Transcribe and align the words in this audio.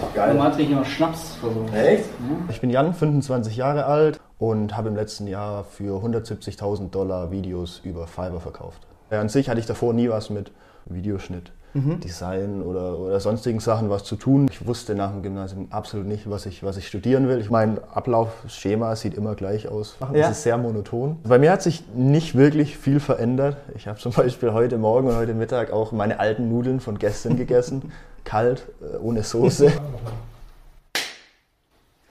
doch 0.00 0.14
geil. 0.14 0.34
Normal 0.34 0.52
trinke 0.52 0.64
ich 0.64 0.70
immer 0.72 0.84
Schnaps 0.84 1.34
versuchen. 1.36 1.72
Echt? 1.74 2.04
Ich 2.48 2.60
bin 2.60 2.70
Jan, 2.70 2.94
25 2.94 3.56
Jahre 3.56 3.86
alt 3.86 4.20
und 4.38 4.76
habe 4.76 4.88
im 4.88 4.96
letzten 4.96 5.26
Jahr 5.26 5.64
für 5.64 6.02
170.000 6.04 6.90
Dollar 6.90 7.30
Videos 7.30 7.80
über 7.84 8.06
Fiverr 8.06 8.40
verkauft. 8.40 8.86
An 9.10 9.28
sich 9.28 9.48
hatte 9.48 9.60
ich 9.60 9.66
davor 9.66 9.92
nie 9.92 10.08
was 10.08 10.30
mit 10.30 10.52
Videoschnitt, 10.86 11.52
Design 11.74 12.62
oder, 12.62 12.98
oder 12.98 13.20
sonstigen 13.20 13.60
Sachen 13.60 13.90
was 13.90 14.04
zu 14.04 14.16
tun. 14.16 14.48
Ich 14.50 14.66
wusste 14.66 14.94
nach 14.94 15.12
dem 15.12 15.22
Gymnasium 15.22 15.68
absolut 15.70 16.06
nicht, 16.06 16.28
was 16.28 16.46
ich, 16.46 16.64
was 16.64 16.76
ich 16.76 16.88
studieren 16.88 17.28
will. 17.28 17.38
Ich 17.38 17.50
mein 17.50 17.78
Ablaufschema 17.92 18.96
sieht 18.96 19.14
immer 19.14 19.34
gleich 19.34 19.68
aus. 19.68 19.96
Ja. 20.12 20.28
Es 20.28 20.38
ist 20.38 20.42
sehr 20.42 20.58
monoton. 20.58 21.18
Bei 21.22 21.38
mir 21.38 21.52
hat 21.52 21.62
sich 21.62 21.84
nicht 21.94 22.34
wirklich 22.36 22.76
viel 22.76 22.98
verändert. 22.98 23.56
Ich 23.76 23.86
habe 23.86 23.98
zum 24.00 24.12
Beispiel 24.12 24.52
heute 24.52 24.78
Morgen 24.78 25.08
und 25.08 25.16
heute 25.16 25.34
Mittag 25.34 25.72
auch 25.72 25.92
meine 25.92 26.18
alten 26.18 26.48
Nudeln 26.48 26.80
von 26.80 26.98
gestern 26.98 27.36
gegessen. 27.36 27.92
Kalt, 28.24 28.64
äh, 28.80 28.96
ohne 28.98 29.22
Soße. 29.22 29.72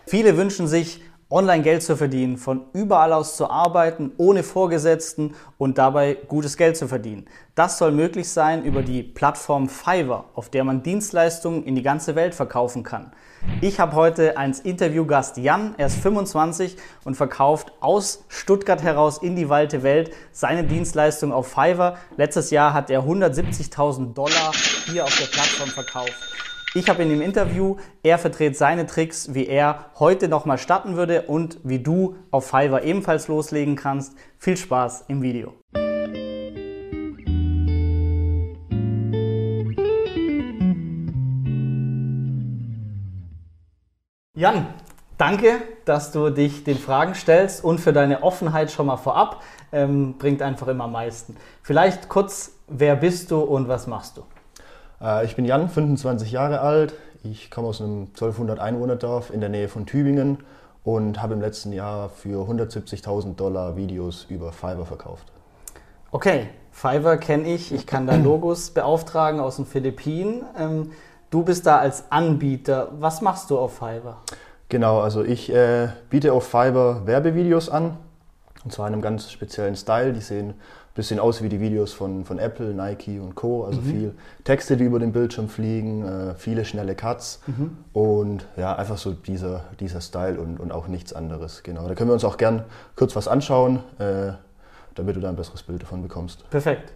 Viele 0.05 0.37
wünschen 0.37 0.67
sich, 0.67 1.01
online 1.31 1.61
Geld 1.61 1.83
zu 1.83 1.95
verdienen, 1.95 2.37
von 2.37 2.65
überall 2.73 3.13
aus 3.13 3.37
zu 3.37 3.49
arbeiten, 3.49 4.11
ohne 4.17 4.41
Vorgesetzten 4.41 5.35
und 5.59 5.77
dabei 5.77 6.17
gutes 6.27 6.57
Geld 6.57 6.75
zu 6.75 6.87
verdienen. 6.87 7.27
Das 7.53 7.77
soll 7.77 7.91
möglich 7.91 8.29
sein 8.29 8.63
über 8.63 8.81
die 8.81 9.03
Plattform 9.03 9.69
Fiverr, 9.69 10.25
auf 10.33 10.49
der 10.49 10.63
man 10.63 10.81
Dienstleistungen 10.81 11.63
in 11.63 11.75
die 11.75 11.83
ganze 11.83 12.15
Welt 12.15 12.33
verkaufen 12.33 12.81
kann. 12.81 13.11
Ich 13.61 13.79
habe 13.79 13.95
heute 13.95 14.37
als 14.37 14.59
Interviewgast 14.61 15.37
Jan, 15.37 15.75
er 15.77 15.85
ist 15.85 15.99
25 15.99 16.77
und 17.05 17.15
verkauft 17.15 17.73
aus 17.79 18.25
Stuttgart 18.27 18.81
heraus 18.81 19.19
in 19.19 19.35
die 19.35 19.49
weite 19.49 19.83
Welt 19.83 20.11
seine 20.31 20.63
Dienstleistung 20.63 21.31
auf 21.31 21.47
Fiverr. 21.47 21.97
Letztes 22.17 22.49
Jahr 22.49 22.73
hat 22.73 22.89
er 22.89 23.03
170.000 23.03 24.13
Dollar 24.13 24.51
hier 24.87 25.03
auf 25.03 25.15
der 25.15 25.27
Plattform 25.27 25.69
verkauft. 25.69 26.48
Ich 26.75 26.87
habe 26.87 27.01
ihn 27.01 27.09
im 27.09 27.21
Interview, 27.21 27.77
er 28.03 28.19
vertritt 28.19 28.55
seine 28.55 28.85
Tricks, 28.85 29.33
wie 29.33 29.47
er 29.47 29.85
heute 29.97 30.27
nochmal 30.27 30.59
starten 30.59 30.95
würde 30.95 31.23
und 31.23 31.57
wie 31.63 31.79
du 31.79 32.17
auf 32.29 32.45
Fiverr 32.45 32.83
ebenfalls 32.83 33.27
loslegen 33.27 33.75
kannst. 33.75 34.15
Viel 34.37 34.55
Spaß 34.55 35.05
im 35.07 35.23
Video. 35.23 35.55
Jan, 44.35 44.67
danke, 45.17 45.61
dass 45.85 46.11
du 46.11 46.29
dich 46.29 46.65
den 46.65 46.77
Fragen 46.77 47.15
stellst 47.15 47.63
und 47.63 47.79
für 47.79 47.93
deine 47.93 48.21
Offenheit 48.21 48.69
schon 48.69 48.85
mal 48.85 48.97
vorab. 48.97 49.41
Ähm, 49.71 50.19
bringt 50.19 50.43
einfach 50.43 50.67
immer 50.67 50.83
am 50.83 50.91
meisten. 50.91 51.35
Vielleicht 51.63 52.09
kurz, 52.09 52.51
wer 52.67 52.95
bist 52.95 53.31
du 53.31 53.39
und 53.39 53.67
was 53.67 53.87
machst 53.87 54.17
du? 54.17 54.23
Äh, 55.01 55.25
Ich 55.25 55.35
bin 55.35 55.45
Jan, 55.45 55.69
25 55.69 56.31
Jahre 56.31 56.61
alt. 56.61 56.93
Ich 57.23 57.51
komme 57.51 57.67
aus 57.67 57.81
einem 57.81 58.07
1200 58.13 58.59
Einwohnerdorf 58.59 59.31
in 59.31 59.41
der 59.41 59.49
Nähe 59.49 59.67
von 59.67 59.85
Tübingen 59.85 60.37
und 60.83 61.21
habe 61.21 61.33
im 61.33 61.41
letzten 61.41 61.73
Jahr 61.73 62.09
für 62.09 62.47
170.000 62.49 63.35
Dollar 63.35 63.75
Videos 63.75 64.25
über 64.29 64.51
Fiverr 64.51 64.85
verkauft. 64.85 65.25
Okay, 66.11 66.47
Fiverr 66.71 67.17
kenne 67.17 67.47
ich. 67.53 67.73
Ich 67.73 67.85
kann 67.85 68.07
da 68.07 68.15
Logos 68.23 68.71
beauftragen 68.71 69.39
aus 69.39 69.57
den 69.57 69.65
Philippinen. 69.65 70.43
Ähm, 70.57 70.91
du 71.29 71.43
bist 71.43 71.65
da 71.65 71.79
als 71.79 72.09
Anbieter. 72.11 72.89
Was 72.99 73.21
machst 73.21 73.49
du 73.49 73.59
auf 73.59 73.73
Fiverr? 73.73 74.17
Genau, 74.69 74.99
also 75.01 75.23
ich 75.23 75.51
äh, 75.51 75.89
biete 76.09 76.31
auf 76.31 76.45
Fiverr 76.45 77.05
Werbevideos 77.05 77.69
an 77.69 77.97
und 78.63 78.71
zwar 78.71 78.87
in 78.87 78.93
einem 78.93 79.01
ganz 79.01 79.31
speziellen 79.31 79.75
Style. 79.75 80.13
Die 80.13 80.21
sehen 80.21 80.53
bisschen 80.95 81.19
aus 81.19 81.41
wie 81.41 81.49
die 81.49 81.59
Videos 81.59 81.93
von, 81.93 82.25
von 82.25 82.39
Apple, 82.39 82.73
Nike 82.73 83.19
und 83.19 83.35
Co. 83.35 83.65
Also 83.65 83.81
viel 83.81 84.13
Texte, 84.43 84.75
die 84.77 84.83
über 84.83 84.99
den 84.99 85.11
Bildschirm 85.11 85.47
fliegen, 85.47 86.03
äh, 86.03 86.35
viele 86.35 86.65
schnelle 86.65 86.95
Cuts 86.95 87.41
und 87.93 88.45
ja, 88.57 88.75
einfach 88.75 88.97
so 88.97 89.13
dieser, 89.13 89.65
dieser 89.79 90.01
Style 90.01 90.39
und, 90.39 90.59
und 90.59 90.71
auch 90.71 90.87
nichts 90.87 91.13
anderes. 91.13 91.63
Genau, 91.63 91.87
da 91.87 91.95
können 91.95 92.09
wir 92.09 92.13
uns 92.13 92.25
auch 92.25 92.37
gern 92.37 92.63
kurz 92.95 93.15
was 93.15 93.27
anschauen, 93.27 93.79
äh, 93.99 94.33
damit 94.95 95.15
du 95.15 95.19
da 95.21 95.29
ein 95.29 95.35
besseres 95.35 95.63
Bild 95.63 95.81
davon 95.81 96.01
bekommst. 96.01 96.49
Perfekt. 96.49 96.93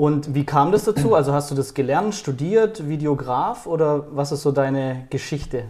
Und 0.00 0.34
wie 0.34 0.46
kam 0.46 0.72
das 0.72 0.84
dazu? 0.84 1.14
Also 1.20 1.34
hast 1.34 1.50
du 1.50 1.54
das 1.54 1.74
gelernt, 1.74 2.14
studiert, 2.14 2.88
Videograf 2.88 3.66
oder 3.66 4.06
was 4.16 4.32
ist 4.32 4.40
so 4.40 4.50
deine 4.50 5.06
Geschichte? 5.10 5.64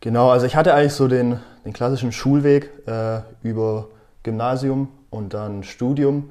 Genau, 0.00 0.28
also 0.28 0.44
ich 0.44 0.56
hatte 0.56 0.74
eigentlich 0.74 0.92
so 0.92 1.08
den, 1.08 1.40
den 1.64 1.72
klassischen 1.72 2.12
Schulweg 2.12 2.70
äh, 2.86 3.20
über 3.42 3.88
Gymnasium 4.24 4.88
und 5.08 5.32
dann 5.32 5.62
Studium. 5.62 6.30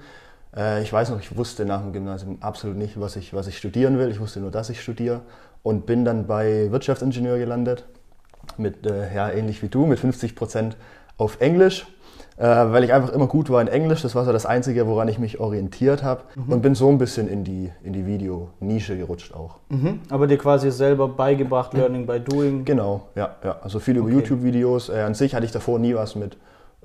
Äh, 0.56 0.84
ich 0.84 0.94
weiß 0.94 1.10
noch, 1.10 1.20
ich 1.20 1.36
wusste 1.36 1.66
nach 1.66 1.82
dem 1.82 1.94
Gymnasium 1.94 2.38
absolut 2.42 2.78
nicht, 2.78 3.00
was 3.00 3.16
ich, 3.16 3.34
was 3.34 3.48
ich 3.48 3.58
studieren 3.58 3.98
will. 3.98 4.12
Ich 4.12 4.20
wusste 4.20 4.40
nur, 4.40 4.52
dass 4.52 4.70
ich 4.70 4.80
studiere 4.80 5.22
und 5.64 5.88
bin 5.88 6.06
dann 6.06 6.28
bei 6.28 6.70
Wirtschaftsingenieur 6.70 7.40
gelandet. 7.40 7.86
Mit, 8.58 8.86
äh, 8.86 9.16
ja, 9.16 9.32
ähnlich 9.32 9.64
wie 9.64 9.70
du, 9.70 9.88
mit 9.88 9.98
50 10.00 10.36
Prozent 10.36 10.78
auf 11.18 11.42
Englisch, 11.42 11.88
weil 12.38 12.84
ich 12.84 12.92
einfach 12.92 13.14
immer 13.14 13.28
gut 13.28 13.50
war 13.50 13.62
in 13.62 13.68
Englisch. 13.70 14.02
Das 14.02 14.14
war 14.14 14.26
so 14.26 14.34
das 14.34 14.46
Einzige, 14.46 14.88
woran 14.88 15.08
ich 15.08 15.20
mich 15.20 15.40
orientiert 15.40 16.04
habe 16.04 16.24
und 16.48 16.62
bin 16.62 16.76
so 16.76 16.90
ein 16.90 16.98
bisschen 16.98 17.30
in 17.30 17.44
die, 17.46 17.72
in 17.84 17.94
die 17.94 18.06
Videonische 18.06 18.98
gerutscht 18.98 19.34
auch. 19.34 19.60
Mhm. 19.70 20.02
Aber 20.10 20.28
dir 20.28 20.38
quasi 20.38 20.70
selber 20.72 21.08
beigebracht, 21.08 21.74
Learning 21.74 22.06
by 22.06 22.20
Doing. 22.20 22.66
Genau, 22.66 23.04
ja, 23.16 23.36
ja. 23.44 23.58
Also 23.62 23.80
viel 23.80 23.96
über 23.98 24.08
Okay. 24.08 24.16
YouTube-Videos. 24.16 24.90
Äh, 24.90 25.02
an 25.02 25.14
sich 25.14 25.34
hatte 25.34 25.46
ich 25.46 25.52
davor 25.52 25.80
nie 25.80 25.96
was 25.96 26.16
mit, 26.16 26.36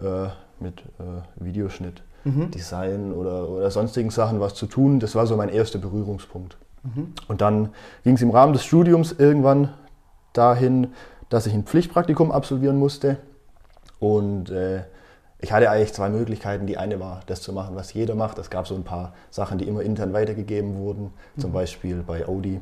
äh, 0.00 0.28
mit 0.60 0.80
äh, 0.98 1.22
Videoschnitt, 1.36 2.02
Design 2.24 3.12
oder, 3.12 3.48
oder 3.48 3.70
sonstigen 3.70 4.10
Sachen 4.10 4.40
was 4.40 4.54
zu 4.54 4.66
tun. 4.66 5.00
Das 5.00 5.14
war 5.14 5.26
so 5.26 5.36
mein 5.36 5.48
erster 5.48 5.78
Berührungspunkt. 5.78 6.58
Und 7.28 7.40
dann 7.40 7.70
ging 8.04 8.14
es 8.14 8.22
im 8.22 8.30
Rahmen 8.30 8.52
des 8.52 8.64
Studiums 8.64 9.12
irgendwann 9.12 9.70
dahin, 10.32 10.88
dass 11.28 11.46
ich 11.46 11.54
ein 11.54 11.64
Pflichtpraktikum 11.64 12.30
absolvieren 12.30 12.78
musste. 12.78 13.16
Und 13.98 14.50
äh, 14.50 14.82
ich 15.40 15.52
hatte 15.52 15.70
eigentlich 15.70 15.92
zwei 15.92 16.10
Möglichkeiten. 16.10 16.66
Die 16.66 16.76
eine 16.76 17.00
war, 17.00 17.20
das 17.26 17.40
zu 17.40 17.52
machen, 17.52 17.74
was 17.74 17.92
jeder 17.92 18.14
macht. 18.14 18.38
Es 18.38 18.50
gab 18.50 18.66
so 18.66 18.74
ein 18.74 18.84
paar 18.84 19.14
Sachen, 19.30 19.58
die 19.58 19.66
immer 19.66 19.82
intern 19.82 20.12
weitergegeben 20.12 20.76
wurden. 20.76 21.12
Zum 21.38 21.52
Beispiel 21.52 22.02
bei 22.06 22.26
Audi 22.26 22.60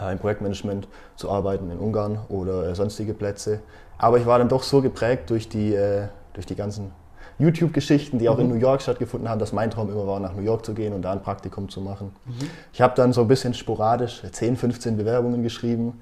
äh, 0.00 0.12
im 0.12 0.18
Projektmanagement 0.18 0.86
zu 1.16 1.30
arbeiten 1.30 1.70
in 1.70 1.78
Ungarn 1.78 2.20
oder 2.28 2.68
äh, 2.68 2.74
sonstige 2.74 3.14
Plätze. 3.14 3.60
Aber 3.98 4.18
ich 4.18 4.26
war 4.26 4.38
dann 4.38 4.48
doch 4.48 4.62
so 4.62 4.80
geprägt 4.80 5.30
durch 5.30 5.48
die, 5.48 5.74
äh, 5.74 6.08
durch 6.34 6.46
die 6.46 6.54
ganzen 6.54 6.92
YouTube-Geschichten, 7.40 8.18
die 8.18 8.28
auch 8.28 8.38
in 8.38 8.48
New 8.48 8.56
York 8.56 8.82
stattgefunden 8.82 9.28
haben, 9.28 9.38
dass 9.38 9.52
mein 9.52 9.70
Traum 9.70 9.90
immer 9.90 10.06
war, 10.06 10.18
nach 10.20 10.34
New 10.34 10.42
York 10.42 10.64
zu 10.64 10.74
gehen 10.74 10.92
und 10.92 11.02
da 11.02 11.12
ein 11.12 11.22
Praktikum 11.22 11.68
zu 11.68 11.80
machen. 11.80 12.12
Ich 12.72 12.80
habe 12.80 12.94
dann 12.96 13.12
so 13.12 13.20
ein 13.20 13.28
bisschen 13.28 13.54
sporadisch 13.54 14.22
10, 14.28 14.56
15 14.56 14.96
Bewerbungen 14.96 15.42
geschrieben, 15.42 16.00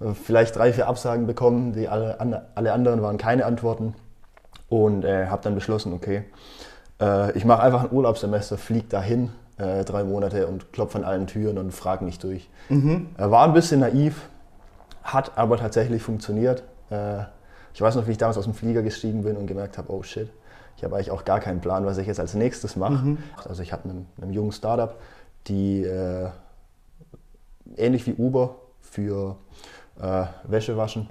äh, 0.00 0.12
vielleicht 0.12 0.56
drei, 0.56 0.74
vier 0.74 0.88
Absagen 0.88 1.26
bekommen, 1.26 1.72
die 1.72 1.88
alle, 1.88 2.20
alle 2.54 2.72
anderen 2.72 3.00
waren 3.00 3.16
keine 3.16 3.46
Antworten 3.46 3.94
und 4.68 5.04
äh, 5.04 5.26
habe 5.26 5.42
dann 5.42 5.54
beschlossen, 5.54 5.92
okay, 5.92 6.24
äh, 7.00 7.32
ich 7.36 7.44
mache 7.44 7.62
einfach 7.62 7.84
ein 7.84 7.92
Urlaubssemester, 7.92 8.58
fliege 8.58 8.88
dahin, 8.88 9.30
äh, 9.56 9.84
drei 9.84 10.04
Monate 10.04 10.46
und 10.46 10.72
klopfe 10.72 10.98
an 10.98 11.04
allen 11.04 11.26
Türen 11.26 11.58
und 11.58 11.72
frage 11.72 12.04
nicht 12.04 12.22
durch. 12.22 12.48
Äh, 13.16 13.30
war 13.30 13.44
ein 13.44 13.52
bisschen 13.54 13.80
naiv, 13.80 14.28
hat 15.02 15.36
aber 15.36 15.56
tatsächlich 15.56 16.02
funktioniert. 16.02 16.62
Äh, 16.90 17.22
ich 17.74 17.80
weiß 17.80 17.96
noch, 17.96 18.06
wie 18.06 18.12
ich 18.12 18.18
damals 18.18 18.36
aus 18.38 18.44
dem 18.44 18.54
Flieger 18.54 18.82
gestiegen 18.82 19.22
bin 19.22 19.36
und 19.36 19.46
gemerkt 19.46 19.78
habe, 19.78 19.92
oh 19.92 20.02
shit, 20.02 20.30
ich 20.76 20.84
habe 20.84 20.94
eigentlich 20.94 21.10
auch 21.10 21.24
gar 21.24 21.40
keinen 21.40 21.60
Plan, 21.60 21.86
was 21.86 21.98
ich 21.98 22.06
jetzt 22.06 22.20
als 22.20 22.34
nächstes 22.34 22.76
mache. 22.76 23.16
Also 23.48 23.62
ich 23.62 23.72
habe 23.72 23.84
einem, 23.88 24.06
einem 24.20 24.32
jungen 24.32 24.52
Startup, 24.52 24.96
die 25.46 25.82
äh, 25.82 26.28
ähnlich 27.76 28.06
wie 28.06 28.14
Uber 28.14 28.56
für 28.80 29.36
Wäsche 30.44 30.76
waschen. 30.76 31.10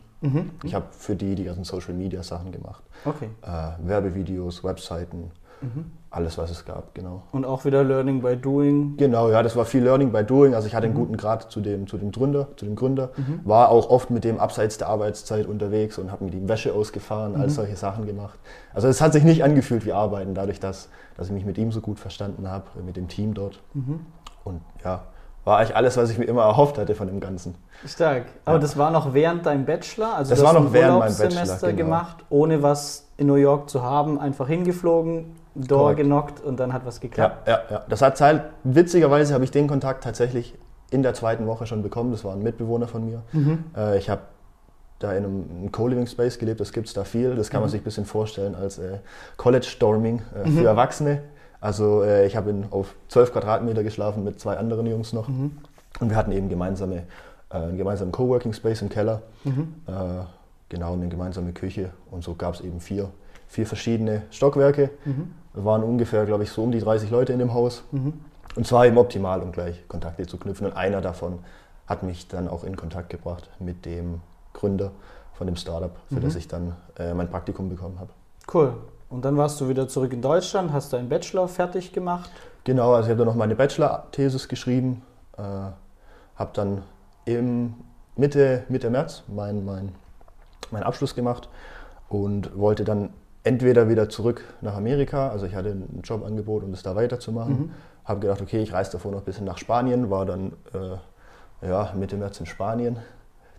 Ich 0.64 0.74
habe 0.74 0.88
für 0.92 1.16
die 1.16 1.36
die 1.36 1.44
ganzen 1.44 1.64
Social 1.64 1.94
Media 1.94 2.24
Sachen 2.24 2.52
gemacht. 2.52 2.84
Okay. 3.06 3.30
Äh, 3.44 3.88
Werbevideos, 3.88 4.64
Webseiten, 4.64 5.32
alles 6.10 6.38
was 6.38 6.52
es 6.52 6.66
gab, 6.66 6.94
genau. 6.96 7.24
Und 7.32 7.46
auch 7.46 7.66
wieder 7.66 7.84
Learning 7.84 8.22
by 8.22 8.38
Doing. 8.38 8.96
Genau, 8.98 9.30
ja, 9.30 9.42
das 9.44 9.56
war 9.56 9.66
viel 9.66 9.84
Learning 9.84 10.12
by 10.12 10.24
Doing. 10.24 10.54
Also 10.54 10.68
ich 10.68 10.76
hatte 10.76 10.86
einen 10.86 10.96
guten 10.96 11.18
Grad 11.18 11.52
zu 11.52 11.62
dem, 11.62 11.88
zu 11.88 11.98
dem 11.98 12.12
Gründer, 12.12 12.48
zu 12.58 12.66
dem 12.66 12.76
Gründer. 12.76 13.10
War 13.44 13.70
auch 13.70 13.90
oft 13.90 14.10
mit 14.10 14.24
dem 14.24 14.40
abseits 14.40 14.78
der 14.78 14.88
Arbeitszeit 14.88 15.48
unterwegs 15.48 15.98
und 15.98 16.12
habe 16.12 16.26
mir 16.26 16.32
die 16.32 16.48
Wäsche 16.48 16.74
ausgefahren, 16.74 17.36
all 17.36 17.50
solche 17.50 17.76
Sachen 17.76 18.06
gemacht. 18.06 18.40
Also 18.74 18.88
es 18.88 19.02
hat 19.02 19.14
sich 19.14 19.24
nicht 19.24 19.44
angefühlt 19.44 19.86
wie 19.86 19.94
Arbeiten, 19.94 20.34
dadurch, 20.36 20.60
dass, 20.60 20.90
dass 21.16 21.28
ich 21.28 21.34
mich 21.34 21.46
mit 21.46 21.58
ihm 21.58 21.72
so 21.72 21.82
gut 21.82 22.00
verstanden 22.00 22.48
habe, 22.50 22.66
mit 22.86 22.96
dem 22.96 23.08
Team 23.08 23.34
dort. 23.34 23.60
Und 24.44 24.62
ja, 24.84 25.04
war 25.48 25.60
eigentlich 25.60 25.76
alles, 25.76 25.96
was 25.96 26.10
ich 26.10 26.18
mir 26.18 26.26
immer 26.26 26.44
erhofft 26.44 26.78
hatte 26.78 26.94
von 26.94 27.08
dem 27.08 27.20
Ganzen. 27.20 27.56
Stark. 27.88 28.26
Aber 28.46 28.60
das 28.60 28.78
war 28.78 28.92
noch 28.92 29.14
während 29.14 29.46
deinem 29.46 29.66
Bachelor? 29.66 30.16
Also 30.16 30.32
Das 30.32 30.44
war 30.44 30.54
noch 30.54 30.74
während 30.74 31.00
meinem 31.00 31.18
Bachelor, 31.18 31.58
genau. 31.60 31.76
gemacht, 31.76 32.18
ohne 32.30 32.62
was 32.62 33.08
in 33.16 33.28
New 33.28 33.36
York 33.36 33.70
zu 33.70 33.82
haben, 33.82 34.20
einfach 34.20 34.48
hingeflogen, 34.48 35.38
Door 35.56 35.96
genockt 35.96 36.44
und 36.44 36.60
dann 36.60 36.74
hat 36.74 36.86
was 36.86 37.00
geklappt. 37.00 37.48
Ja, 37.48 37.54
ja, 37.54 37.62
ja. 37.72 37.86
Das 37.90 38.02
hat 38.02 38.18
Zeit, 38.18 38.44
witzigerweise 38.64 39.34
habe 39.34 39.44
ich 39.44 39.50
den 39.50 39.68
Kontakt 39.68 40.04
tatsächlich 40.04 40.54
in 40.92 41.02
der 41.02 41.14
zweiten 41.14 41.48
Woche 41.48 41.66
schon 41.66 41.82
bekommen. 41.82 42.12
Das 42.12 42.24
war 42.24 42.34
ein 42.34 42.44
Mitbewohner 42.44 42.88
von 42.88 43.06
mir. 43.06 43.24
Äh, 43.76 43.98
ich 43.98 44.10
habe 44.10 44.22
da 45.00 45.14
in 45.14 45.24
einem, 45.24 45.72
Co-Living 45.72 46.08
Space 46.08 46.38
gelebt, 46.38 46.60
das 46.60 46.74
gibt 46.74 46.88
es 46.88 46.94
da 46.94 47.06
viel. 47.06 47.36
Das 47.36 47.50
kann 47.50 47.62
man 47.62 47.70
sich 47.70 47.82
ein 47.82 47.84
bisschen 47.86 48.06
vorstellen 48.06 48.54
als 48.54 48.80
äh, 48.80 49.00
College 49.38 49.66
Storming 49.66 50.22
äh, 50.36 50.50
für 50.50 50.66
Erwachsene. 50.66 51.22
Also 51.62 52.04
äh, 52.04 52.28
ich 52.28 52.36
habe 52.36 52.54
auf 52.72 52.96
12 53.10 53.34
Quadratmeter 53.34 53.84
geschlafen 53.84 54.24
mit 54.24 54.40
zwei 54.40 54.58
anderen 54.58 54.86
Jungs 54.86 55.14
noch. 55.14 55.28
Und 56.00 56.10
wir 56.10 56.16
hatten 56.16 56.32
eben 56.32 56.50
gemeinsame, 56.50 57.04
äh, 57.50 57.58
einen 57.58 57.78
gemeinsamen 57.78 58.12
Coworking 58.12 58.54
Space 58.54 58.82
im 58.82 58.90
Keller. 58.90 59.22
Äh, 59.88 59.92
genau, 60.70 60.94
eine 60.94 61.08
gemeinsame 61.08 61.54
Küche. 61.54 61.92
Und 62.12 62.24
so 62.24 62.36
gab 62.36 62.54
es 62.56 62.62
eben 62.62 62.80
vier, 62.80 63.10
vier 63.48 63.66
verschiedene 63.66 64.24
Stockwerke. 64.30 64.92
Wir 65.54 65.66
waren 65.66 65.84
ungefähr, 65.84 66.26
glaube 66.26 66.44
ich, 66.44 66.52
so 66.52 66.64
um 66.64 66.72
die 66.72 66.80
30 66.80 67.10
Leute 67.10 67.34
in 67.34 67.40
dem 67.40 67.54
Haus. 67.54 67.84
Und 68.56 68.68
zwar 68.68 68.86
eben 68.86 68.98
optimal, 68.98 69.42
um 69.42 69.52
gleich 69.52 69.88
Kontakte 69.88 70.28
zu 70.28 70.38
knüpfen. 70.38 70.68
Und 70.68 70.74
einer 70.74 71.02
davon 71.02 71.40
hat 71.88 72.04
mich 72.04 72.28
dann 72.28 72.48
auch 72.48 72.64
in 72.64 72.76
Kontakt 72.76 73.10
gebracht 73.10 73.50
mit 73.60 73.86
dem 73.86 74.22
Gründer 74.54 74.92
von 75.34 75.48
dem 75.48 75.56
Startup, 75.56 75.96
für 76.10 76.20
das 76.20 76.36
ich 76.36 76.48
dann 76.48 76.76
äh, 76.98 77.14
mein 77.14 77.30
Praktikum 77.30 77.70
bekommen 77.70 78.00
habe. 78.00 78.10
Cool. 78.54 78.74
Und 79.10 79.24
dann 79.24 79.38
warst 79.38 79.62
du 79.62 79.70
wieder 79.70 79.88
zurück 79.88 80.12
in 80.14 80.22
Deutschland, 80.22 80.74
hast 80.74 80.92
deinen 80.94 81.10
Bachelor 81.10 81.48
fertig 81.48 81.94
gemacht. 81.94 82.30
Genau, 82.66 82.94
also 82.94 83.08
ich 83.08 83.12
habe 83.12 83.20
dann 83.20 83.28
noch 83.28 83.36
meine 83.36 83.56
Bachelor-Thesis 83.56 84.50
geschrieben, 84.50 85.02
äh, 85.38 85.42
habe 85.42 86.52
dann 86.54 86.84
im 87.26 87.76
Mitte, 88.18 88.64
Mitte 88.68 88.90
März 88.90 89.24
meinen 89.28 89.64
mein, 89.64 89.96
mein 90.72 90.84
Abschluss 90.84 91.16
gemacht 91.16 91.48
und 92.10 92.58
wollte 92.58 92.84
dann 92.84 93.12
entweder 93.44 93.88
wieder 93.88 94.10
zurück 94.10 94.44
nach 94.60 94.76
Amerika, 94.76 95.30
also 95.30 95.46
ich 95.46 95.56
hatte 95.56 95.70
ein 95.70 96.02
Jobangebot, 96.04 96.64
um 96.64 96.72
das 96.72 96.84
da 96.84 96.96
weiterzumachen, 96.96 97.72
habe 98.04 98.20
gedacht, 98.20 98.42
okay, 98.42 98.62
ich 98.62 98.74
reise 98.74 98.92
davor 98.92 99.12
noch 99.12 99.20
ein 99.20 99.26
bisschen 99.26 99.46
nach 99.46 99.58
Spanien, 99.58 100.10
war 100.10 100.26
dann 100.26 100.54
äh, 100.74 101.68
ja, 101.68 101.94
Mitte 101.96 102.18
März 102.18 102.40
in 102.42 102.46
Spanien 102.46 102.98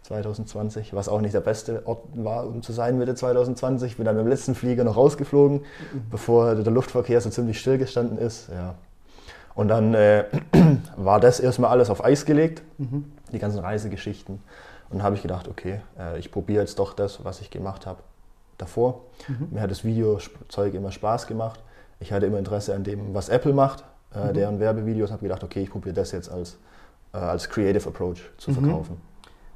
2020, 0.09 0.95
was 0.95 1.09
auch 1.09 1.21
nicht 1.21 1.35
der 1.35 1.41
beste 1.41 1.87
Ort 1.87 2.03
war, 2.15 2.47
um 2.47 2.63
zu 2.63 2.73
sein 2.73 2.99
Mitte 2.99 3.15
2020. 3.15 3.93
Ich 3.93 3.97
bin 3.99 4.07
dann 4.07 4.17
mit 4.17 4.25
dem 4.25 4.29
letzten 4.29 4.55
Flieger 4.55 4.83
noch 4.85 4.97
rausgeflogen, 4.97 5.61
bevor 6.11 6.55
der 6.55 6.73
Luftverkehr 6.73 7.21
so 7.21 7.29
ziemlich 7.29 7.61
stillgestanden 7.61 8.17
ist. 8.19 8.49
Ja. 8.49 8.75
Und 9.55 9.69
dann 9.69 9.93
äh, 9.93 10.25
war 10.97 11.21
das 11.21 11.41
erstmal 11.41 11.71
alles 11.71 11.91
auf 11.91 12.03
Eis 12.03 12.25
gelegt, 12.25 12.63
die 13.33 13.39
ganzen 13.39 13.59
Reisegeschichten. 13.59 14.37
Und 14.37 14.99
dann 14.99 15.03
habe 15.03 15.17
ich 15.17 15.23
gedacht, 15.23 15.47
okay, 15.47 15.81
äh, 15.99 16.19
ich 16.19 16.33
probiere 16.33 16.63
jetzt 16.63 16.79
doch 16.79 16.95
das, 16.95 17.25
was 17.25 17.43
ich 17.43 17.51
gemacht 17.51 17.85
habe 17.85 18.01
davor. 18.57 19.03
Mir 19.51 19.61
hat 19.61 19.71
das 19.71 19.85
Videozeug 19.85 20.73
immer 20.73 20.91
Spaß 20.91 21.27
gemacht. 21.27 21.61
Ich 22.01 22.13
hatte 22.13 22.27
immer 22.27 22.39
Interesse 22.39 22.75
an 22.75 22.83
dem, 22.83 23.13
was 23.13 23.29
Apple 23.29 23.53
macht, 23.53 23.85
äh, 24.15 24.33
deren 24.33 24.59
Werbevideos. 24.59 25.11
Habe 25.11 25.23
gedacht, 25.23 25.45
okay, 25.45 25.61
ich 25.61 25.71
probiere 25.71 25.95
das 25.95 26.13
jetzt 26.13 26.31
als, 26.31 26.57
äh, 27.13 27.19
als 27.19 27.51
Creative 27.51 27.87
Approach 27.87 28.23
zu 28.39 28.53
verkaufen. 28.53 29.08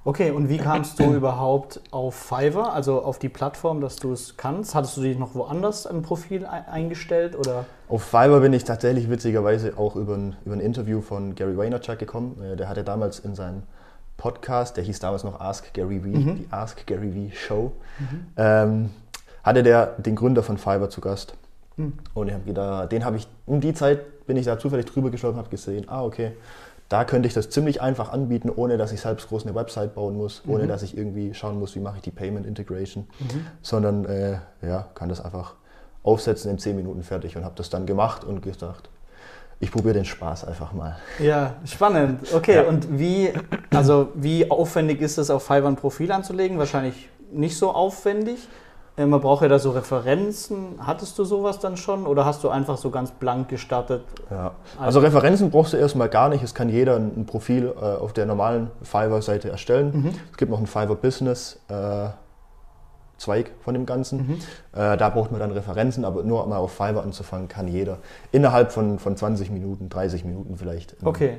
Okay, 0.05 0.33
und 0.33 0.49
wie 0.49 0.59
kamst 0.59 0.99
du 0.99 1.05
überhaupt 1.15 1.81
auf 1.93 2.15
Fiverr, 2.15 2.73
also 2.73 3.03
auf 3.03 3.19
die 3.21 3.29
Plattform, 3.29 3.81
dass 3.81 3.97
du 3.97 4.13
es 4.13 4.37
kannst? 4.37 4.75
Hattest 4.75 4.97
du 4.97 5.03
dich 5.03 5.17
noch 5.19 5.35
woanders 5.35 5.87
ein 5.87 6.03
Profil 6.03 6.45
ei- 6.45 6.65
eingestellt 6.69 7.37
oder? 7.37 7.67
Auf 7.89 8.03
Fiverr 8.03 8.41
bin 8.41 8.53
ich 8.53 8.65
tatsächlich 8.65 9.09
witzigerweise 9.09 9.75
auch 9.79 9.95
über 9.97 10.15
ein, 10.15 10.37
über 10.45 10.55
ein 10.57 10.61
Interview 10.61 11.01
von 11.01 11.35
Gary 11.37 11.57
Vaynerchuk 11.57 11.99
gekommen. 11.99 12.41
Äh, 12.43 12.57
Der 12.57 12.69
hatte 12.69 12.83
damals 12.83 13.21
in 13.21 13.35
seinem 13.37 13.63
Podcast, 14.17 14.77
der 14.77 14.85
hieß 14.85 14.99
damals 15.01 15.25
noch 15.25 15.41
Ask 15.41 15.73
Gary 15.75 16.01
V, 16.01 16.07
die 16.07 16.47
Ask 16.51 16.87
Gary 16.87 17.31
V 17.31 17.37
Show, 17.37 17.73
ähm, 18.37 18.91
hatte 19.43 19.63
der 19.63 19.87
den 19.99 20.15
Gründer 20.17 20.43
von 20.43 20.59
Fiverr 20.59 20.91
zu 20.91 21.01
Gast. 21.01 21.35
Und 22.15 22.29
ich 22.29 22.35
hab 22.35 22.45
gedacht, 22.47 22.93
den 22.93 23.05
habe 23.05 23.17
ich, 23.17 23.27
um 23.47 23.61
die 23.61 23.73
Zeit 23.75 24.27
bin 24.27 24.37
ich 24.37 24.45
da 24.45 24.59
zufällig 24.59 24.87
drüber 24.87 25.11
gestolpert 25.11 25.39
und 25.39 25.45
habe 25.47 25.51
gesehen, 25.51 25.89
ah 25.89 26.05
okay, 26.05 26.33
da 26.89 27.05
könnte 27.05 27.27
ich 27.27 27.35
das 27.35 27.49
ziemlich 27.51 27.81
einfach 27.81 28.13
anbieten, 28.13 28.51
ohne 28.55 28.77
dass 28.77 28.93
ich 28.93 29.01
selbst 29.01 29.29
groß 29.29 29.47
eine 29.47 29.55
Website 29.55 29.95
bauen 29.95 30.17
muss, 30.17 30.43
ohne 30.47 30.67
dass 30.67 30.83
ich 30.83 30.97
irgendwie 30.97 31.33
schauen 31.35 31.59
muss, 31.59 31.75
wie 31.75 31.81
mache 31.81 31.97
ich 31.97 32.03
die 32.03 32.11
Payment 32.11 32.47
Integration, 32.47 33.07
sondern 33.63 34.05
äh, 34.05 34.39
ja, 34.61 34.87
kann 34.95 35.09
das 35.09 35.21
einfach 35.25 35.55
aufsetzen 36.03 36.51
in 36.51 36.59
10 36.59 36.77
Minuten 36.77 37.03
fertig 37.03 37.37
und 37.37 37.45
habe 37.45 37.55
das 37.57 37.71
dann 37.71 37.87
gemacht 37.87 38.25
und 38.25 38.43
gedacht, 38.43 38.91
ich 39.61 39.71
probiere 39.71 39.95
den 39.95 40.05
Spaß 40.05 40.45
einfach 40.45 40.73
mal. 40.73 40.97
Ja, 41.21 41.55
spannend. 41.65 42.21
Okay, 42.35 42.57
Ja. 42.57 42.63
und 42.65 42.99
wie, 42.99 43.33
also 43.71 44.09
wie 44.15 44.51
aufwendig 44.51 45.01
ist 45.01 45.19
es, 45.19 45.31
auf 45.31 45.45
Fiverr 45.45 45.69
ein 45.69 45.77
Profil 45.77 46.11
anzulegen? 46.11 46.59
Wahrscheinlich 46.59 47.09
nicht 47.33 47.57
so 47.57 47.71
aufwendig. 47.71 48.49
Äh, 48.97 49.07
Man 49.07 49.21
braucht 49.21 49.43
ja 49.43 49.49
da 49.49 49.59
so 49.59 49.71
Referenzen. 49.71 50.79
Hattest 50.79 51.19
du 51.19 51.25
sowas 51.25 51.59
dann 51.59 51.77
schon 51.77 52.07
oder 52.07 52.25
hast 52.25 52.45
du 52.45 52.49
einfach 52.49 52.77
so 52.77 52.91
ganz 52.91 53.11
blank 53.11 53.49
gestartet? 53.49 54.05
Ja. 54.31 54.53
Also 54.79 55.01
Referenzen 55.01 55.51
brauchst 55.51 55.73
du 55.73 55.77
erstmal 55.79 56.09
gar 56.09 56.29
nicht. 56.29 56.43
Es 56.43 56.55
kann 56.55 56.69
jeder 56.69 56.97
ein 56.97 57.25
Profil 57.27 57.73
äh, 57.75 57.85
auf 57.85 58.13
der 58.13 58.27
normalen 58.27 58.71
Fiverr-Seite 58.83 59.49
erstellen. 59.51 60.15
Es 60.31 60.37
gibt 60.37 60.51
noch 60.51 60.59
einen 60.59 60.67
Fiverr 60.67 60.97
Business 60.97 61.61
äh, 61.69 62.09
Zweig 63.19 63.53
von 63.61 63.73
dem 63.75 63.87
Ganzen. 63.87 64.41
Äh, 64.73 64.97
da 64.97 65.09
braucht 65.09 65.31
man 65.31 65.39
dann 65.39 65.53
Referenzen, 65.53 66.05
aber 66.05 66.25
nur 66.25 66.45
mal 66.49 66.57
auf 66.57 66.73
Fiverr 66.73 67.05
anzufangen 67.05 67.47
kann 67.47 67.69
jeder. 67.69 67.99
Innerhalb 68.33 68.73
von, 68.73 68.99
von 68.99 69.17
20 69.17 69.49
Minuten, 69.53 69.89
30 69.89 70.25
Minuten 70.25 70.57
vielleicht 70.57 70.99
einen- 70.99 71.07
Okay. 71.07 71.39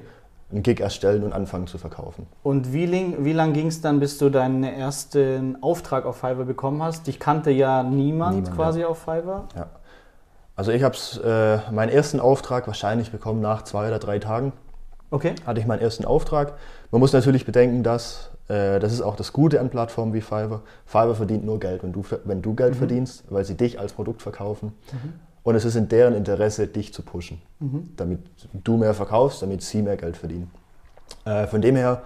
Einen 0.53 0.63
Gig 0.63 0.79
erstellen 0.79 1.23
und 1.23 1.33
anfangen 1.33 1.67
zu 1.67 1.77
verkaufen. 1.77 2.27
Und 2.43 2.73
wie, 2.73 3.15
wie 3.19 3.33
lang 3.33 3.53
ging 3.53 3.67
es 3.67 3.81
dann, 3.81 3.99
bis 3.99 4.17
du 4.17 4.29
deinen 4.29 4.63
ersten 4.63 5.61
Auftrag 5.61 6.05
auf 6.05 6.17
Fiverr 6.17 6.45
bekommen 6.45 6.81
hast? 6.81 7.07
Dich 7.07 7.19
kannte 7.19 7.51
ja 7.51 7.83
niemand, 7.83 8.35
Niemand, 8.35 8.55
quasi 8.55 8.83
auf 8.83 8.99
Fiverr. 8.99 9.47
Ja. 9.55 9.67
Also 10.55 10.71
ich 10.71 10.83
habe 10.83 10.95
äh, 11.23 11.71
meinen 11.73 11.89
ersten 11.89 12.19
Auftrag 12.19 12.67
wahrscheinlich 12.67 13.11
bekommen 13.11 13.41
nach 13.41 13.63
zwei 13.63 13.87
oder 13.87 13.99
drei 13.99 14.19
Tagen. 14.19 14.53
Okay. 15.09 15.35
hatte 15.45 15.59
ich 15.59 15.67
meinen 15.67 15.81
ersten 15.81 16.05
Auftrag. 16.05 16.53
Man 16.89 16.99
muss 16.99 17.13
natürlich 17.13 17.45
bedenken, 17.45 17.83
dass 17.83 18.31
äh, 18.47 18.79
das 18.79 18.91
ist 18.91 19.01
auch 19.01 19.15
das 19.15 19.31
Gute 19.31 19.59
an 19.59 19.69
Plattformen 19.69 20.13
wie 20.13 20.21
Fiverr. 20.21 20.61
Fiverr 20.85 21.15
verdient 21.15 21.45
nur 21.45 21.59
Geld, 21.59 21.83
wenn 21.83 21.93
du, 21.93 22.03
wenn 22.25 22.41
du 22.41 22.55
Geld 22.55 22.75
verdienst, 22.75 23.23
weil 23.29 23.45
sie 23.45 23.55
dich 23.55 23.79
als 23.79 23.93
Produkt 23.93 24.23
verkaufen. 24.23 24.73
Und 25.43 25.55
es 25.55 25.65
ist 25.65 25.75
in 25.75 25.89
deren 25.89 26.15
Interesse, 26.15 26.67
dich 26.67 26.93
zu 26.93 27.01
pushen, 27.01 27.41
damit 27.97 28.19
du 28.53 28.77
mehr 28.77 28.93
verkaufst, 28.93 29.41
damit 29.41 29.61
sie 29.61 29.81
mehr 29.81 29.97
Geld 29.97 30.15
verdienen. 30.17 30.49
Äh, 31.25 31.47
von 31.47 31.61
dem 31.61 31.75
her, 31.75 32.03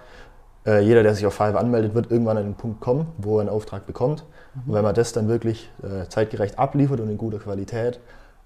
äh, 0.66 0.80
jeder, 0.80 1.02
der 1.02 1.14
sich 1.14 1.24
auf 1.24 1.34
Fiverr 1.34 1.60
anmeldet, 1.60 1.94
wird 1.94 2.10
irgendwann 2.10 2.36
an 2.36 2.44
den 2.44 2.54
Punkt 2.54 2.80
kommen, 2.80 3.06
wo 3.16 3.38
er 3.38 3.42
einen 3.42 3.48
Auftrag 3.48 3.86
bekommt. 3.86 4.24
Und 4.66 4.74
wenn 4.74 4.82
man 4.82 4.94
das 4.94 5.12
dann 5.12 5.28
wirklich 5.28 5.70
äh, 5.82 6.08
zeitgerecht 6.08 6.58
abliefert 6.58 7.00
und 7.00 7.08
in 7.08 7.18
guter 7.18 7.38
Qualität 7.38 8.00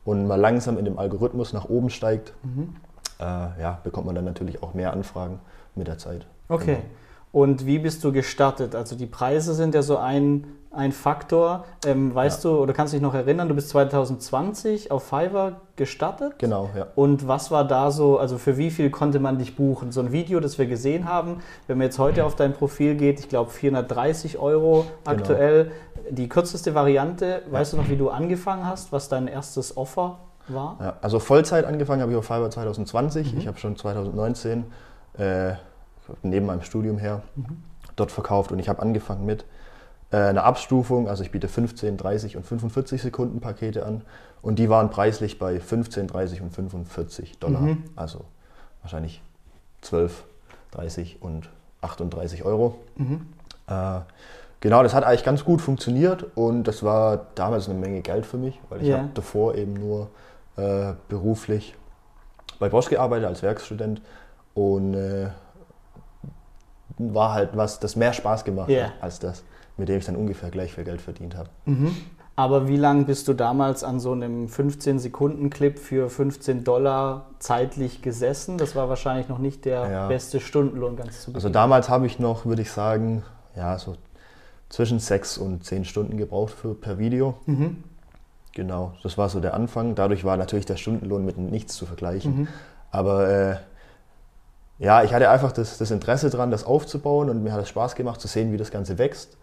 und 0.04 0.26
mal 0.26 0.38
langsam 0.38 0.78
in 0.78 0.84
dem 0.84 0.98
Algorithmus 0.98 1.52
nach 1.52 1.68
oben 1.70 1.88
steigt, 1.88 2.34
äh, 3.18 3.24
ja, 3.24 3.80
bekommt 3.82 4.06
man 4.06 4.14
dann 4.14 4.24
natürlich 4.24 4.62
auch 4.62 4.74
mehr 4.74 4.92
Anfragen 4.92 5.38
mit 5.74 5.86
der 5.86 5.98
Zeit. 5.98 6.26
Okay. 6.48 6.74
Genau. 6.74 6.84
Und 7.32 7.64
wie 7.64 7.78
bist 7.78 8.04
du 8.04 8.12
gestartet? 8.12 8.74
Also 8.74 8.94
die 8.94 9.06
Preise 9.06 9.54
sind 9.54 9.74
ja 9.74 9.80
so 9.82 9.96
ein, 9.96 10.44
ein 10.72 10.92
Faktor. 10.92 11.64
Ähm, 11.84 12.14
weißt 12.14 12.44
du 12.44 12.58
oder 12.58 12.72
kannst 12.72 12.94
dich 12.94 13.00
noch 13.00 13.14
erinnern, 13.14 13.48
du 13.48 13.54
bist 13.54 13.68
2020 13.70 14.90
auf 14.90 15.04
Fiverr 15.04 15.60
gestartet? 15.76 16.38
Genau, 16.38 16.70
ja. 16.76 16.86
Und 16.94 17.28
was 17.28 17.50
war 17.50 17.66
da 17.66 17.90
so, 17.90 18.18
also 18.18 18.38
für 18.38 18.56
wie 18.56 18.70
viel 18.70 18.90
konnte 18.90 19.20
man 19.20 19.38
dich 19.38 19.56
buchen? 19.56 19.92
So 19.92 20.00
ein 20.00 20.12
Video, 20.12 20.40
das 20.40 20.58
wir 20.58 20.66
gesehen 20.66 21.08
haben, 21.08 21.42
wenn 21.66 21.78
man 21.78 21.86
jetzt 21.86 21.98
heute 21.98 22.24
auf 22.24 22.36
dein 22.36 22.52
Profil 22.52 22.94
geht, 22.96 23.20
ich 23.20 23.28
glaube 23.28 23.50
430 23.50 24.38
Euro 24.38 24.86
aktuell. 25.04 25.70
Die 26.10 26.28
kürzeste 26.28 26.74
Variante, 26.74 27.42
weißt 27.50 27.74
du 27.74 27.76
noch, 27.76 27.88
wie 27.88 27.96
du 27.96 28.10
angefangen 28.10 28.66
hast, 28.66 28.92
was 28.92 29.08
dein 29.08 29.28
erstes 29.28 29.76
Offer 29.76 30.18
war? 30.48 30.76
ja. 30.80 30.94
Also 31.00 31.20
Vollzeit 31.20 31.64
angefangen 31.64 32.02
habe 32.02 32.12
ich 32.12 32.18
auf 32.18 32.26
Fiverr 32.26 32.50
2020. 32.50 33.36
Ich 33.36 33.46
habe 33.46 33.58
schon 33.58 33.76
2019 33.76 34.64
äh, 35.18 35.52
neben 36.22 36.46
meinem 36.46 36.62
Studium 36.62 36.98
her 36.98 37.22
dort 37.96 38.10
verkauft 38.10 38.52
und 38.52 38.58
ich 38.58 38.68
habe 38.68 38.80
angefangen 38.82 39.26
mit 39.26 39.44
äh, 40.12 40.16
einer 40.16 40.44
Abstufung. 40.44 41.08
Also 41.08 41.22
ich 41.24 41.30
biete 41.32 41.48
15, 41.48 41.96
30 41.96 42.36
und 42.36 42.44
45 42.46 43.02
Sekunden 43.02 43.40
Pakete 43.40 43.84
an 43.84 44.02
und 44.42 44.58
die 44.58 44.68
waren 44.68 44.90
preislich 44.90 45.38
bei 45.38 45.58
15, 45.58 46.06
30 46.06 46.42
und 46.42 46.50
45 46.54 47.38
Dollar. 47.38 47.76
Also 47.96 48.24
wahrscheinlich 48.82 49.22
12, 49.80 50.24
30 50.72 51.18
und 51.20 51.48
38 51.80 52.44
Euro. 52.44 52.76
Äh, 53.68 54.00
genau, 54.60 54.82
das 54.82 54.94
hat 54.94 55.04
eigentlich 55.04 55.24
ganz 55.24 55.44
gut 55.44 55.60
funktioniert 55.60 56.24
und 56.36 56.64
das 56.64 56.82
war 56.82 57.26
damals 57.34 57.68
eine 57.68 57.78
Menge 57.78 58.00
Geld 58.02 58.26
für 58.26 58.36
mich, 58.38 58.60
weil 58.68 58.82
ich 58.82 58.88
Ja. 58.88 58.98
habe 58.98 59.08
davor 59.14 59.54
eben 59.56 59.74
nur 59.74 60.08
äh, 60.56 60.92
beruflich 61.08 61.74
bei 62.58 62.68
Bosch 62.68 62.88
gearbeitet 62.88 63.26
als 63.26 63.42
Werkstudent 63.42 64.02
und 64.54 64.94
äh, 64.94 65.28
war 66.98 67.32
halt 67.32 67.50
was, 67.56 67.80
das 67.80 67.96
mehr 67.96 68.12
Spaß 68.12 68.44
gemacht 68.44 68.68
Ja. 68.68 68.84
hat 68.86 68.92
als 69.00 69.18
das, 69.18 69.42
mit 69.76 69.88
dem 69.88 69.98
ich 69.98 70.04
dann 70.04 70.16
ungefähr 70.16 70.50
gleich 70.50 70.74
viel 70.74 70.84
Geld 70.84 71.00
verdient 71.00 71.36
habe. 71.36 71.48
Aber 72.36 72.66
wie 72.68 72.76
lange 72.76 73.04
bist 73.04 73.28
du 73.28 73.34
damals 73.34 73.84
an 73.84 74.00
so 74.00 74.12
einem 74.12 74.46
15-Sekunden-Clip 74.46 75.78
für 75.78 76.08
15 76.08 76.64
Dollar 76.64 77.26
zeitlich 77.38 78.00
gesessen? 78.02 78.56
Das 78.58 78.74
war 78.74 78.88
wahrscheinlich 78.88 79.28
noch 79.28 79.38
nicht 79.38 79.64
der 79.64 79.90
Ja. 79.90 80.08
beste 80.08 80.40
Stundenlohn 80.40 80.96
ganz 80.96 81.22
zu 81.22 81.30
Also 81.34 81.48
Beginn. 81.48 81.52
damals 81.52 81.88
habe 81.88 82.06
ich 82.06 82.18
noch, 82.18 82.46
würde 82.46 82.62
ich 82.62 82.70
sagen, 82.72 83.22
ja, 83.56 83.78
so 83.78 83.96
zwischen 84.70 84.98
sechs 84.98 85.36
und 85.36 85.64
zehn 85.64 85.84
Stunden 85.84 86.16
gebraucht 86.16 86.54
für, 86.54 86.74
per 86.74 86.98
Video. 86.98 87.34
Genau, 88.54 88.92
das 89.02 89.18
war 89.18 89.28
so 89.28 89.40
der 89.40 89.52
Anfang. 89.54 89.94
Dadurch 89.94 90.24
war 90.24 90.36
natürlich 90.38 90.64
der 90.66 90.76
Stundenlohn 90.76 91.24
mit 91.26 91.36
nichts 91.38 91.74
zu 91.74 91.84
vergleichen. 91.86 92.40
Mhm. 92.40 92.48
Aber 92.90 93.28
äh, 93.28 93.56
ja, 94.78 95.02
ich 95.04 95.12
hatte 95.12 95.28
einfach 95.30 95.52
das, 95.52 95.76
das 95.78 95.90
Interesse 95.90 96.30
daran, 96.30 96.50
das 96.50 96.64
aufzubauen 96.64 97.28
und 97.30 97.42
mir 97.42 97.52
hat 97.52 97.60
es 97.62 97.68
Spaß 97.68 97.94
gemacht 97.94 98.20
zu 98.20 98.28
sehen, 98.28 98.52
wie 98.52 98.56
das 98.56 98.70
Ganze 98.70 98.96
wächst 98.98 99.36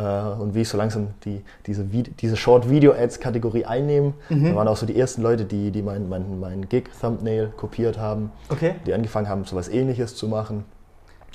und 0.00 0.54
wie 0.54 0.62
ich 0.62 0.68
so 0.68 0.76
langsam 0.76 1.08
die, 1.24 1.42
diese, 1.66 1.84
diese 1.84 2.36
Short-Video-Ads-Kategorie 2.36 3.64
einnehme. 3.64 4.14
Mhm. 4.28 4.44
Da 4.44 4.56
waren 4.56 4.68
auch 4.68 4.76
so 4.76 4.86
die 4.86 4.98
ersten 4.98 5.22
Leute, 5.22 5.44
die, 5.44 5.70
die 5.70 5.82
mein, 5.82 6.08
mein, 6.08 6.40
mein 6.40 6.68
Gig-Thumbnail 6.68 7.52
kopiert 7.56 7.98
haben, 7.98 8.32
okay. 8.48 8.74
die 8.86 8.94
angefangen 8.94 9.28
haben, 9.28 9.44
so 9.44 9.54
was 9.54 9.68
ähnliches 9.68 10.16
zu 10.16 10.26
machen. 10.26 10.64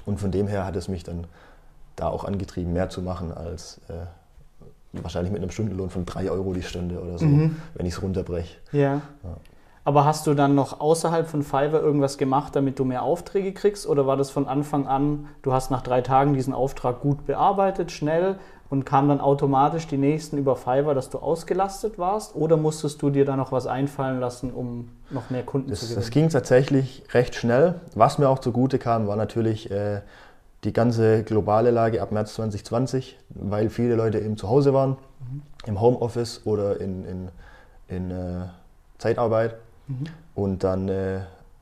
Und 0.05 0.19
von 0.19 0.31
dem 0.31 0.47
her 0.47 0.65
hat 0.65 0.75
es 0.75 0.87
mich 0.87 1.03
dann 1.03 1.27
da 1.95 2.07
auch 2.07 2.25
angetrieben, 2.25 2.73
mehr 2.73 2.89
zu 2.89 3.01
machen 3.01 3.31
als 3.31 3.79
äh, 3.87 3.93
wahrscheinlich 4.93 5.31
mit 5.31 5.41
einem 5.41 5.51
Stundenlohn 5.51 5.89
von 5.89 6.05
3 6.05 6.31
Euro 6.31 6.53
die 6.53 6.63
Stunde 6.63 6.99
oder 6.99 7.17
so, 7.17 7.25
mhm. 7.25 7.57
wenn 7.75 7.85
ich 7.85 7.93
es 7.93 8.01
runterbreche. 8.01 8.57
Ja. 8.71 8.81
ja. 8.81 9.01
Aber 9.89 10.05
hast 10.05 10.27
du 10.27 10.35
dann 10.35 10.53
noch 10.53 10.81
außerhalb 10.81 11.27
von 11.27 11.41
Fiverr 11.41 11.81
irgendwas 11.81 12.19
gemacht, 12.19 12.55
damit 12.55 12.77
du 12.77 12.85
mehr 12.85 13.01
Aufträge 13.01 13.53
kriegst? 13.53 13.87
Oder 13.87 14.05
war 14.05 14.17
das 14.17 14.29
von 14.29 14.47
Anfang 14.47 14.85
an, 14.85 15.25
du 15.41 15.51
hast 15.51 15.71
nach 15.71 15.81
drei 15.81 16.01
Tagen 16.01 16.35
diesen 16.35 16.53
Auftrag 16.53 17.01
gut 17.01 17.25
bearbeitet, 17.25 17.91
schnell 17.91 18.37
und 18.69 18.85
kam 18.85 19.09
dann 19.09 19.19
automatisch 19.19 19.87
die 19.87 19.97
nächsten 19.97 20.37
über 20.37 20.55
Fiverr, 20.55 20.93
dass 20.93 21.09
du 21.09 21.17
ausgelastet 21.17 21.97
warst? 21.97 22.35
Oder 22.35 22.55
musstest 22.55 23.01
du 23.01 23.09
dir 23.09 23.25
da 23.25 23.35
noch 23.35 23.51
was 23.51 23.65
einfallen 23.65 24.19
lassen, 24.19 24.53
um 24.53 24.89
noch 25.09 25.31
mehr 25.31 25.41
Kunden 25.41 25.71
das, 25.71 25.79
zu 25.79 25.85
gewinnen? 25.87 26.01
Das 26.01 26.11
ging 26.11 26.29
tatsächlich 26.29 27.03
recht 27.15 27.33
schnell. 27.33 27.81
Was 27.95 28.19
mir 28.19 28.29
auch 28.29 28.37
zugute 28.37 28.77
kam, 28.77 29.07
war 29.07 29.15
natürlich 29.15 29.71
äh, 29.71 30.01
die 30.65 30.71
ganze 30.71 31.23
globale 31.23 31.71
Lage 31.71 32.03
ab 32.03 32.11
März 32.11 32.35
2020, 32.35 33.17
weil 33.29 33.71
viele 33.71 33.95
Leute 33.95 34.19
eben 34.19 34.37
zu 34.37 34.49
Hause 34.49 34.71
waren, 34.71 34.97
mhm. 35.31 35.41
im 35.65 35.81
Homeoffice 35.81 36.41
oder 36.45 36.79
in, 36.79 37.05
in, 37.05 37.29
in 37.87 38.11
äh, 38.11 38.41
Zeitarbeit 38.99 39.55
mhm. 39.89 40.05
und 40.35 40.63
dann 40.63 40.87
äh, 40.87 41.19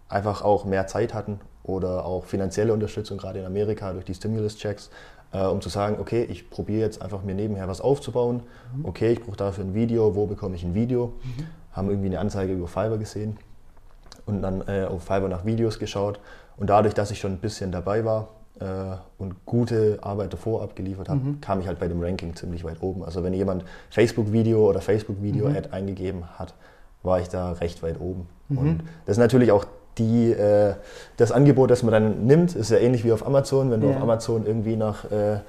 einfach 0.09 0.43
auch 0.43 0.65
mehr 0.65 0.87
Zeit 0.87 1.13
hatten 1.13 1.39
oder 1.63 2.05
auch 2.05 2.25
finanzielle 2.25 2.71
Unterstützung, 2.71 3.17
gerade 3.17 3.39
in 3.39 3.45
Amerika 3.45 3.91
durch 3.91 4.05
die 4.05 4.13
Stimulus-Checks, 4.13 4.89
äh, 5.33 5.43
um 5.43 5.61
zu 5.61 5.69
sagen, 5.69 5.97
okay, 5.99 6.23
ich 6.23 6.49
probiere 6.49 6.81
jetzt 6.81 7.01
einfach 7.01 7.23
mir 7.23 7.33
nebenher 7.33 7.67
was 7.67 7.81
aufzubauen. 7.81 8.43
Mhm. 8.75 8.85
Okay, 8.85 9.13
ich 9.13 9.21
brauche 9.21 9.37
dafür 9.37 9.65
ein 9.65 9.73
Video, 9.73 10.15
wo 10.15 10.27
bekomme 10.27 10.55
ich 10.55 10.63
ein 10.63 10.75
Video? 10.75 11.13
Mhm. 11.23 11.47
Haben 11.71 11.89
irgendwie 11.89 12.07
eine 12.07 12.19
Anzeige 12.19 12.53
über 12.53 12.67
Fiverr 12.67 12.97
gesehen 12.97 13.37
und 14.25 14.41
dann 14.41 14.63
äh, 14.67 14.85
auf 14.85 15.01
Fiverr 15.03 15.27
nach 15.27 15.45
Videos 15.45 15.79
geschaut. 15.79 16.19
Und 16.57 16.69
dadurch, 16.69 16.93
dass 16.93 17.11
ich 17.11 17.19
schon 17.19 17.33
ein 17.33 17.39
bisschen 17.39 17.71
dabei 17.71 18.05
war, 18.05 18.29
äh, 18.59 18.95
und 19.17 19.45
gute 19.45 19.99
Arbeit 20.01 20.33
davor 20.33 20.63
abgeliefert 20.63 21.09
habe, 21.09 21.19
mhm. 21.19 21.41
kam 21.41 21.59
ich 21.59 21.67
halt 21.67 21.79
bei 21.79 21.87
dem 21.87 22.01
Ranking 22.01 22.35
ziemlich 22.35 22.63
weit 22.63 22.81
oben. 22.81 23.03
Also 23.03 23.23
wenn 23.23 23.33
jemand 23.33 23.63
Facebook-Video 23.89 24.67
oder 24.67 24.81
Facebook-Video-Ad 24.81 25.67
mhm. 25.67 25.73
eingegeben 25.73 26.39
hat, 26.39 26.53
war 27.03 27.19
ich 27.19 27.29
da 27.29 27.53
recht 27.53 27.83
weit 27.83 27.99
oben. 27.99 28.27
Mhm. 28.49 28.57
Und 28.57 28.83
das 29.05 29.13
ist 29.13 29.19
natürlich 29.19 29.51
auch 29.51 29.65
die, 29.97 30.31
äh, 30.31 30.75
das 31.17 31.31
Angebot, 31.31 31.71
das 31.71 31.83
man 31.83 31.91
dann 31.91 32.25
nimmt, 32.25 32.55
ist 32.55 32.71
ja 32.71 32.77
ähnlich 32.77 33.03
wie 33.03 33.11
auf 33.11 33.25
Amazon. 33.25 33.71
Wenn 33.71 33.81
du 33.81 33.89
ja. 33.89 33.95
auf 33.95 34.01
Amazon 34.01 34.45
irgendwie 34.45 34.75
nach, 34.75 35.05
äh, 35.11 35.39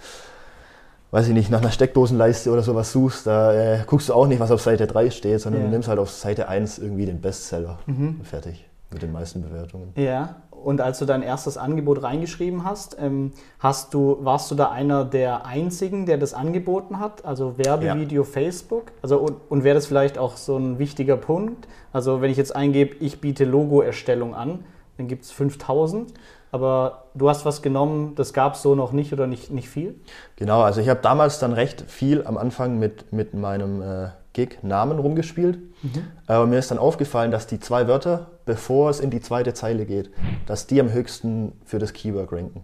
weiß 1.10 1.28
ich 1.28 1.34
nicht, 1.34 1.50
nach 1.50 1.60
einer 1.60 1.70
Steckdosenleiste 1.70 2.50
oder 2.50 2.62
sowas 2.62 2.92
suchst, 2.92 3.26
da 3.26 3.52
äh, 3.52 3.80
guckst 3.86 4.08
du 4.08 4.14
auch 4.14 4.26
nicht, 4.26 4.40
was 4.40 4.50
auf 4.50 4.62
Seite 4.62 4.86
3 4.86 5.10
steht, 5.10 5.40
sondern 5.40 5.62
ja. 5.62 5.66
du 5.66 5.72
nimmst 5.72 5.88
halt 5.88 5.98
auf 5.98 6.10
Seite 6.10 6.48
1 6.48 6.78
irgendwie 6.78 7.06
den 7.06 7.20
Bestseller. 7.20 7.78
Mhm. 7.86 8.20
Fertig 8.22 8.68
mit 8.90 9.02
den 9.02 9.12
meisten 9.12 9.42
Bewertungen. 9.42 9.92
Ja, 9.96 10.36
und 10.64 10.80
als 10.80 10.98
du 10.98 11.04
dein 11.04 11.22
erstes 11.22 11.56
Angebot 11.56 12.02
reingeschrieben 12.02 12.64
hast, 12.64 12.96
ähm, 13.00 13.32
hast 13.58 13.94
du, 13.94 14.18
warst 14.20 14.50
du 14.50 14.54
da 14.54 14.70
einer 14.70 15.04
der 15.04 15.46
einzigen, 15.46 16.06
der 16.06 16.18
das 16.18 16.34
angeboten 16.34 16.98
hat? 16.98 17.24
Also 17.24 17.58
Werbevideo 17.58 18.22
ja. 18.22 18.28
Facebook? 18.28 18.92
Also, 19.02 19.18
und, 19.18 19.36
und 19.48 19.64
wäre 19.64 19.74
das 19.74 19.86
vielleicht 19.86 20.18
auch 20.18 20.36
so 20.36 20.56
ein 20.56 20.78
wichtiger 20.78 21.16
Punkt? 21.16 21.68
Also 21.92 22.20
wenn 22.20 22.30
ich 22.30 22.36
jetzt 22.36 22.54
eingebe, 22.54 22.96
ich 23.00 23.20
biete 23.20 23.44
Logoerstellung 23.44 24.34
an, 24.34 24.64
dann 24.96 25.08
gibt 25.08 25.24
es 25.24 25.30
5000. 25.30 26.12
Aber 26.50 27.04
du 27.14 27.28
hast 27.28 27.44
was 27.44 27.60
genommen, 27.60 28.14
das 28.14 28.32
gab 28.32 28.54
es 28.54 28.62
so 28.62 28.74
noch 28.74 28.92
nicht 28.92 29.12
oder 29.12 29.26
nicht, 29.26 29.50
nicht 29.50 29.68
viel? 29.68 30.00
Genau, 30.36 30.62
also 30.62 30.80
ich 30.80 30.88
habe 30.88 31.00
damals 31.02 31.38
dann 31.38 31.52
recht 31.52 31.82
viel 31.88 32.26
am 32.26 32.38
Anfang 32.38 32.78
mit, 32.78 33.12
mit 33.12 33.34
meinem 33.34 33.82
äh, 33.82 34.08
Gig-Namen 34.38 35.00
rumgespielt. 35.00 35.59
Mhm. 35.83 36.04
Aber 36.28 36.47
mir 36.47 36.61
ist 36.61 36.71
dann 36.71 36.78
aufgefallen, 36.78 37.33
dass 37.33 37.49
die 37.49 37.59
zwei 37.59 37.88
Wörter, 37.88 38.30
bevor 38.45 38.88
es 38.88 39.00
in 39.00 39.11
die 39.11 39.21
zweite 39.21 39.52
Zeile 39.52 39.85
geht, 39.85 40.11
dass 40.47 40.68
die 40.68 40.80
am 40.80 40.92
höchsten 40.92 41.52
für 41.64 41.80
das 41.80 41.92
Keyword 41.92 42.33
ranken. 42.33 42.62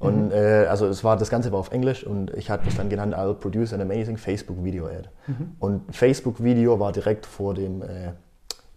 Und 0.00 0.26
mhm. 0.26 0.32
äh, 0.32 0.66
also 0.66 0.88
es 0.88 1.04
war, 1.04 1.16
das 1.16 1.30
Ganze 1.30 1.52
war 1.52 1.60
auf 1.60 1.70
Englisch 1.70 2.04
und 2.04 2.34
ich 2.34 2.50
hatte 2.50 2.68
es 2.68 2.76
dann 2.76 2.88
genannt, 2.88 3.14
I'll 3.14 3.34
produce 3.34 3.72
an 3.72 3.80
amazing 3.80 4.16
Facebook 4.16 4.64
Video 4.64 4.86
Ad. 4.86 5.08
Mhm. 5.28 5.52
Und 5.60 5.94
Facebook 5.94 6.42
Video 6.42 6.80
war 6.80 6.90
direkt 6.90 7.26
vor 7.26 7.54
dem 7.54 7.82
äh, 7.82 8.12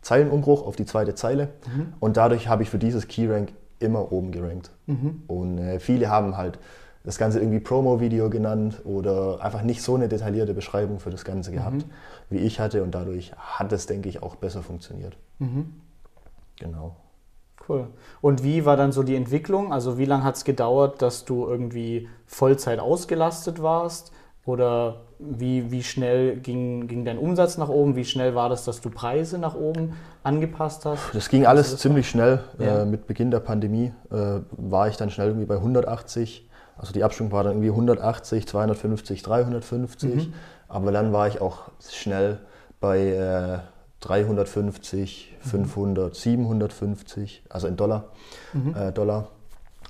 Zeilenumbruch 0.03 0.65
auf 0.65 0.75
die 0.75 0.85
zweite 0.85 1.15
Zeile. 1.15 1.49
Mhm. 1.65 1.93
Und 1.99 2.17
dadurch 2.17 2.47
habe 2.47 2.61
ich 2.61 2.69
für 2.69 2.77
dieses 2.77 3.07
Key 3.07 3.25
Rank 3.25 3.51
immer 3.79 4.11
oben 4.11 4.31
gerankt. 4.31 4.69
Mhm. 4.85 5.23
Und 5.25 5.57
äh, 5.57 5.79
viele 5.79 6.09
haben 6.09 6.37
halt 6.37 6.59
das 7.07 7.17
Ganze 7.17 7.39
irgendwie 7.39 7.61
Promo-Video 7.61 8.29
genannt 8.29 8.81
oder 8.83 9.39
einfach 9.41 9.61
nicht 9.61 9.81
so 9.81 9.95
eine 9.95 10.09
detaillierte 10.09 10.53
Beschreibung 10.53 10.99
für 10.99 11.09
das 11.09 11.23
Ganze 11.23 11.53
gehabt, 11.53 11.77
mhm. 11.77 11.91
wie 12.29 12.39
ich 12.39 12.59
hatte. 12.59 12.83
Und 12.83 12.91
dadurch 12.91 13.31
hat 13.37 13.71
es, 13.71 13.85
denke 13.85 14.09
ich, 14.09 14.21
auch 14.21 14.35
besser 14.35 14.61
funktioniert. 14.61 15.15
Mhm. 15.39 15.73
Genau. 16.59 16.97
Cool. 17.65 17.87
Und 18.19 18.43
wie 18.43 18.65
war 18.65 18.75
dann 18.75 18.91
so 18.91 19.03
die 19.03 19.15
Entwicklung? 19.15 19.71
Also 19.71 19.97
wie 19.97 20.03
lange 20.03 20.25
hat 20.25 20.35
es 20.35 20.43
gedauert, 20.43 21.01
dass 21.01 21.23
du 21.23 21.47
irgendwie 21.47 22.09
Vollzeit 22.25 22.79
ausgelastet 22.79 23.61
warst? 23.61 24.11
Oder 24.45 25.03
wie, 25.17 25.71
wie 25.71 25.83
schnell 25.83 26.35
ging, 26.35 26.89
ging 26.89 27.05
dein 27.05 27.19
Umsatz 27.19 27.57
nach 27.57 27.69
oben? 27.69 27.95
Wie 27.95 28.03
schnell 28.03 28.35
war 28.35 28.49
das, 28.49 28.65
dass 28.65 28.81
du 28.81 28.89
Preise 28.89 29.37
nach 29.37 29.55
oben 29.55 29.93
angepasst 30.23 30.85
hast? 30.85 31.03
Das 31.13 31.29
ging 31.29 31.45
alles 31.45 31.71
das 31.71 31.79
ziemlich 31.79 32.09
schnell. 32.09 32.43
Ja. 32.59 32.81
Äh, 32.81 32.85
mit 32.85 33.07
Beginn 33.07 33.31
der 33.31 33.39
Pandemie 33.39 33.93
äh, 34.11 34.41
war 34.51 34.89
ich 34.89 34.97
dann 34.97 35.09
schnell 35.09 35.27
irgendwie 35.27 35.45
bei 35.45 35.55
180 35.55 36.46
also 36.77 36.93
die 36.93 37.03
Abstimmung 37.03 37.31
war 37.31 37.43
dann 37.43 37.53
irgendwie 37.53 37.69
180, 37.69 38.47
250, 38.47 39.23
350. 39.23 40.27
Mhm. 40.27 40.33
Aber 40.67 40.91
dann 40.91 41.13
war 41.13 41.27
ich 41.27 41.41
auch 41.41 41.69
schnell 41.89 42.39
bei 42.79 42.99
äh, 42.99 43.59
350, 44.01 45.35
500, 45.41 46.15
750, 46.15 47.43
also 47.49 47.67
in 47.67 47.77
Dollar. 47.77 48.05
Mhm. 48.53 48.75
Äh, 48.75 48.91
Dollar. 48.91 49.29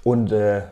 Und 0.03 0.31
äh, 0.31 0.63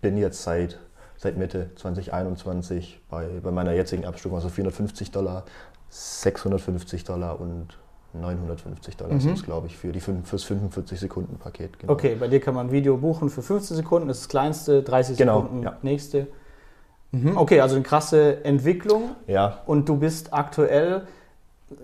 bin 0.00 0.18
jetzt 0.18 0.42
seit, 0.42 0.78
seit 1.16 1.36
Mitte 1.36 1.70
2021 1.76 3.00
bei, 3.08 3.26
bei 3.42 3.50
meiner 3.50 3.72
jetzigen 3.72 4.04
Abstimmung, 4.04 4.36
also 4.36 4.48
450 4.50 5.10
Dollar, 5.10 5.44
650 5.88 7.04
Dollar 7.04 7.40
und 7.40 7.78
950 8.14 8.96
Dollar 8.96 9.14
mhm. 9.14 9.20
sind 9.20 9.38
es, 9.38 9.44
glaube 9.44 9.66
ich, 9.66 9.76
für 9.76 9.92
die 9.92 10.00
5, 10.00 10.28
fürs 10.28 10.44
45-Sekunden-Paket. 10.44 11.78
Genau. 11.78 11.92
Okay, 11.92 12.16
bei 12.18 12.28
dir 12.28 12.40
kann 12.40 12.54
man 12.54 12.66
ein 12.68 12.72
Video 12.72 12.96
buchen 12.96 13.30
für 13.30 13.42
15 13.42 13.76
Sekunden, 13.76 14.08
das 14.08 14.18
ist 14.18 14.24
das 14.24 14.28
kleinste, 14.30 14.82
30 14.82 15.16
genau, 15.16 15.42
Sekunden, 15.42 15.62
ja. 15.62 15.76
nächste. 15.82 16.26
Mhm, 17.12 17.36
okay, 17.36 17.60
also 17.60 17.76
eine 17.76 17.84
krasse 17.84 18.44
Entwicklung. 18.44 19.16
Ja. 19.26 19.58
Und 19.66 19.88
du 19.88 19.96
bist 19.96 20.32
aktuell, 20.32 21.02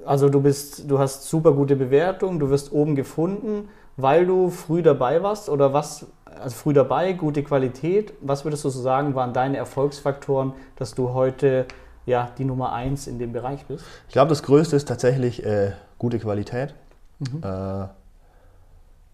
also 0.04 0.28
du 0.28 0.40
bist, 0.40 0.90
du 0.90 0.98
hast 0.98 1.24
super 1.28 1.52
gute 1.52 1.76
Bewertungen, 1.76 2.38
du 2.38 2.50
wirst 2.50 2.72
oben 2.72 2.94
gefunden, 2.94 3.68
weil 3.96 4.26
du 4.26 4.48
früh 4.50 4.82
dabei 4.82 5.22
warst 5.22 5.48
oder 5.48 5.72
was, 5.72 6.06
also 6.24 6.54
früh 6.54 6.72
dabei, 6.72 7.12
gute 7.12 7.42
Qualität. 7.42 8.14
Was 8.20 8.44
würdest 8.44 8.64
du 8.64 8.70
so 8.70 8.80
sagen, 8.80 9.14
waren 9.14 9.32
deine 9.32 9.56
Erfolgsfaktoren, 9.56 10.52
dass 10.76 10.94
du 10.94 11.12
heute 11.12 11.66
ja, 12.08 12.30
die 12.38 12.44
Nummer 12.44 12.72
eins 12.72 13.06
in 13.06 13.18
dem 13.18 13.32
Bereich 13.32 13.66
bist? 13.66 13.84
Ich 14.08 14.12
glaube, 14.12 14.30
das 14.30 14.42
Größte 14.42 14.74
ist 14.74 14.88
tatsächlich 14.88 15.44
äh, 15.44 15.72
gute 15.98 16.18
Qualität. 16.18 16.74
Mhm. 17.18 17.42
Äh, 17.42 17.88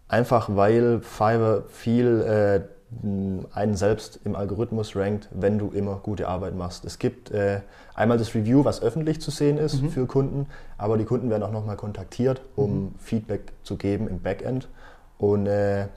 einfach 0.09 0.49
weil 0.55 1.01
Fiverr 1.01 1.65
viel 1.69 2.21
äh, 2.23 2.61
einen 3.03 3.75
selbst 3.75 4.21
im 4.25 4.37
Algorithmus 4.37 4.95
rankt, 4.95 5.29
wenn 5.33 5.59
du 5.59 5.71
immer 5.71 5.97
gute 5.97 6.29
Arbeit 6.29 6.55
machst. 6.55 6.85
Es 6.85 7.01
gibt 7.01 7.33
äh, 7.33 7.61
einmal 7.95 8.19
das 8.19 8.35
Review, 8.35 8.65
was 8.65 8.83
öffentlich 8.83 9.21
zu 9.21 9.33
sehen 9.33 9.59
ist 9.59 9.83
mhm. 9.83 9.91
für 9.91 10.07
Kunden, 10.07 10.47
aber 10.79 10.97
die 10.97 11.05
Kunden 11.05 11.29
werden 11.31 11.43
auch 11.43 11.51
nochmal 11.51 11.77
kontaktiert, 11.77 12.43
um 12.55 12.71
mhm. 12.71 12.95
Feedback 13.01 13.53
zu 13.65 13.77
geben 13.77 14.07
im 14.07 14.21
Backend. 14.21 14.69
Und 15.19 15.47
äh, 15.47 15.89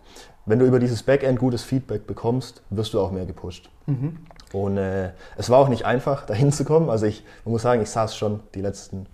wenn 0.48 0.60
du 0.60 0.66
über 0.66 0.80
dieses 0.80 1.04
Backend 1.04 1.38
gutes 1.38 1.64
Feedback 1.64 2.08
bekommst, 2.08 2.64
wirst 2.70 2.94
du 2.94 3.00
auch 3.00 3.12
mehr 3.12 3.26
gepusht. 3.26 3.70
Mhm. 3.86 4.18
Und 4.54 4.78
äh, 4.78 5.12
es 5.36 5.50
war 5.50 5.60
auch 5.60 5.68
nicht 5.68 5.86
einfach, 5.86 6.26
da 6.26 6.34
hinzukommen. 6.34 6.90
Also 6.90 7.06
ich 7.06 7.24
man 7.46 7.52
muss 7.52 7.62
sagen, 7.62 7.82
ich 7.82 7.90
saß 7.90 8.16
schon 8.16 8.40
die 8.56 8.62
letzten 8.62 9.06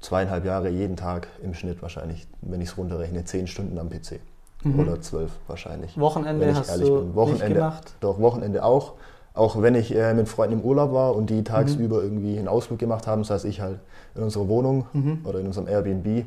zweieinhalb 0.00 0.44
Jahre 0.44 0.68
jeden 0.68 0.96
Tag 0.96 1.28
im 1.42 1.54
Schnitt 1.54 1.82
wahrscheinlich, 1.82 2.28
wenn 2.42 2.60
ich 2.60 2.68
es 2.68 2.78
runterrechne, 2.78 3.24
zehn 3.24 3.46
Stunden 3.46 3.78
am 3.78 3.88
PC. 3.88 4.20
Mhm. 4.62 4.80
Oder 4.80 5.00
zwölf 5.00 5.32
wahrscheinlich. 5.48 5.98
Wochenende 5.98 6.54
hast 6.54 6.80
du 6.80 7.00
bin. 7.00 7.14
Wochenende, 7.14 7.46
nicht 7.46 7.54
gemacht? 7.54 7.94
Doch, 8.00 8.20
Wochenende 8.20 8.62
auch. 8.62 8.94
Auch 9.32 9.60
wenn 9.60 9.74
ich 9.74 9.94
äh, 9.94 10.14
mit 10.14 10.28
Freunden 10.28 10.60
im 10.60 10.64
Urlaub 10.64 10.92
war 10.92 11.14
und 11.14 11.28
die 11.28 11.44
tagsüber 11.44 11.98
mhm. 11.98 12.04
irgendwie 12.04 12.38
einen 12.38 12.48
Ausflug 12.48 12.78
gemacht 12.78 13.06
haben, 13.06 13.24
saß 13.24 13.44
ich 13.44 13.60
halt 13.60 13.80
in 14.14 14.22
unserer 14.22 14.48
Wohnung 14.48 14.86
mhm. 14.92 15.20
oder 15.24 15.40
in 15.40 15.46
unserem 15.46 15.68
Airbnb 15.68 16.24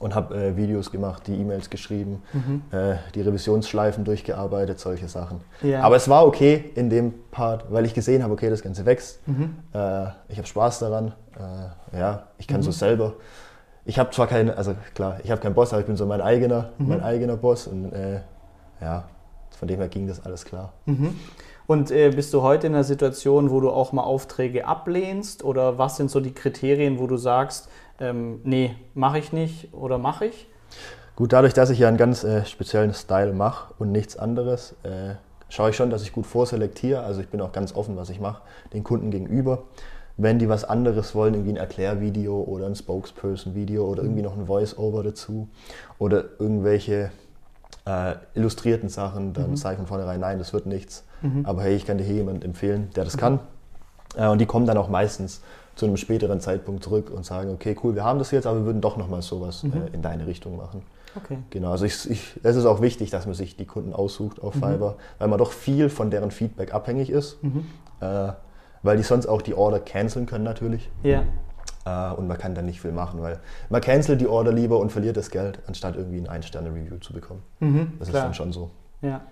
und 0.00 0.14
habe 0.14 0.34
äh, 0.34 0.56
Videos 0.56 0.90
gemacht, 0.90 1.26
die 1.26 1.34
E-Mails 1.34 1.70
geschrieben, 1.70 2.22
mhm. 2.32 2.62
äh, 2.72 2.96
die 3.14 3.20
Revisionsschleifen 3.20 4.02
durchgearbeitet, 4.04 4.80
solche 4.80 5.06
Sachen. 5.08 5.42
Ja. 5.62 5.82
Aber 5.82 5.94
es 5.94 6.08
war 6.08 6.26
okay 6.26 6.72
in 6.74 6.88
dem 6.88 7.12
Part, 7.30 7.70
weil 7.70 7.84
ich 7.84 7.94
gesehen 7.94 8.24
habe, 8.24 8.32
okay, 8.32 8.48
das 8.48 8.62
Ganze 8.62 8.86
wächst. 8.86 9.20
Mhm. 9.28 9.56
Äh, 9.74 10.06
ich 10.28 10.38
habe 10.38 10.46
Spaß 10.46 10.80
daran. 10.80 11.12
Äh, 11.92 11.98
ja, 11.98 12.26
ich 12.38 12.48
kann 12.48 12.60
mhm. 12.60 12.64
so 12.64 12.70
selber. 12.72 13.12
Ich 13.84 13.98
habe 13.98 14.10
zwar 14.10 14.26
keinen, 14.26 14.50
also 14.50 14.74
klar, 14.94 15.18
ich 15.22 15.30
habe 15.30 15.40
keinen 15.40 15.54
Boss, 15.54 15.72
aber 15.72 15.80
ich 15.80 15.86
bin 15.86 15.96
so 15.96 16.06
mein 16.06 16.22
eigener, 16.22 16.70
mhm. 16.78 16.88
mein 16.88 17.02
eigener 17.02 17.36
Boss 17.36 17.66
und 17.66 17.92
äh, 17.92 18.20
ja, 18.80 19.04
von 19.50 19.68
dem 19.68 19.80
her 19.80 19.88
ging 19.88 20.06
das 20.06 20.24
alles 20.24 20.46
klar. 20.46 20.72
Mhm. 20.86 21.14
Und 21.66 21.90
äh, 21.90 22.10
bist 22.10 22.32
du 22.32 22.42
heute 22.42 22.66
in 22.66 22.74
einer 22.74 22.84
Situation, 22.84 23.50
wo 23.50 23.60
du 23.60 23.70
auch 23.70 23.92
mal 23.92 24.02
Aufträge 24.02 24.66
ablehnst? 24.66 25.44
Oder 25.44 25.78
was 25.78 25.98
sind 25.98 26.10
so 26.10 26.18
die 26.20 26.32
Kriterien, 26.32 26.98
wo 26.98 27.06
du 27.06 27.16
sagst, 27.16 27.68
ähm, 28.00 28.40
nee, 28.44 28.74
mache 28.94 29.18
ich 29.18 29.32
nicht 29.32 29.72
oder 29.72 29.98
mache 29.98 30.26
ich? 30.26 30.46
Gut, 31.16 31.32
dadurch, 31.32 31.52
dass 31.52 31.70
ich 31.70 31.78
ja 31.78 31.88
einen 31.88 31.98
ganz 31.98 32.24
äh, 32.24 32.44
speziellen 32.46 32.94
Style 32.94 33.32
mache 33.32 33.74
und 33.78 33.92
nichts 33.92 34.16
anderes, 34.16 34.74
äh, 34.84 35.14
schaue 35.50 35.70
ich 35.70 35.76
schon, 35.76 35.90
dass 35.90 36.02
ich 36.02 36.12
gut 36.12 36.26
vorselektiere. 36.26 37.02
Also 37.02 37.20
ich 37.20 37.28
bin 37.28 37.40
auch 37.40 37.52
ganz 37.52 37.74
offen, 37.74 37.96
was 37.96 38.08
ich 38.08 38.20
mache, 38.20 38.42
den 38.72 38.84
Kunden 38.84 39.10
gegenüber. 39.10 39.64
Wenn 40.16 40.38
die 40.38 40.48
was 40.48 40.64
anderes 40.64 41.14
wollen, 41.14 41.34
irgendwie 41.34 41.52
ein 41.52 41.56
Erklärvideo 41.56 42.42
oder 42.42 42.66
ein 42.66 42.74
Spokesperson-Video 42.74 43.86
oder 43.86 44.02
irgendwie 44.02 44.22
noch 44.22 44.36
ein 44.36 44.46
Voice-Over 44.46 45.02
dazu 45.02 45.48
oder 45.98 46.24
irgendwelche 46.38 47.10
äh, 47.86 48.14
illustrierten 48.34 48.88
Sachen, 48.88 49.32
dann 49.32 49.50
mhm. 49.50 49.56
sage 49.56 49.74
ich 49.74 49.78
von 49.78 49.86
vornherein, 49.86 50.20
nein, 50.20 50.38
das 50.38 50.52
wird 50.52 50.66
nichts. 50.66 51.04
Mhm. 51.22 51.44
Aber 51.44 51.62
hey, 51.62 51.74
ich 51.74 51.86
kann 51.86 51.98
dir 51.98 52.04
hier 52.04 52.16
jemanden 52.16 52.42
empfehlen, 52.42 52.90
der 52.96 53.04
das 53.04 53.16
mhm. 53.16 53.20
kann. 53.20 53.40
Äh, 54.16 54.28
und 54.28 54.38
die 54.38 54.46
kommen 54.46 54.66
dann 54.66 54.76
auch 54.76 54.88
meistens 54.88 55.42
zu 55.80 55.86
einem 55.86 55.96
späteren 55.96 56.40
Zeitpunkt 56.40 56.84
zurück 56.84 57.10
und 57.10 57.24
sagen, 57.24 57.50
okay, 57.54 57.74
cool, 57.82 57.94
wir 57.94 58.04
haben 58.04 58.18
das 58.18 58.32
jetzt, 58.32 58.46
aber 58.46 58.58
wir 58.58 58.66
würden 58.66 58.82
doch 58.82 58.98
nochmal 58.98 59.22
sowas 59.22 59.62
mhm. 59.62 59.72
äh, 59.72 59.94
in 59.94 60.02
deine 60.02 60.26
Richtung 60.26 60.58
machen. 60.58 60.82
Okay. 61.16 61.38
Genau, 61.48 61.70
also 61.72 61.86
ich, 61.86 62.08
ich, 62.10 62.38
es 62.42 62.54
ist 62.54 62.66
auch 62.66 62.82
wichtig, 62.82 63.08
dass 63.08 63.24
man 63.24 63.34
sich 63.34 63.56
die 63.56 63.64
Kunden 63.64 63.94
aussucht 63.94 64.42
auf 64.42 64.56
mhm. 64.56 64.58
Fiverr, 64.58 64.96
weil 65.18 65.28
man 65.28 65.38
doch 65.38 65.52
viel 65.52 65.88
von 65.88 66.10
deren 66.10 66.32
Feedback 66.32 66.74
abhängig 66.74 67.08
ist, 67.08 67.42
mhm. 67.42 67.64
äh, 68.00 68.32
weil 68.82 68.98
die 68.98 69.02
sonst 69.02 69.26
auch 69.26 69.40
die 69.40 69.54
Order 69.54 69.80
canceln 69.80 70.26
können 70.26 70.44
natürlich. 70.44 70.90
Ja. 71.02 71.22
Äh, 71.86 72.14
und 72.14 72.28
man 72.28 72.36
kann 72.36 72.54
dann 72.54 72.66
nicht 72.66 72.82
viel 72.82 72.92
machen, 72.92 73.22
weil 73.22 73.40
man 73.70 73.80
cancelt 73.80 74.20
die 74.20 74.26
Order 74.28 74.52
lieber 74.52 74.78
und 74.80 74.92
verliert 74.92 75.16
das 75.16 75.30
Geld, 75.30 75.60
anstatt 75.66 75.96
irgendwie 75.96 76.18
ein 76.18 76.28
Ein-Sterne-Review 76.28 76.98
zu 76.98 77.14
bekommen. 77.14 77.42
Mhm, 77.60 77.92
das 77.98 78.10
klar. 78.10 78.20
ist 78.20 78.26
dann 78.26 78.34
schon 78.34 78.52
so. 78.52 78.70
Ja. 79.00 79.22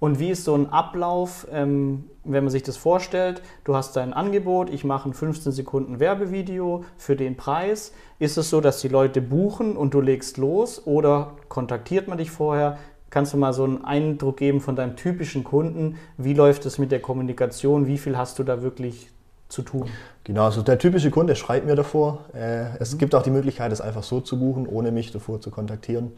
Und 0.00 0.18
wie 0.18 0.30
ist 0.30 0.44
so 0.44 0.54
ein 0.54 0.70
Ablauf, 0.70 1.46
ähm, 1.50 2.04
wenn 2.24 2.44
man 2.44 2.50
sich 2.50 2.62
das 2.62 2.76
vorstellt? 2.76 3.42
Du 3.64 3.74
hast 3.74 3.96
dein 3.96 4.12
Angebot, 4.12 4.70
ich 4.70 4.84
mache 4.84 5.08
ein 5.08 5.12
15 5.12 5.52
Sekunden 5.52 5.98
Werbevideo 5.98 6.84
für 6.96 7.16
den 7.16 7.36
Preis. 7.36 7.92
Ist 8.18 8.38
es 8.38 8.50
so, 8.50 8.60
dass 8.60 8.80
die 8.80 8.88
Leute 8.88 9.20
buchen 9.20 9.76
und 9.76 9.94
du 9.94 10.00
legst 10.00 10.36
los 10.36 10.86
oder 10.86 11.32
kontaktiert 11.48 12.06
man 12.06 12.18
dich 12.18 12.30
vorher? 12.30 12.78
Kannst 13.10 13.32
du 13.32 13.38
mal 13.38 13.52
so 13.52 13.64
einen 13.64 13.84
Eindruck 13.84 14.36
geben 14.36 14.60
von 14.60 14.76
deinem 14.76 14.94
typischen 14.94 15.42
Kunden? 15.42 15.96
Wie 16.16 16.34
läuft 16.34 16.66
es 16.66 16.78
mit 16.78 16.92
der 16.92 17.00
Kommunikation? 17.00 17.86
Wie 17.86 17.98
viel 17.98 18.18
hast 18.18 18.38
du 18.38 18.44
da 18.44 18.62
wirklich 18.62 19.08
zu 19.48 19.62
tun? 19.62 19.88
Genau, 20.24 20.44
also 20.44 20.62
der 20.62 20.78
typische 20.78 21.10
Kunde 21.10 21.34
schreibt 21.34 21.66
mir 21.66 21.74
davor. 21.74 22.26
Äh, 22.34 22.76
es 22.78 22.94
mhm. 22.94 22.98
gibt 22.98 23.14
auch 23.14 23.22
die 23.22 23.30
Möglichkeit, 23.30 23.72
es 23.72 23.80
einfach 23.80 24.02
so 24.02 24.20
zu 24.20 24.38
buchen, 24.38 24.66
ohne 24.66 24.92
mich 24.92 25.10
davor 25.10 25.40
zu 25.40 25.50
kontaktieren. 25.50 26.12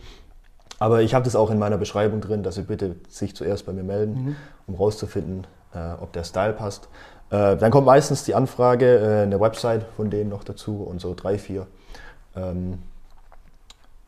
Aber 0.79 1.03
ich 1.03 1.15
habe 1.15 1.25
das 1.25 1.37
auch 1.37 1.51
in 1.51 1.59
meiner 1.59 1.77
Beschreibung 1.77 2.21
drin, 2.21 2.43
dass 2.43 2.55
sie 2.55 2.63
bitte 2.63 2.97
sich 3.09 3.37
zuerst 3.37 3.67
bei 3.67 3.73
mir 3.73 3.83
melden, 3.83 4.25
mhm. 4.25 4.37
um 4.67 4.75
rauszufinden, 4.77 5.47
äh, 5.75 5.93
ob 6.01 6.13
der 6.13 6.25
Style 6.25 6.55
passt. 6.55 6.89
Äh, 7.31 7.57
dann 7.57 7.71
kommt 7.71 7.87
meistens 7.87 8.25
die 8.25 8.35
Anfrage, 8.35 8.99
äh, 8.99 9.23
eine 9.23 9.41
Website 9.41 9.87
von 9.97 10.11
denen 10.11 10.31
noch 10.31 10.43
dazu 10.45 10.83
und 10.83 11.01
so 11.01 11.15
drei, 11.15 11.39
vier 11.39 11.67
ähm, 12.35 12.79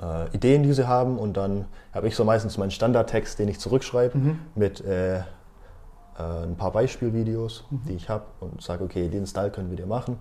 äh, 0.00 0.34
Ideen, 0.34 0.62
die 0.64 0.72
sie 0.72 0.88
haben. 0.88 1.18
Und 1.18 1.36
dann 1.36 1.66
habe 1.92 2.08
ich 2.08 2.16
so 2.16 2.24
meistens 2.24 2.58
meinen 2.58 2.72
Standardtext, 2.72 3.38
den 3.38 3.48
ich 3.48 3.60
zurückschreibe, 3.60 4.18
mhm. 4.18 4.38
mit 4.54 4.84
äh, 4.84 5.18
äh, 5.18 5.22
ein 6.18 6.56
paar 6.56 6.72
Beispielvideos, 6.72 7.64
mhm. 7.70 7.82
die 7.88 7.94
ich 7.94 8.08
habe 8.08 8.24
und 8.40 8.60
sage, 8.60 8.82
okay, 8.82 9.08
den 9.08 9.26
Style 9.26 9.50
können 9.50 9.70
wir 9.70 9.76
dir 9.76 9.86
machen. 9.86 10.18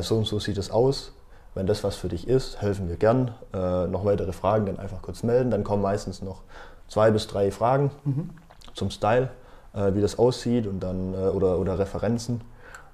so 0.00 0.16
und 0.16 0.26
so 0.26 0.38
sieht 0.38 0.58
es 0.58 0.70
aus. 0.70 1.12
Wenn 1.58 1.66
das 1.66 1.82
was 1.82 1.96
für 1.96 2.06
dich 2.06 2.28
ist, 2.28 2.62
helfen 2.62 2.88
wir 2.88 2.94
gern. 2.94 3.32
Äh, 3.52 3.88
noch 3.88 4.04
weitere 4.04 4.30
Fragen, 4.30 4.66
dann 4.66 4.78
einfach 4.78 5.02
kurz 5.02 5.24
melden. 5.24 5.50
Dann 5.50 5.64
kommen 5.64 5.82
meistens 5.82 6.22
noch 6.22 6.42
zwei 6.86 7.10
bis 7.10 7.26
drei 7.26 7.50
Fragen 7.50 7.90
mhm. 8.04 8.30
zum 8.74 8.92
Style, 8.92 9.30
äh, 9.74 9.92
wie 9.92 10.00
das 10.00 10.20
aussieht 10.20 10.68
und 10.68 10.78
dann, 10.78 11.14
äh, 11.14 11.16
oder, 11.16 11.58
oder 11.58 11.76
Referenzen, 11.76 12.42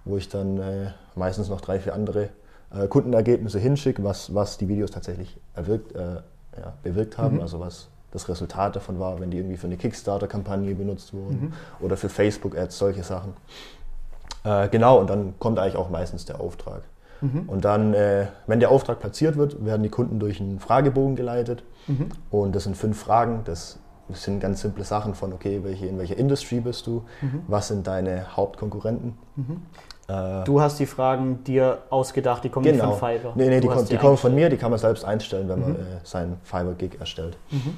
wo 0.06 0.16
ich 0.16 0.30
dann 0.30 0.58
äh, 0.58 0.92
meistens 1.14 1.50
noch 1.50 1.60
drei, 1.60 1.78
vier 1.78 1.92
andere 1.92 2.30
äh, 2.74 2.88
Kundenergebnisse 2.88 3.58
hinschicke, 3.58 4.02
was, 4.02 4.34
was 4.34 4.56
die 4.56 4.66
Videos 4.66 4.90
tatsächlich 4.90 5.36
erwirkt, 5.54 5.94
äh, 5.94 6.22
ja, 6.58 6.72
bewirkt 6.82 7.18
haben, 7.18 7.34
mhm. 7.34 7.42
also 7.42 7.60
was 7.60 7.88
das 8.12 8.30
Resultat 8.30 8.76
davon 8.76 8.98
war, 8.98 9.20
wenn 9.20 9.30
die 9.30 9.36
irgendwie 9.36 9.58
für 9.58 9.66
eine 9.66 9.76
Kickstarter-Kampagne 9.76 10.74
benutzt 10.74 11.12
wurden 11.12 11.52
mhm. 11.80 11.84
oder 11.84 11.98
für 11.98 12.08
Facebook-Ads, 12.08 12.78
solche 12.78 13.02
Sachen. 13.02 13.34
genau, 14.70 15.00
und 15.00 15.10
dann 15.10 15.34
kommt 15.38 15.58
eigentlich 15.58 15.76
auch 15.76 15.90
meistens 15.90 16.24
der 16.24 16.40
Auftrag. 16.40 16.82
Mhm. 17.24 17.48
Und 17.48 17.64
dann, 17.64 17.94
äh, 17.94 18.26
wenn 18.46 18.60
der 18.60 18.70
Auftrag 18.70 19.00
platziert 19.00 19.36
wird, 19.36 19.64
werden 19.64 19.82
die 19.82 19.88
Kunden 19.88 20.18
durch 20.18 20.40
einen 20.40 20.60
Fragebogen 20.60 21.16
geleitet. 21.16 21.64
Mhm. 21.86 22.08
Und 22.30 22.54
das 22.54 22.64
sind 22.64 22.76
fünf 22.76 22.98
Fragen. 22.98 23.40
Das 23.44 23.78
sind 24.10 24.40
ganz 24.40 24.60
simple 24.60 24.84
Sachen 24.84 25.14
von, 25.14 25.32
okay, 25.32 25.60
welche, 25.62 25.86
in 25.86 25.98
welcher 25.98 26.18
Industrie 26.18 26.60
bist 26.60 26.86
du? 26.86 27.04
Mhm. 27.22 27.42
Was 27.48 27.68
sind 27.68 27.86
deine 27.86 28.36
Hauptkonkurrenten? 28.36 29.16
Mhm. 29.36 29.62
Äh, 30.08 30.44
du 30.44 30.60
hast 30.60 30.78
die 30.78 30.86
Fragen 30.86 31.42
dir 31.44 31.78
ausgedacht, 31.88 32.44
die 32.44 32.50
kommen 32.50 32.66
genau. 32.66 32.90
nicht 32.90 32.98
von 32.98 33.08
Fiverr. 33.08 33.32
Nee, 33.34 33.48
nee, 33.48 33.60
die, 33.60 33.68
kommen, 33.68 33.86
die 33.86 33.96
kommen 33.96 34.18
von 34.18 34.34
mir, 34.34 34.50
die 34.50 34.58
kann 34.58 34.70
man 34.70 34.78
selbst 34.78 35.04
einstellen, 35.04 35.48
wenn 35.48 35.60
man 35.60 35.70
mhm. 35.70 35.76
äh, 35.76 35.80
seinen 36.02 36.36
Fiverr-Gig 36.42 37.00
erstellt. 37.00 37.38
Mhm. 37.50 37.74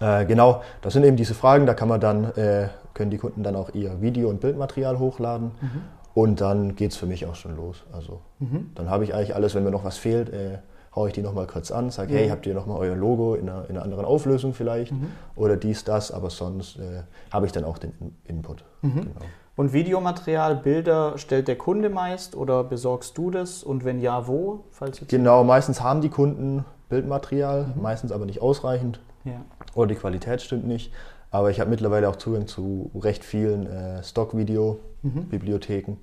Äh, 0.00 0.24
genau, 0.26 0.62
das 0.82 0.94
sind 0.94 1.04
eben 1.04 1.16
diese 1.16 1.34
Fragen, 1.34 1.66
da 1.66 1.74
kann 1.74 1.88
man 1.88 2.00
dann, 2.00 2.24
äh, 2.32 2.68
können 2.92 3.12
die 3.12 3.18
Kunden 3.18 3.44
dann 3.44 3.54
auch 3.54 3.72
ihr 3.74 4.00
Video- 4.00 4.28
und 4.30 4.40
Bildmaterial 4.40 4.98
hochladen. 4.98 5.52
Mhm. 5.60 5.82
Und 6.14 6.40
dann 6.40 6.76
geht 6.76 6.92
es 6.92 6.96
für 6.96 7.06
mich 7.06 7.26
auch 7.26 7.34
schon 7.34 7.56
los. 7.56 7.84
Also 7.92 8.20
mhm. 8.38 8.70
dann 8.74 8.88
habe 8.88 9.04
ich 9.04 9.14
eigentlich 9.14 9.34
alles, 9.34 9.54
wenn 9.54 9.64
mir 9.64 9.70
noch 9.70 9.84
was 9.84 9.98
fehlt, 9.98 10.30
äh, 10.30 10.58
haue 10.94 11.08
ich 11.08 11.14
die 11.14 11.22
nochmal 11.22 11.46
kurz 11.46 11.70
an, 11.70 11.90
sage, 11.90 12.12
mhm. 12.12 12.18
hey, 12.18 12.28
habt 12.28 12.46
ihr 12.46 12.54
nochmal 12.54 12.78
euer 12.78 12.94
Logo 12.94 13.34
in 13.34 13.48
einer, 13.48 13.68
in 13.68 13.76
einer, 13.76 13.82
anderen 13.82 14.04
Auflösung 14.04 14.54
vielleicht 14.54 14.92
mhm. 14.92 15.08
oder 15.34 15.56
dies, 15.56 15.84
das, 15.84 16.12
aber 16.12 16.30
sonst 16.30 16.78
äh, 16.78 17.02
habe 17.32 17.46
ich 17.46 17.52
dann 17.52 17.64
auch 17.64 17.78
den 17.78 17.92
Input. 18.26 18.64
Mhm. 18.82 18.94
Genau. 18.94 19.10
Und 19.56 19.72
Videomaterial, 19.72 20.56
Bilder 20.56 21.16
stellt 21.16 21.46
der 21.46 21.56
Kunde 21.56 21.88
meist 21.88 22.34
oder 22.34 22.64
besorgst 22.64 23.16
du 23.16 23.30
das 23.30 23.62
und 23.62 23.84
wenn 23.84 24.00
ja, 24.00 24.26
wo? 24.26 24.64
Genau, 25.08 25.44
meistens 25.44 25.80
haben 25.80 26.00
die 26.00 26.08
Kunden 26.08 26.64
Bildmaterial, 26.88 27.66
mhm. 27.74 27.82
meistens 27.82 28.12
aber 28.12 28.26
nicht 28.26 28.42
ausreichend 28.42 29.00
ja. 29.24 29.40
oder 29.74 29.88
die 29.88 29.94
Qualität 29.94 30.42
stimmt 30.42 30.66
nicht. 30.66 30.92
Aber 31.30 31.50
ich 31.50 31.58
habe 31.58 31.70
mittlerweile 31.70 32.08
auch 32.08 32.16
Zugang 32.16 32.46
zu 32.46 32.92
recht 32.94 33.24
vielen 33.24 33.66
äh, 33.66 34.02
Stock-Video-Bibliotheken, 34.04 34.93
mhm. 35.04 35.96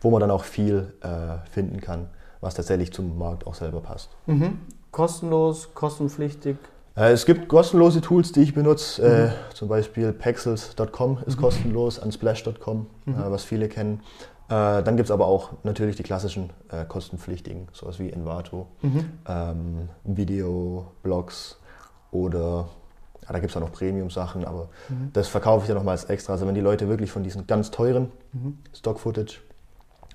wo 0.00 0.10
man 0.10 0.20
dann 0.20 0.30
auch 0.30 0.44
viel 0.44 0.92
äh, 1.00 1.48
finden 1.50 1.80
kann, 1.80 2.08
was 2.40 2.54
tatsächlich 2.54 2.92
zum 2.92 3.18
Markt 3.18 3.46
auch 3.46 3.54
selber 3.54 3.80
passt. 3.80 4.10
Mhm. 4.26 4.58
Kostenlos, 4.90 5.74
kostenpflichtig? 5.74 6.56
Äh, 6.96 7.12
es 7.12 7.26
gibt 7.26 7.48
kostenlose 7.48 8.00
Tools, 8.00 8.32
die 8.32 8.42
ich 8.42 8.54
benutze. 8.54 9.02
Äh, 9.02 9.26
mhm. 9.26 9.32
zum 9.54 9.68
Beispiel 9.68 10.12
pexels.com 10.12 11.18
ist 11.26 11.36
mhm. 11.36 11.42
kostenlos, 11.42 11.98
unsplash.com, 11.98 12.86
mhm. 13.04 13.14
äh, 13.14 13.30
was 13.30 13.44
viele 13.44 13.68
kennen. 13.68 14.00
Äh, 14.48 14.82
dann 14.82 14.96
gibt 14.96 15.06
es 15.06 15.10
aber 15.10 15.26
auch 15.26 15.52
natürlich 15.62 15.96
die 15.96 16.02
klassischen 16.02 16.50
äh, 16.70 16.84
kostenpflichtigen, 16.84 17.68
sowas 17.72 17.98
wie 17.98 18.10
Envato, 18.10 18.68
mhm. 18.82 19.10
ähm, 19.26 19.88
Video, 20.04 20.92
Blogs 21.02 21.58
oder 22.10 22.68
ja, 23.26 23.32
da 23.32 23.38
gibt 23.38 23.50
es 23.50 23.56
auch 23.56 23.60
noch 23.60 23.72
Premium-Sachen, 23.72 24.44
aber 24.44 24.68
mhm. 24.88 25.10
das 25.12 25.28
verkaufe 25.28 25.64
ich 25.64 25.68
ja 25.68 25.74
nochmal 25.74 25.92
als 25.92 26.04
extra. 26.04 26.34
Also 26.34 26.46
wenn 26.46 26.54
die 26.54 26.60
Leute 26.60 26.88
wirklich 26.88 27.10
von 27.10 27.22
diesen 27.22 27.46
ganz 27.46 27.70
teuren 27.70 28.10
mhm. 28.32 28.58
Stock-Footage 28.74 29.38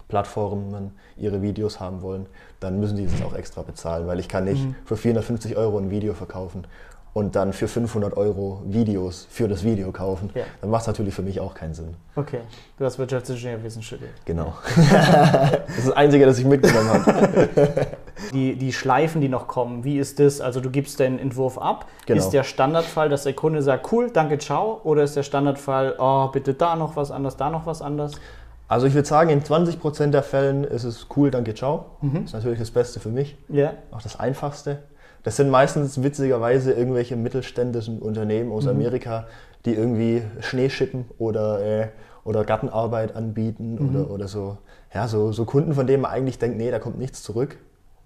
Plattformen 0.10 0.92
ihre 1.18 1.42
Videos 1.44 1.80
haben 1.80 2.02
wollen, 2.02 2.26
dann 2.60 2.80
müssen 2.80 2.98
die 2.98 3.06
das 3.06 3.22
auch 3.22 3.36
extra 3.36 3.62
bezahlen, 3.62 4.08
weil 4.08 4.20
ich 4.20 4.28
kann 4.28 4.46
nicht 4.46 4.66
mhm. 4.66 4.76
für 4.84 4.98
450 4.98 5.56
Euro 5.56 5.78
ein 5.78 5.92
Video 5.92 6.16
verkaufen 6.16 6.66
und 7.14 7.36
dann 7.36 7.54
für 7.54 7.68
500 7.68 8.16
Euro 8.16 8.62
Videos 8.66 9.28
für 9.30 9.48
das 9.48 9.64
Video 9.64 9.92
kaufen, 9.92 10.30
ja. 10.36 10.44
dann 10.62 10.70
macht 10.70 10.82
es 10.82 10.88
natürlich 10.88 11.14
für 11.14 11.22
mich 11.22 11.40
auch 11.40 11.54
keinen 11.54 11.74
Sinn. 11.74 11.96
Okay, 12.16 12.42
du 12.78 12.86
hast 12.86 13.00
Wirtschaftsingenieurwesen 13.00 13.82
studiert. 13.82 14.12
Genau. 14.26 14.54
das 14.76 15.78
ist 15.78 15.88
das 15.88 15.92
Einzige, 15.96 16.26
das 16.26 16.40
ich 16.40 16.46
mitgenommen 16.46 16.90
habe. 16.90 17.88
Die, 18.34 18.58
die 18.58 18.74
Schleifen, 18.74 19.22
die 19.22 19.30
noch 19.30 19.48
kommen, 19.48 19.86
wie 19.86 19.98
ist 19.98 20.20
das? 20.20 20.42
Also 20.42 20.60
du 20.60 20.70
gibst 20.70 21.00
den 21.00 21.20
Entwurf 21.20 21.58
ab. 21.58 21.86
Genau. 22.06 22.20
Ist 22.20 22.32
der 22.32 22.44
Standardfall, 22.44 23.08
dass 23.08 23.24
der 23.24 23.32
Kunde 23.34 23.62
sagt, 23.62 23.92
cool, 23.94 24.12
danke, 24.12 24.38
ciao? 24.38 24.82
Oder 24.84 25.04
ist 25.04 25.16
der 25.16 25.24
Standardfall, 25.24 25.96
oh, 25.98 26.28
bitte 26.28 26.54
da 26.54 26.76
noch 26.76 26.98
was 26.98 27.12
anderes, 27.12 27.38
da 27.38 27.50
noch 27.50 27.66
was 27.66 27.82
anderes? 27.82 28.20
Also 28.68 28.86
ich 28.86 28.94
würde 28.94 29.08
sagen, 29.08 29.30
in 29.30 29.42
20% 29.42 30.08
der 30.12 30.22
Fällen 30.22 30.66
ist 30.66 30.84
es 30.84 31.08
cool, 31.16 31.32
danke, 31.32 31.56
ciao. 31.56 31.86
Mhm. 32.02 32.14
Das 32.14 32.24
ist 32.26 32.34
natürlich 32.34 32.60
das 32.60 32.72
Beste 32.72 33.00
für 33.00 33.10
mich. 33.10 33.38
Ja. 33.48 33.74
Auch 33.90 34.02
das 34.02 34.20
Einfachste. 34.20 34.84
Das 35.24 35.36
sind 35.36 35.50
meistens 35.50 36.02
witzigerweise 36.02 36.72
irgendwelche 36.72 37.16
mittelständischen 37.16 38.00
Unternehmen 38.00 38.52
aus 38.52 38.64
mhm. 38.64 38.72
Amerika, 38.72 39.28
die 39.66 39.74
irgendwie 39.74 40.24
Schnee 40.40 40.70
schippen 40.70 41.06
oder, 41.18 41.62
äh, 41.62 41.88
oder 42.24 42.46
Gartenarbeit 42.46 43.16
anbieten 43.16 43.76
mhm. 43.76 43.90
oder, 43.90 44.12
oder 44.12 44.28
so. 44.28 44.58
Ja, 44.94 45.08
so, 45.08 45.32
so 45.32 45.46
Kunden, 45.46 45.74
von 45.74 45.88
denen 45.88 46.02
man 46.02 46.12
eigentlich 46.12 46.40
denkt, 46.40 46.58
nee, 46.58 46.72
da 46.72 46.80
kommt 46.80 46.98
nichts 46.98 47.22
zurück. 47.22 47.58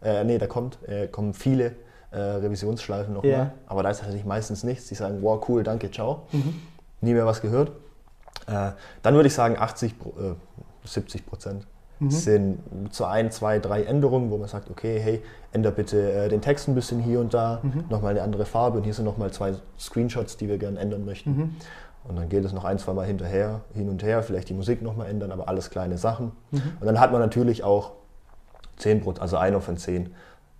Äh, 0.01 0.23
nee, 0.23 0.37
da 0.37 0.47
kommt, 0.47 0.79
äh, 0.87 1.07
kommen 1.07 1.33
viele 1.33 1.73
äh, 2.11 2.17
Revisionsschleifen 2.17 3.13
nochmal. 3.13 3.31
Ja. 3.31 3.51
Aber 3.67 3.83
da 3.83 3.89
ist 3.89 3.99
tatsächlich 3.99 4.25
meistens 4.25 4.63
nichts. 4.63 4.87
Die 4.87 4.95
sagen, 4.95 5.21
wow, 5.21 5.43
cool, 5.47 5.63
danke, 5.63 5.89
ciao. 5.91 6.23
Mhm. 6.31 6.55
Nie 7.01 7.13
mehr 7.13 7.25
was 7.25 7.41
gehört. 7.41 7.71
Äh, 8.47 8.71
dann 9.01 9.15
würde 9.15 9.27
ich 9.27 9.33
sagen, 9.33 9.57
80, 9.57 9.97
Pro- 9.99 10.13
äh, 10.19 10.35
70 10.85 11.25
Prozent 11.25 11.67
Mhm. 11.99 12.09
sind 12.09 12.59
so 12.91 13.05
ein, 13.05 13.31
zwei, 13.31 13.59
drei 13.59 13.83
Änderungen, 13.83 14.31
wo 14.31 14.37
man 14.37 14.47
sagt, 14.47 14.69
okay, 14.69 14.99
hey, 14.99 15.21
änder 15.51 15.71
bitte 15.71 16.11
äh, 16.11 16.29
den 16.29 16.41
Text 16.41 16.67
ein 16.67 16.75
bisschen 16.75 16.99
hier 16.99 17.19
und 17.19 17.33
da, 17.33 17.59
Mhm. 17.63 17.85
nochmal 17.89 18.11
eine 18.11 18.21
andere 18.23 18.45
Farbe 18.45 18.77
und 18.77 18.83
hier 18.83 18.93
sind 18.93 19.05
nochmal 19.05 19.31
zwei 19.31 19.53
Screenshots, 19.79 20.37
die 20.37 20.49
wir 20.49 20.57
gerne 20.57 20.79
ändern 20.79 21.05
möchten. 21.05 21.37
Mhm. 21.37 21.55
Und 22.05 22.17
dann 22.17 22.27
geht 22.27 22.43
es 22.43 22.51
noch 22.51 22.65
ein, 22.65 22.79
zwei 22.79 22.93
Mal 22.93 23.05
hinterher, 23.05 23.61
hin 23.73 23.87
und 23.89 24.03
her, 24.03 24.23
vielleicht 24.23 24.49
die 24.49 24.53
Musik 24.53 24.81
nochmal 24.81 25.07
ändern, 25.09 25.31
aber 25.31 25.47
alles 25.47 25.69
kleine 25.69 25.97
Sachen. 25.97 26.31
Mhm. 26.51 26.61
Und 26.81 26.85
dann 26.87 26.99
hat 26.99 27.11
man 27.11 27.21
natürlich 27.21 27.63
auch 27.63 27.91
10 28.77 29.01
Prozent, 29.01 29.21
also 29.21 29.37
einer 29.37 29.61
von 29.61 29.77
10, 29.77 30.13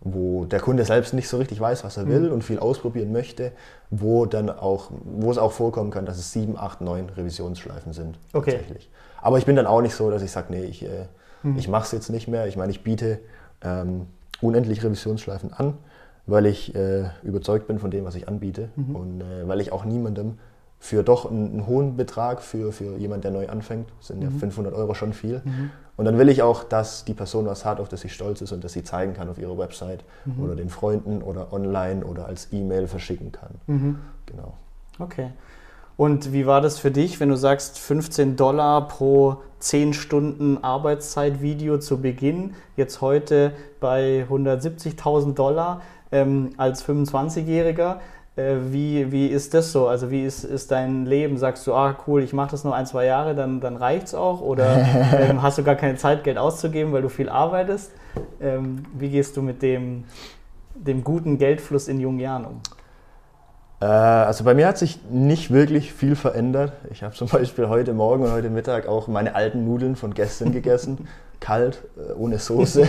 wo 0.06 0.46
der 0.46 0.60
Kunde 0.60 0.86
selbst 0.86 1.14
nicht 1.14 1.28
so 1.28 1.38
richtig 1.38 1.60
weiß, 1.60 1.84
was 1.84 1.98
er 1.98 2.08
will 2.08 2.30
und 2.30 2.44
viel 2.44 2.60
ausprobieren 2.60 3.12
möchte, 3.12 3.52
wo 3.90 4.26
dann 4.26 4.50
auch, 4.50 4.92
wo 5.04 5.32
es 5.32 5.38
auch 5.38 5.52
vorkommen 5.54 5.92
kann, 5.92 6.06
dass 6.06 6.18
es 6.18 6.32
7, 6.34 6.58
8, 6.58 6.82
9 6.82 7.10
Revisionsschleifen 7.10 7.92
sind. 7.94 8.20
Okay. 8.34 8.52
Tatsächlich. 8.52 8.90
Aber 9.22 9.38
ich 9.38 9.46
bin 9.46 9.56
dann 9.56 9.66
auch 9.66 9.82
nicht 9.82 9.96
so, 9.96 10.12
dass 10.12 10.22
ich 10.22 10.32
sage, 10.32 10.48
nee, 10.50 10.64
ich, 10.66 10.84
äh, 10.84 11.06
ich 11.58 11.68
mache 11.68 11.84
es 11.84 11.92
jetzt 11.92 12.10
nicht 12.10 12.28
mehr. 12.28 12.48
Ich 12.48 12.58
meine, 12.58 12.72
ich 12.72 12.84
biete 12.84 13.20
ähm, 13.62 14.08
unendlich 14.42 14.84
Revisionsschleifen 14.84 15.54
an, 15.54 15.74
weil 16.26 16.46
ich 16.46 16.74
äh, 16.76 17.06
überzeugt 17.24 17.68
bin 17.68 17.80
von 17.80 17.92
dem, 17.92 18.06
was 18.06 18.16
ich 18.16 18.28
anbiete 18.28 18.70
und 18.94 19.22
äh, 19.22 19.48
weil 19.48 19.62
ich 19.62 19.72
auch 19.72 19.86
niemandem 19.86 20.38
für 20.80 21.02
doch 21.04 21.30
einen, 21.30 21.52
einen 21.52 21.68
hohen 21.68 21.96
Betrag 21.96 22.42
für, 22.42 22.72
für 22.74 22.98
jemand, 22.98 23.24
der 23.24 23.32
neu 23.32 23.48
anfängt, 23.48 23.88
sind 24.02 24.22
ja 24.22 24.30
500 24.30 24.74
Euro 24.74 24.94
schon 24.94 25.14
viel. 25.14 25.42
Und 25.96 26.06
dann 26.06 26.18
will 26.18 26.28
ich 26.28 26.42
auch, 26.42 26.64
dass 26.64 27.06
die 27.06 27.14
Person 27.14 27.46
was 27.46 27.64
hat, 27.64 27.80
auf 27.80 27.88
das 27.88 28.02
sie 28.02 28.10
stolz 28.10 28.42
ist 28.42 28.52
und 28.52 28.64
das 28.64 28.74
sie 28.74 28.84
zeigen 28.84 29.14
kann 29.14 29.30
auf 29.30 29.38
ihrer 29.38 29.58
Website 29.58 30.04
oder 30.42 30.56
den 30.56 30.70
Freunden 30.70 31.22
oder 31.22 31.54
online 31.54 32.04
oder 32.04 32.26
als 32.26 32.52
E-Mail 32.52 32.88
verschicken 32.88 33.32
kann. 33.32 33.52
Mhm. 33.68 34.00
Genau. 34.26 34.54
Okay. 35.00 35.30
Und 35.96 36.34
wie 36.34 36.48
war 36.48 36.62
das 36.62 36.80
für 36.80 36.92
dich, 36.92 37.20
wenn 37.20 37.30
du 37.30 37.36
sagst 37.36 37.78
15 37.78 38.36
Dollar 38.36 38.88
pro 38.88 39.38
10 39.60 39.94
Stunden 39.94 40.64
Arbeitszeit-Video 40.64 41.78
zu 41.78 42.02
Beginn, 42.02 42.56
jetzt 42.76 43.02
heute 43.02 43.54
bei 43.80 44.26
170.000 44.30 45.36
Dollar 45.36 45.82
ähm, 46.12 46.50
als 46.58 46.84
25-Jähriger? 46.86 47.98
Äh, 48.36 48.56
wie, 48.72 49.12
wie 49.12 49.28
ist 49.28 49.54
das 49.54 49.72
so? 49.72 49.88
Also 49.88 50.10
wie 50.10 50.24
ist, 50.24 50.44
ist 50.44 50.72
dein 50.72 51.06
Leben? 51.06 51.38
Sagst 51.38 51.68
du, 51.68 51.76
ah 51.76 51.96
cool, 52.08 52.24
ich 52.24 52.34
mache 52.34 52.52
das 52.52 52.64
nur 52.64 52.76
ein, 52.76 52.88
zwei 52.88 53.06
Jahre, 53.06 53.36
dann, 53.36 53.62
dann 53.62 53.78
reicht 53.78 54.08
es 54.08 54.16
auch? 54.16 54.42
Oder 54.42 54.78
ähm, 55.20 55.44
hast 55.44 55.60
du 55.60 55.64
gar 55.64 55.76
keine 55.76 55.96
Zeit, 55.98 56.24
Geld 56.24 56.40
auszugeben, 56.40 56.92
weil 56.92 57.04
du 57.04 57.10
viel 57.10 57.30
arbeitest? 57.30 57.92
Ähm, 58.42 58.86
wie 58.98 59.10
gehst 59.10 59.38
du 59.38 59.44
mit 59.44 59.62
dem, 59.62 60.06
dem 60.74 61.04
guten 61.04 61.38
Geldfluss 61.38 61.88
in 61.88 62.00
jungen 62.00 62.20
Jahren 62.20 62.46
um? 62.46 62.62
Äh, 63.84 64.24
Also 64.24 64.44
bei 64.46 64.54
mir 64.54 64.68
hat 64.68 64.78
sich 64.78 65.00
nicht 65.10 65.52
wirklich 65.52 65.94
viel 65.94 66.16
verändert. 66.16 66.72
Ich 66.92 67.04
habe 67.04 67.14
zum 67.14 67.28
Beispiel 67.32 67.68
heute 67.68 67.94
Morgen 67.94 68.24
und 68.24 68.32
heute 68.32 68.50
Mittag 68.50 68.88
auch 68.88 69.08
meine 69.08 69.36
alten 69.36 69.66
Nudeln 69.66 69.96
von 69.96 70.14
gestern 70.14 70.52
gegessen. 70.52 71.08
Kalt, 71.40 71.84
äh, 71.98 72.14
ohne 72.14 72.40
Soße, 72.40 72.88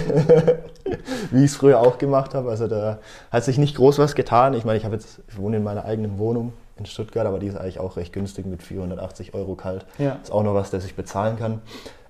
wie 1.33 1.45
ich 1.45 1.51
es 1.51 1.57
früher 1.57 1.81
auch 1.81 1.99
gemacht 1.99 2.35
habe. 2.35 2.51
Also 2.51 2.69
da 2.69 2.99
hat 3.33 3.43
sich 3.43 3.59
nicht 3.59 3.75
groß 3.77 3.99
was 3.99 4.15
getan. 4.15 4.55
Ich 4.55 4.65
meine, 4.65 4.79
ich 4.79 4.85
habe 4.85 4.95
jetzt, 4.95 5.21
ich 5.29 5.37
wohne 5.37 5.57
in 5.57 5.65
meiner 5.65 5.85
eigenen 5.85 6.19
Wohnung 6.19 6.53
in 6.77 6.87
Stuttgart, 6.87 7.27
aber 7.27 7.41
die 7.41 7.49
ist 7.49 7.57
eigentlich 7.57 7.81
auch 7.81 7.97
recht 7.97 8.13
günstig 8.13 8.47
mit 8.47 8.63
480 8.63 9.35
Euro 9.35 9.57
kalt. 9.57 9.87
Ja. 9.99 10.19
Ist 10.23 10.31
auch 10.31 10.45
noch 10.45 10.55
was, 10.55 10.71
das 10.71 10.85
ich 10.85 10.95
bezahlen 10.95 11.37
kann. 11.37 11.63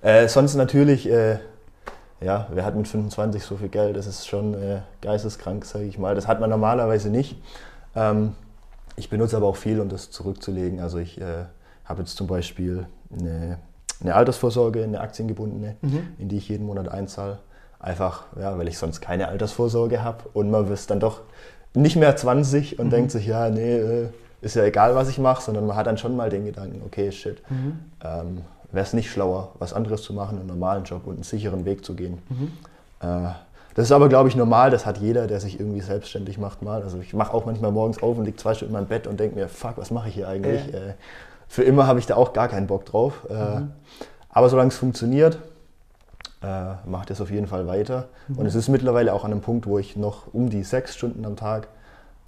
Äh, 0.03 0.27
sonst 0.27 0.53
natürlich, 0.53 1.09
äh, 1.09 1.39
ja, 2.21 2.45
wer 2.51 2.63
hat 2.63 2.75
mit 2.75 2.87
25 2.87 3.43
so 3.43 3.57
viel 3.57 3.69
Geld? 3.69 3.97
Das 3.97 4.05
ist 4.05 4.27
schon 4.27 4.53
äh, 4.53 4.81
geisteskrank, 5.01 5.65
sage 5.65 5.85
ich 5.85 5.97
mal. 5.97 6.13
Das 6.13 6.27
hat 6.27 6.39
man 6.39 6.51
normalerweise 6.51 7.09
nicht. 7.09 7.41
Ähm, 7.95 8.33
ich 8.95 9.09
benutze 9.09 9.37
aber 9.37 9.47
auch 9.47 9.55
viel, 9.57 9.79
um 9.79 9.89
das 9.89 10.11
zurückzulegen. 10.11 10.79
Also 10.79 10.97
ich 10.97 11.19
äh, 11.19 11.45
habe 11.85 12.01
jetzt 12.01 12.15
zum 12.15 12.27
Beispiel 12.27 12.87
eine, 13.11 13.57
eine 14.01 14.15
Altersvorsorge, 14.15 14.83
eine 14.83 14.99
aktiengebundene, 15.01 15.75
in 16.17 16.29
die 16.29 16.37
ich 16.37 16.49
jeden 16.49 16.65
Monat 16.65 16.87
einzahle. 16.87 17.39
Einfach, 17.79 18.25
ja, 18.39 18.57
weil 18.57 18.67
ich 18.67 18.77
sonst 18.77 19.01
keine 19.01 19.27
Altersvorsorge 19.27 20.03
habe 20.03 20.23
und 20.33 20.49
man 20.49 20.71
ist 20.71 20.89
dann 20.89 20.99
doch 20.99 21.21
nicht 21.73 21.97
mehr 21.97 22.15
20 22.15 22.79
und 22.79 22.89
denkt 22.89 23.11
sich, 23.11 23.27
ja, 23.27 23.49
nee, 23.49 23.77
äh, 23.77 24.09
ist 24.41 24.55
ja 24.55 24.63
egal, 24.63 24.95
was 24.95 25.09
ich 25.09 25.17
mache, 25.17 25.41
sondern 25.41 25.67
man 25.67 25.75
hat 25.75 25.87
dann 25.87 25.97
schon 25.97 26.15
mal 26.15 26.29
den 26.29 26.45
Gedanken, 26.45 26.81
okay, 26.85 27.11
shit, 27.11 27.41
ähm, 28.03 28.41
wäre 28.71 28.85
es 28.85 28.93
nicht 28.93 29.11
schlauer, 29.11 29.53
was 29.59 29.73
anderes 29.73 30.03
zu 30.03 30.13
machen, 30.13 30.37
einen 30.39 30.47
normalen 30.47 30.83
Job 30.83 31.05
und 31.05 31.15
einen 31.15 31.23
sicheren 31.23 31.65
Weg 31.65 31.83
zu 31.83 31.95
gehen. 31.95 32.19
Äh, 33.01 33.29
das 33.75 33.85
ist 33.85 33.91
aber, 33.91 34.09
glaube 34.09 34.29
ich, 34.29 34.35
normal. 34.35 34.71
Das 34.71 34.85
hat 34.85 34.97
jeder, 34.97 35.27
der 35.27 35.39
sich 35.39 35.59
irgendwie 35.59 35.81
selbstständig 35.81 36.37
macht, 36.37 36.61
mal. 36.61 36.81
Also 36.81 36.99
ich 36.99 37.13
mache 37.13 37.33
auch 37.33 37.45
manchmal 37.45 37.71
morgens 37.71 38.01
auf 38.01 38.17
und 38.17 38.25
liege 38.25 38.37
zwei 38.37 38.53
Stunden 38.53 38.73
in 38.73 38.79
meinem 38.79 38.87
Bett 38.87 39.05
und 39.05 39.19
denke 39.19 39.35
mir, 39.35 39.47
fuck, 39.47 39.77
was 39.77 39.91
mache 39.91 40.09
ich 40.09 40.15
hier 40.15 40.27
eigentlich? 40.27 40.73
Äh, 40.73 40.93
für 41.47 41.63
immer 41.63 41.85
habe 41.85 41.99
ich 41.99 42.05
da 42.07 42.15
auch 42.15 42.33
gar 42.33 42.47
keinen 42.47 42.67
Bock 42.67 42.85
drauf. 42.85 43.27
Äh, 43.29 43.33
Aber 44.29 44.49
solange 44.49 44.69
es 44.69 44.77
funktioniert, 44.77 45.37
äh, 46.41 46.73
macht 46.85 47.11
es 47.11 47.21
auf 47.21 47.29
jeden 47.31 47.47
Fall 47.47 47.67
weiter. 47.67 48.07
Und 48.35 48.45
es 48.45 48.55
ist 48.55 48.67
mittlerweile 48.69 49.13
auch 49.13 49.23
an 49.25 49.31
einem 49.31 49.41
Punkt, 49.41 49.67
wo 49.67 49.77
ich 49.77 49.95
noch 49.95 50.33
um 50.33 50.49
die 50.49 50.63
sechs 50.63 50.95
Stunden 50.95 51.25
am 51.25 51.35
Tag 51.35 51.67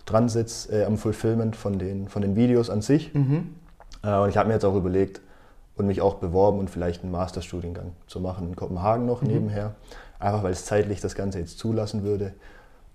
dran 0.05 0.29
sitze 0.29 0.81
äh, 0.81 0.85
am 0.85 0.97
Fulfillment 0.97 1.55
von 1.55 1.79
den, 1.79 2.07
von 2.07 2.21
den 2.21 2.35
Videos 2.35 2.69
an 2.69 2.81
sich. 2.81 3.13
Äh, 4.03 4.15
und 4.17 4.29
ich 4.29 4.37
habe 4.37 4.47
mir 4.47 4.53
jetzt 4.53 4.65
auch 4.65 4.75
überlegt 4.75 5.19
und 5.75 5.87
mich 5.87 6.01
auch 6.01 6.15
beworben 6.15 6.59
und 6.59 6.69
vielleicht 6.69 7.03
einen 7.03 7.11
Masterstudiengang 7.11 7.91
zu 8.07 8.19
machen 8.19 8.47
in 8.47 8.55
Kopenhagen 8.55 9.05
noch 9.05 9.21
nebenher. 9.21 9.75
Einfach 10.19 10.43
weil 10.43 10.51
es 10.51 10.65
zeitlich 10.65 11.01
das 11.01 11.15
Ganze 11.15 11.39
jetzt 11.39 11.59
zulassen 11.59 12.03
würde. 12.03 12.33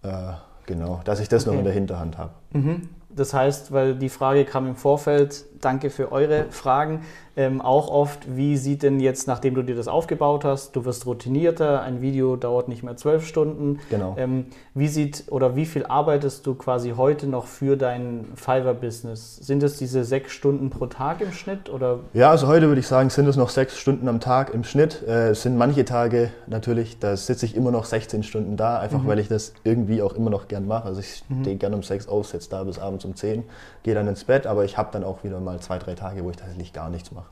Äh, 0.03 0.33
genau, 0.67 1.01
dass 1.05 1.21
ich 1.21 1.29
das 1.29 1.47
noch 1.47 1.53
Okay. 1.53 1.61
in 1.61 1.65
der 1.65 1.75
Hinterhand 1.75 2.19
habe. 2.19 2.33
Mhm. 2.53 2.89
Das 3.11 3.35
heißt, 3.35 3.73
weil 3.73 3.95
die 3.95 4.09
Frage 4.09 4.45
kam 4.45 4.67
im 4.67 4.75
Vorfeld, 4.77 5.45
danke 5.65 5.91
für 5.91 6.13
eure 6.13 6.47
Fragen, 6.51 7.01
ähm, 7.35 7.63
auch 7.63 7.89
oft, 7.89 8.37
wie 8.37 8.59
sieht 8.59 8.83
denn 8.83 9.01
jetzt, 9.01 9.27
nachdem 9.27 9.55
du 9.55 9.63
dir 9.63 9.75
das 9.75 9.89
aufgebaut 9.89 10.45
hast, 10.45 10.77
du 10.77 10.85
wirst 10.85 11.07
routinierter, 11.07 11.81
ein 11.81 12.03
Video 12.03 12.37
dauert 12.37 12.69
nicht 12.69 12.83
mehr 12.83 12.97
zwölf 12.97 13.27
Stunden. 13.27 13.79
Genau. 13.89 14.15
Ähm, 14.19 14.47
wie 14.75 14.89
sieht 14.89 15.25
oder 15.31 15.57
wie 15.57 15.65
viel 15.65 15.87
arbeitest 15.87 16.47
du 16.47 16.55
quasi 16.55 16.93
heute 16.95 17.27
noch 17.27 17.47
für 17.47 17.77
dein 17.77 18.27
Fiverr-Business? 18.35 19.37
Sind 19.37 19.63
es 19.63 19.79
diese 19.79 20.05
sechs 20.05 20.33
Stunden 20.33 20.69
pro 20.69 20.87
Tag 20.87 21.23
im 21.23 21.33
Schnitt 21.33 21.71
oder 21.71 22.01
Ja, 22.13 22.31
also 22.31 22.49
heute 22.49 22.69
würde 22.69 22.81
ich 22.81 22.87
sagen, 22.87 23.09
sind 23.09 23.27
es 23.27 23.37
noch 23.37 23.49
sechs 23.49 23.79
Stunden 23.79 24.09
am 24.09 24.21
Tag 24.21 24.53
im 24.53 24.65
Schnitt. 24.65 25.03
Äh, 25.07 25.31
Es 25.31 25.43
sind 25.43 25.57
manche 25.57 25.87
Tage 25.87 26.31
natürlich, 26.47 26.99
da 26.99 27.17
sitze 27.17 27.47
ich 27.47 27.57
immer 27.57 27.71
noch 27.71 27.87
16 27.87 28.23
Stunden 28.25 28.57
da, 28.59 28.79
einfach 28.79 29.07
weil 29.07 29.19
ich 29.19 29.29
das 29.29 29.55
irgendwie 29.65 30.03
auch 30.03 30.13
immer 30.13 30.29
noch 30.31 30.49
gern 30.49 30.67
mache. 30.67 30.85
Also 30.85 31.01
ich 31.01 31.23
stehe 31.41 31.57
gerne 31.57 31.77
um 31.77 31.83
sechs 31.83 32.09
auf, 32.09 32.27
sitze 32.27 32.51
da 32.51 32.63
bis 32.65 32.79
abends 32.79 33.05
um 33.07 33.17
10, 33.17 33.45
gehe 33.85 33.95
dann 33.95 34.07
ins 34.07 34.25
Bett, 34.25 34.47
aber 34.47 34.65
ich 34.65 34.77
habe 34.77 34.91
dann 34.93 35.03
auch 35.05 35.25
wieder 35.25 35.41
mal 35.41 35.52
zwei, 35.61 35.79
drei 35.79 35.95
Tage, 35.95 36.25
wo 36.25 36.31
ich 36.31 36.37
tatsächlich 36.37 36.73
gar 36.73 36.89
nichts 36.91 37.11
mache. 37.13 37.27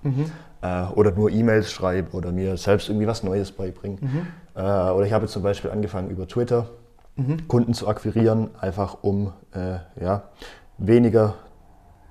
Äh, 0.62 0.92
oder 0.94 1.12
nur 1.12 1.30
E-Mails 1.30 1.70
schreibe 1.70 2.16
oder 2.16 2.32
mir 2.32 2.56
selbst 2.56 2.88
irgendwie 2.88 3.06
was 3.06 3.22
Neues 3.22 3.52
beibringe. 3.52 3.98
Äh, 4.54 4.60
oder 4.60 5.04
ich 5.06 5.12
habe 5.12 5.24
jetzt 5.24 5.32
zum 5.32 5.42
Beispiel 5.42 5.70
angefangen 5.70 6.10
über 6.10 6.26
Twitter 6.26 6.66
Kunden 7.48 7.74
zu 7.74 7.86
akquirieren, 7.86 8.48
einfach 8.60 8.98
um 9.02 9.32
äh, 9.52 9.76
ja, 10.02 10.22
weniger 10.78 11.34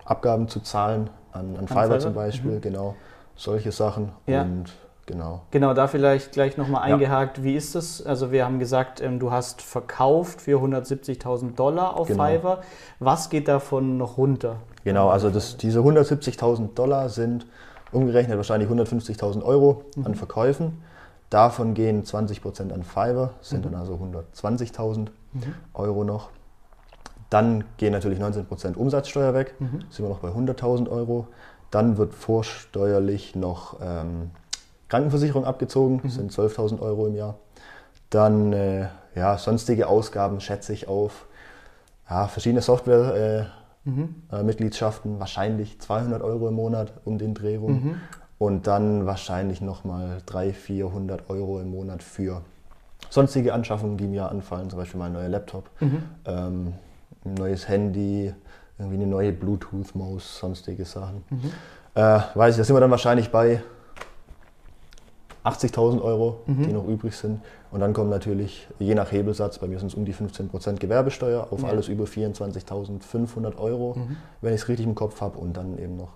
Abgaben 0.05 0.47
zu 0.47 0.59
zahlen 0.59 1.09
an, 1.31 1.55
an 1.57 1.67
Fiverr 1.67 1.83
Fiverr? 1.85 1.99
zum 1.99 2.13
Beispiel, 2.13 2.59
genau. 2.59 2.95
Solche 3.35 3.71
Sachen. 3.71 4.11
Ja. 4.27 4.43
Und 4.43 4.71
genau. 5.07 5.41
Genau, 5.49 5.73
da 5.73 5.87
vielleicht 5.87 6.33
gleich 6.33 6.57
nochmal 6.57 6.87
Ja. 6.89 6.95
eingehakt. 6.95 7.41
Wie 7.41 7.55
ist 7.55 7.75
es? 7.75 8.05
Also 8.05 8.31
wir 8.31 8.45
haben 8.45 8.59
gesagt, 8.59 9.01
ähm, 9.01 9.17
du 9.17 9.31
hast 9.31 9.61
verkauft 9.63 10.41
für 10.41 10.59
170.000 10.59 11.55
Dollar 11.55 11.95
auf 11.97 12.07
Genau. 12.07 12.25
Fiverr. 12.25 12.61
Was 12.99 13.29
geht 13.31 13.47
davon 13.47 13.97
noch 13.97 14.17
runter? 14.17 14.57
Genau, 14.83 15.09
also 15.09 15.29
das, 15.29 15.57
diese 15.57 15.79
170.000 15.79 16.73
Dollar 16.73 17.09
sind 17.09 17.45
umgerechnet 17.91 18.37
wahrscheinlich 18.37 18.69
150.000 18.69 19.43
Euro 19.43 19.83
an 20.03 20.15
Verkäufen. 20.15 20.81
Davon 21.29 21.73
gehen 21.73 22.03
20% 22.03 22.71
an 22.71 22.83
Fiverr, 22.83 23.33
sind 23.41 23.65
dann 23.65 23.75
also 23.75 23.99
120.000 24.33 25.07
Euro 25.73 26.03
noch. 26.03 26.29
Dann 27.29 27.63
gehen 27.77 27.91
natürlich 27.91 28.19
19% 28.19 28.75
Umsatzsteuer 28.75 29.35
weg, 29.35 29.53
sind 29.91 30.05
wir 30.05 30.09
noch 30.09 30.19
bei 30.19 30.29
100.000 30.29 30.89
Euro. 30.89 31.27
Dann 31.69 31.97
wird 31.97 32.15
vorsteuerlich 32.15 33.35
noch 33.35 33.77
ähm, 33.79 34.31
Krankenversicherung 34.87 35.45
abgezogen, 35.45 36.01
das 36.03 36.15
sind 36.15 36.31
12.000 36.31 36.81
Euro 36.81 37.05
im 37.05 37.15
Jahr. 37.15 37.35
Dann 38.09 38.53
äh, 38.53 38.87
ja, 39.13 39.37
sonstige 39.37 39.87
Ausgaben 39.87 40.41
schätze 40.41 40.73
ich 40.73 40.87
auf 40.87 41.27
ja, 42.09 42.27
verschiedene 42.27 42.63
Software. 42.63 43.15
Äh, 43.15 43.58
äh, 44.31 44.43
Mitgliedschaften, 44.43 45.19
wahrscheinlich 45.19 45.79
200 45.79 46.21
Euro 46.21 46.47
im 46.47 46.55
Monat 46.55 46.93
um 47.05 47.17
den 47.17 47.33
Dreh 47.33 47.57
rum. 47.57 47.95
Und 48.37 48.67
dann 48.67 49.05
wahrscheinlich 49.05 49.59
nochmal 49.61 50.21
300, 50.25 50.55
400 50.55 51.29
Euro 51.29 51.59
im 51.59 51.71
Monat 51.71 52.01
für 52.03 52.41
sonstige 53.09 53.53
Anschaffungen, 53.53 53.97
die 53.97 54.07
mir 54.07 54.29
anfallen, 54.29 54.69
zum 54.69 54.79
Beispiel 54.79 54.99
mein 54.99 55.13
neuer 55.13 55.27
Laptop, 55.29 55.69
ähm, 56.25 56.73
ein 57.25 57.33
neues 57.33 57.67
Handy, 57.67 58.33
irgendwie 58.77 58.95
eine 58.97 59.07
neue 59.07 59.33
Bluetooth-Maus, 59.33 60.39
sonstige 60.39 60.85
Sachen. 60.85 61.23
Äh, 61.95 62.19
weiß 62.33 62.53
ich, 62.53 62.57
da 62.59 62.63
sind 62.63 62.75
wir 62.75 62.79
dann 62.79 62.91
wahrscheinlich 62.91 63.29
bei 63.29 63.61
80.000 65.43 66.01
Euro, 66.01 66.41
die 66.47 66.71
noch 66.73 66.85
übrig 66.87 67.15
sind. 67.15 67.41
Und 67.71 67.81
dann 67.81 67.93
kommt 67.93 68.09
natürlich, 68.09 68.67
je 68.79 68.95
nach 68.95 69.11
Hebelsatz, 69.11 69.59
bei 69.59 69.67
mir 69.67 69.77
sind 69.79 69.89
es 69.89 69.93
um 69.93 70.05
die 70.05 70.13
15% 70.13 70.77
Gewerbesteuer 70.77 71.47
auf 71.51 71.61
ja. 71.61 71.69
alles 71.69 71.87
über 71.87 72.05
24.500 72.05 73.57
Euro, 73.57 73.95
mhm. 73.95 74.17
wenn 74.41 74.53
ich 74.53 74.61
es 74.61 74.67
richtig 74.67 74.85
im 74.85 74.95
Kopf 74.95 75.21
habe. 75.21 75.37
Und 75.37 75.55
dann 75.55 75.77
eben 75.77 75.97
noch 75.97 76.09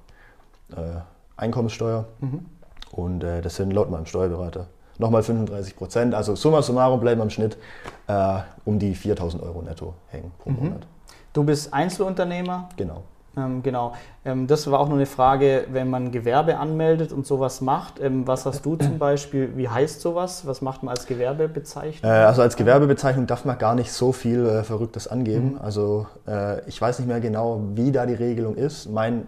äh, 0.71 1.01
Einkommenssteuer. 1.37 2.05
Mhm. 2.19 2.45
Und 2.91 3.23
äh, 3.23 3.41
das 3.41 3.55
sind 3.55 3.71
laut 3.71 3.91
meinem 3.91 4.05
Steuerberater 4.05 4.67
nochmal 4.97 5.23
35 5.23 5.75
Prozent. 5.75 6.15
Also 6.15 6.35
summa 6.35 6.61
summarum 6.61 6.99
bleiben 6.99 7.21
am 7.21 7.29
Schnitt 7.29 7.57
äh, 8.07 8.39
um 8.65 8.79
die 8.79 8.95
4.000 8.95 9.41
Euro 9.41 9.61
netto 9.61 9.93
hängen 10.07 10.31
pro 10.39 10.51
mhm. 10.51 10.57
Monat. 10.57 10.87
Du 11.33 11.43
bist 11.43 11.73
Einzelunternehmer? 11.73 12.69
Genau. 12.77 13.03
Ähm, 13.35 13.63
genau. 13.63 13.93
Ähm, 14.25 14.47
das 14.47 14.69
war 14.69 14.79
auch 14.79 14.87
nur 14.87 14.97
eine 14.97 15.05
Frage, 15.05 15.65
wenn 15.71 15.89
man 15.89 16.11
Gewerbe 16.11 16.57
anmeldet 16.57 17.11
und 17.11 17.25
sowas 17.25 17.61
macht. 17.61 17.99
Ähm, 17.99 18.27
was 18.27 18.45
hast 18.45 18.65
du 18.65 18.75
zum 18.75 18.99
Beispiel? 18.99 19.57
Wie 19.57 19.67
heißt 19.67 20.01
sowas? 20.01 20.45
Was 20.45 20.61
macht 20.61 20.83
man 20.83 20.95
als 20.95 21.07
Gewerbebezeichnung? 21.07 22.09
Äh, 22.09 22.15
also 22.15 22.41
als 22.41 22.55
Gewerbebezeichnung 22.55 23.25
darf 23.25 23.45
man 23.45 23.57
gar 23.57 23.75
nicht 23.75 23.91
so 23.91 24.11
viel 24.11 24.45
äh, 24.45 24.63
Verrücktes 24.63 25.07
angeben. 25.07 25.53
Mhm. 25.53 25.61
Also 25.61 26.07
äh, 26.27 26.67
ich 26.67 26.79
weiß 26.79 26.99
nicht 26.99 27.07
mehr 27.07 27.19
genau, 27.19 27.61
wie 27.73 27.91
da 27.91 28.05
die 28.05 28.13
Regelung 28.13 28.55
ist. 28.55 28.89
Mein 28.89 29.27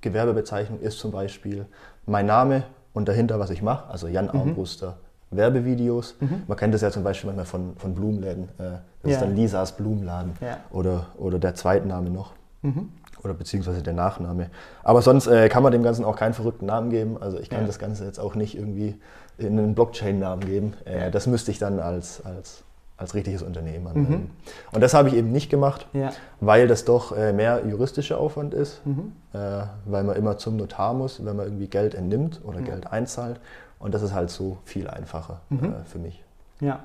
Gewerbebezeichnung 0.00 0.80
ist 0.80 0.98
zum 0.98 1.10
Beispiel 1.10 1.66
mein 2.06 2.26
Name 2.26 2.64
und 2.94 3.08
dahinter, 3.08 3.38
was 3.38 3.50
ich 3.50 3.60
mache. 3.60 3.90
Also 3.90 4.08
Jan 4.08 4.26
mhm. 4.26 4.40
Armbruster. 4.40 4.96
Werbevideos. 5.30 6.14
Mhm. 6.20 6.44
Man 6.46 6.56
kennt 6.56 6.72
das 6.72 6.80
ja 6.80 6.90
zum 6.90 7.02
Beispiel 7.02 7.26
manchmal 7.26 7.46
von, 7.46 7.76
von 7.76 7.94
Blumenläden. 7.94 8.44
Äh, 8.58 8.62
das 8.62 8.80
ja. 9.02 9.10
ist 9.10 9.20
dann 9.20 9.36
Lisas 9.36 9.72
Blumenladen 9.72 10.32
ja. 10.40 10.58
oder, 10.70 11.08
oder 11.18 11.38
der 11.38 11.54
Zweitname 11.54 12.08
noch. 12.08 12.32
Mhm 12.62 12.88
oder 13.22 13.34
beziehungsweise 13.34 13.82
der 13.82 13.92
Nachname. 13.92 14.50
Aber 14.82 15.02
sonst 15.02 15.26
äh, 15.26 15.48
kann 15.48 15.62
man 15.62 15.72
dem 15.72 15.82
Ganzen 15.82 16.04
auch 16.04 16.16
keinen 16.16 16.34
verrückten 16.34 16.66
Namen 16.66 16.90
geben. 16.90 17.20
Also 17.20 17.38
ich 17.38 17.50
kann 17.50 17.62
ja. 17.62 17.66
das 17.66 17.78
Ganze 17.78 18.04
jetzt 18.04 18.18
auch 18.18 18.34
nicht 18.34 18.56
irgendwie 18.56 18.98
in 19.38 19.58
einen 19.58 19.74
Blockchain-Namen 19.74 20.44
geben. 20.44 20.74
Äh, 20.84 21.10
das 21.10 21.26
müsste 21.26 21.50
ich 21.50 21.58
dann 21.58 21.78
als, 21.80 22.24
als, 22.24 22.62
als 22.96 23.14
richtiges 23.14 23.42
Unternehmen 23.42 23.86
anmelden. 23.86 24.16
Mhm. 24.16 24.30
Und 24.72 24.80
das 24.80 24.94
habe 24.94 25.08
ich 25.08 25.14
eben 25.14 25.32
nicht 25.32 25.50
gemacht, 25.50 25.86
ja. 25.92 26.12
weil 26.40 26.68
das 26.68 26.84
doch 26.84 27.16
äh, 27.16 27.32
mehr 27.32 27.62
juristischer 27.66 28.18
Aufwand 28.18 28.54
ist, 28.54 28.84
mhm. 28.86 29.12
Äh, 29.32 29.38
weil 29.84 30.04
man 30.04 30.16
immer 30.16 30.38
zum 30.38 30.56
Notar 30.56 30.94
muss, 30.94 31.24
wenn 31.24 31.36
man 31.36 31.46
irgendwie 31.46 31.68
Geld 31.68 31.94
entnimmt 31.94 32.40
oder 32.44 32.60
mhm. 32.60 32.64
Geld 32.64 32.92
einzahlt. 32.92 33.40
Und 33.78 33.94
das 33.94 34.02
ist 34.02 34.14
halt 34.14 34.30
so 34.30 34.58
viel 34.64 34.88
einfacher 34.88 35.40
mhm. 35.50 35.64
äh, 35.64 35.84
für 35.84 35.98
mich. 35.98 36.22
Ja. 36.60 36.80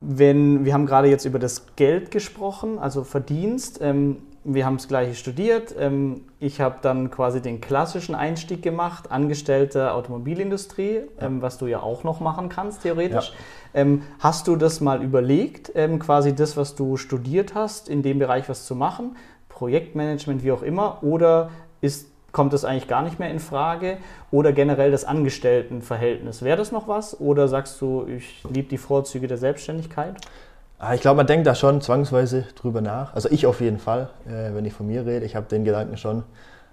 Wenn, 0.00 0.64
wir 0.64 0.72
haben 0.72 0.86
gerade 0.86 1.08
jetzt 1.08 1.26
über 1.26 1.38
das 1.38 1.76
Geld 1.76 2.10
gesprochen, 2.10 2.78
also 2.78 3.04
Verdienst. 3.04 3.80
Ähm, 3.82 4.16
wir 4.44 4.64
haben 4.64 4.78
das 4.78 4.88
gleiche 4.88 5.14
studiert. 5.14 5.74
Ähm, 5.78 6.22
ich 6.38 6.60
habe 6.60 6.76
dann 6.82 7.10
quasi 7.10 7.42
den 7.42 7.60
klassischen 7.60 8.14
Einstieg 8.14 8.62
gemacht, 8.62 9.10
Angestellter 9.10 9.94
Automobilindustrie, 9.94 11.02
ja. 11.20 11.26
Ähm, 11.26 11.42
was 11.42 11.58
du 11.58 11.66
ja 11.66 11.80
auch 11.80 12.04
noch 12.04 12.20
machen 12.20 12.48
kannst, 12.48 12.82
theoretisch. 12.82 13.30
Ja. 13.74 13.80
Ähm, 13.82 14.02
hast 14.18 14.48
du 14.48 14.56
das 14.56 14.80
mal 14.80 15.02
überlegt, 15.02 15.72
quasi 16.00 16.34
das, 16.34 16.56
was 16.56 16.74
du 16.74 16.96
studiert 16.96 17.54
hast, 17.54 17.88
in 17.88 18.02
dem 18.02 18.18
Bereich 18.18 18.48
was 18.48 18.66
zu 18.66 18.74
machen? 18.74 19.16
Projektmanagement, 19.48 20.42
wie 20.42 20.52
auch 20.52 20.62
immer? 20.62 21.02
Oder 21.02 21.50
ist, 21.80 22.10
kommt 22.32 22.52
das 22.52 22.64
eigentlich 22.64 22.88
gar 22.88 23.02
nicht 23.02 23.18
mehr 23.18 23.30
in 23.30 23.38
Frage? 23.38 23.98
Oder 24.30 24.52
generell 24.52 24.90
das 24.90 25.04
Angestelltenverhältnis? 25.04 26.42
Wäre 26.42 26.56
das 26.56 26.72
noch 26.72 26.88
was? 26.88 27.20
Oder 27.20 27.46
sagst 27.46 27.80
du, 27.80 28.06
ich 28.06 28.42
liebe 28.48 28.68
die 28.68 28.78
Vorzüge 28.78 29.28
der 29.28 29.36
Selbstständigkeit? 29.36 30.16
Ah, 30.82 30.94
ich 30.94 31.02
glaube, 31.02 31.18
man 31.18 31.26
denkt 31.26 31.46
da 31.46 31.54
schon 31.54 31.82
zwangsweise 31.82 32.46
drüber 32.54 32.80
nach. 32.80 33.12
Also 33.14 33.28
ich 33.30 33.44
auf 33.44 33.60
jeden 33.60 33.78
Fall, 33.78 34.08
äh, 34.26 34.54
wenn 34.54 34.64
ich 34.64 34.72
von 34.72 34.86
mir 34.86 35.04
rede. 35.04 35.26
Ich 35.26 35.36
habe 35.36 35.46
den 35.46 35.62
Gedanken 35.62 35.98
schon 35.98 36.22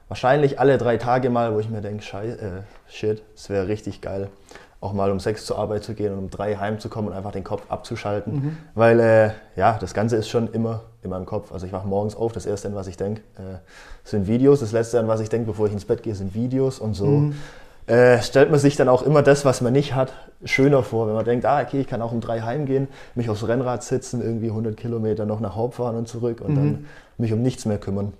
wahrscheinlich 0.07 0.61
alle 0.61 0.77
drei 0.77 0.95
Tage 0.95 1.29
mal, 1.29 1.53
wo 1.53 1.59
ich 1.59 1.69
mir 1.69 1.81
denke, 1.81 2.05
äh, 2.15 2.61
shit, 2.89 3.21
es 3.35 3.49
wäre 3.49 3.67
richtig 3.67 3.99
geil, 3.99 4.29
auch 4.79 4.93
mal 4.93 5.11
um 5.11 5.19
sechs 5.19 5.45
zur 5.45 5.57
Arbeit 5.57 5.83
zu 5.83 5.93
gehen 5.93 6.13
und 6.13 6.19
um 6.19 6.29
drei 6.29 6.55
heimzukommen 6.55 7.11
und 7.11 7.17
einfach 7.17 7.33
den 7.33 7.43
Kopf 7.43 7.63
abzuschalten. 7.67 8.33
Mhm. 8.33 8.57
Weil 8.75 8.99
äh, 9.01 9.31
ja, 9.57 9.77
das 9.77 9.93
Ganze 9.93 10.15
ist 10.15 10.29
schon 10.29 10.53
immer 10.53 10.83
in 11.03 11.09
meinem 11.09 11.25
Kopf. 11.25 11.51
Also 11.51 11.65
ich 11.65 11.73
wache 11.73 11.85
morgens 11.85 12.15
auf, 12.15 12.31
das 12.31 12.45
Erste, 12.45 12.69
an 12.69 12.75
was 12.75 12.87
ich 12.87 12.95
denke, 12.95 13.19
äh, 13.35 13.57
sind 14.05 14.25
Videos. 14.25 14.61
Das 14.61 14.71
Letzte, 14.71 15.01
an 15.01 15.09
was 15.09 15.19
ich 15.19 15.27
denke, 15.27 15.47
bevor 15.47 15.67
ich 15.67 15.73
ins 15.73 15.83
Bett 15.83 16.01
gehe, 16.01 16.15
sind 16.15 16.33
Videos 16.33 16.79
und 16.79 16.93
so. 16.93 17.07
Mhm 17.07 17.35
äh, 17.87 18.21
stellt 18.21 18.51
man 18.51 18.59
sich 18.59 18.75
dann 18.75 18.89
auch 18.89 19.01
immer 19.01 19.23
das, 19.23 19.45
was 19.45 19.61
man 19.61 19.73
nicht 19.73 19.95
hat, 19.95 20.13
schöner 20.43 20.83
vor. 20.83 21.07
Wenn 21.07 21.15
man 21.15 21.25
denkt, 21.25 21.45
ah, 21.45 21.61
okay, 21.61 21.81
ich 21.81 21.87
kann 21.87 22.01
auch 22.01 22.11
um 22.11 22.19
drei 22.19 22.41
heimgehen, 22.41 22.87
mich 23.15 23.29
aufs 23.29 23.47
Rennrad 23.47 23.81
sitzen, 23.83 24.21
irgendwie 24.21 24.49
100 24.49 24.75
Kilometer 24.75 25.25
noch 25.25 25.39
nach 25.39 25.55
Haupt 25.55 25.75
fahren 25.75 25.95
und 25.95 26.07
zurück 26.07 26.41
und 26.41 26.51
mhm. 26.51 26.55
dann 26.55 26.85
mich 27.17 27.31
um 27.33 27.41
nichts 27.41 27.65
mehr 27.65 27.77
kümmern. 27.77 28.13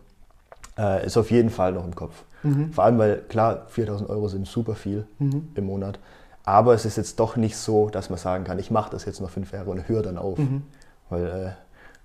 Äh, 0.78 1.06
ist 1.06 1.18
auf 1.18 1.32
jeden 1.32 1.50
Fall 1.50 1.74
noch 1.74 1.84
im 1.84 1.96
Kopf. 1.96 2.24
Mhm. 2.44 2.72
Vor 2.72 2.86
allem, 2.86 2.98
weil 2.98 3.18
klar, 3.28 3.66
4000 3.68 4.10
Euro 4.10 4.28
sind 4.30 4.48
super 4.48 4.76
viel 4.76 5.06
mhm. 5.20 5.50
im 5.56 5.66
Monat. 5.66 6.00
Aber 6.44 6.74
es 6.74 6.86
ist 6.86 6.96
jetzt 6.96 7.20
doch 7.20 7.36
nicht 7.36 7.58
so, 7.58 7.90
dass 7.90 8.10
man 8.10 8.18
sagen 8.18 8.46
kann, 8.46 8.60
ich 8.60 8.72
mache 8.72 8.90
das 8.90 9.04
jetzt 9.04 9.20
noch 9.20 9.30
fünf 9.30 9.52
Jahre 9.52 9.70
und 9.70 9.90
höre 9.90 10.02
dann 10.02 10.18
auf. 10.18 10.38
Mhm. 10.38 10.64
Weil 11.10 11.26
äh, 11.26 11.52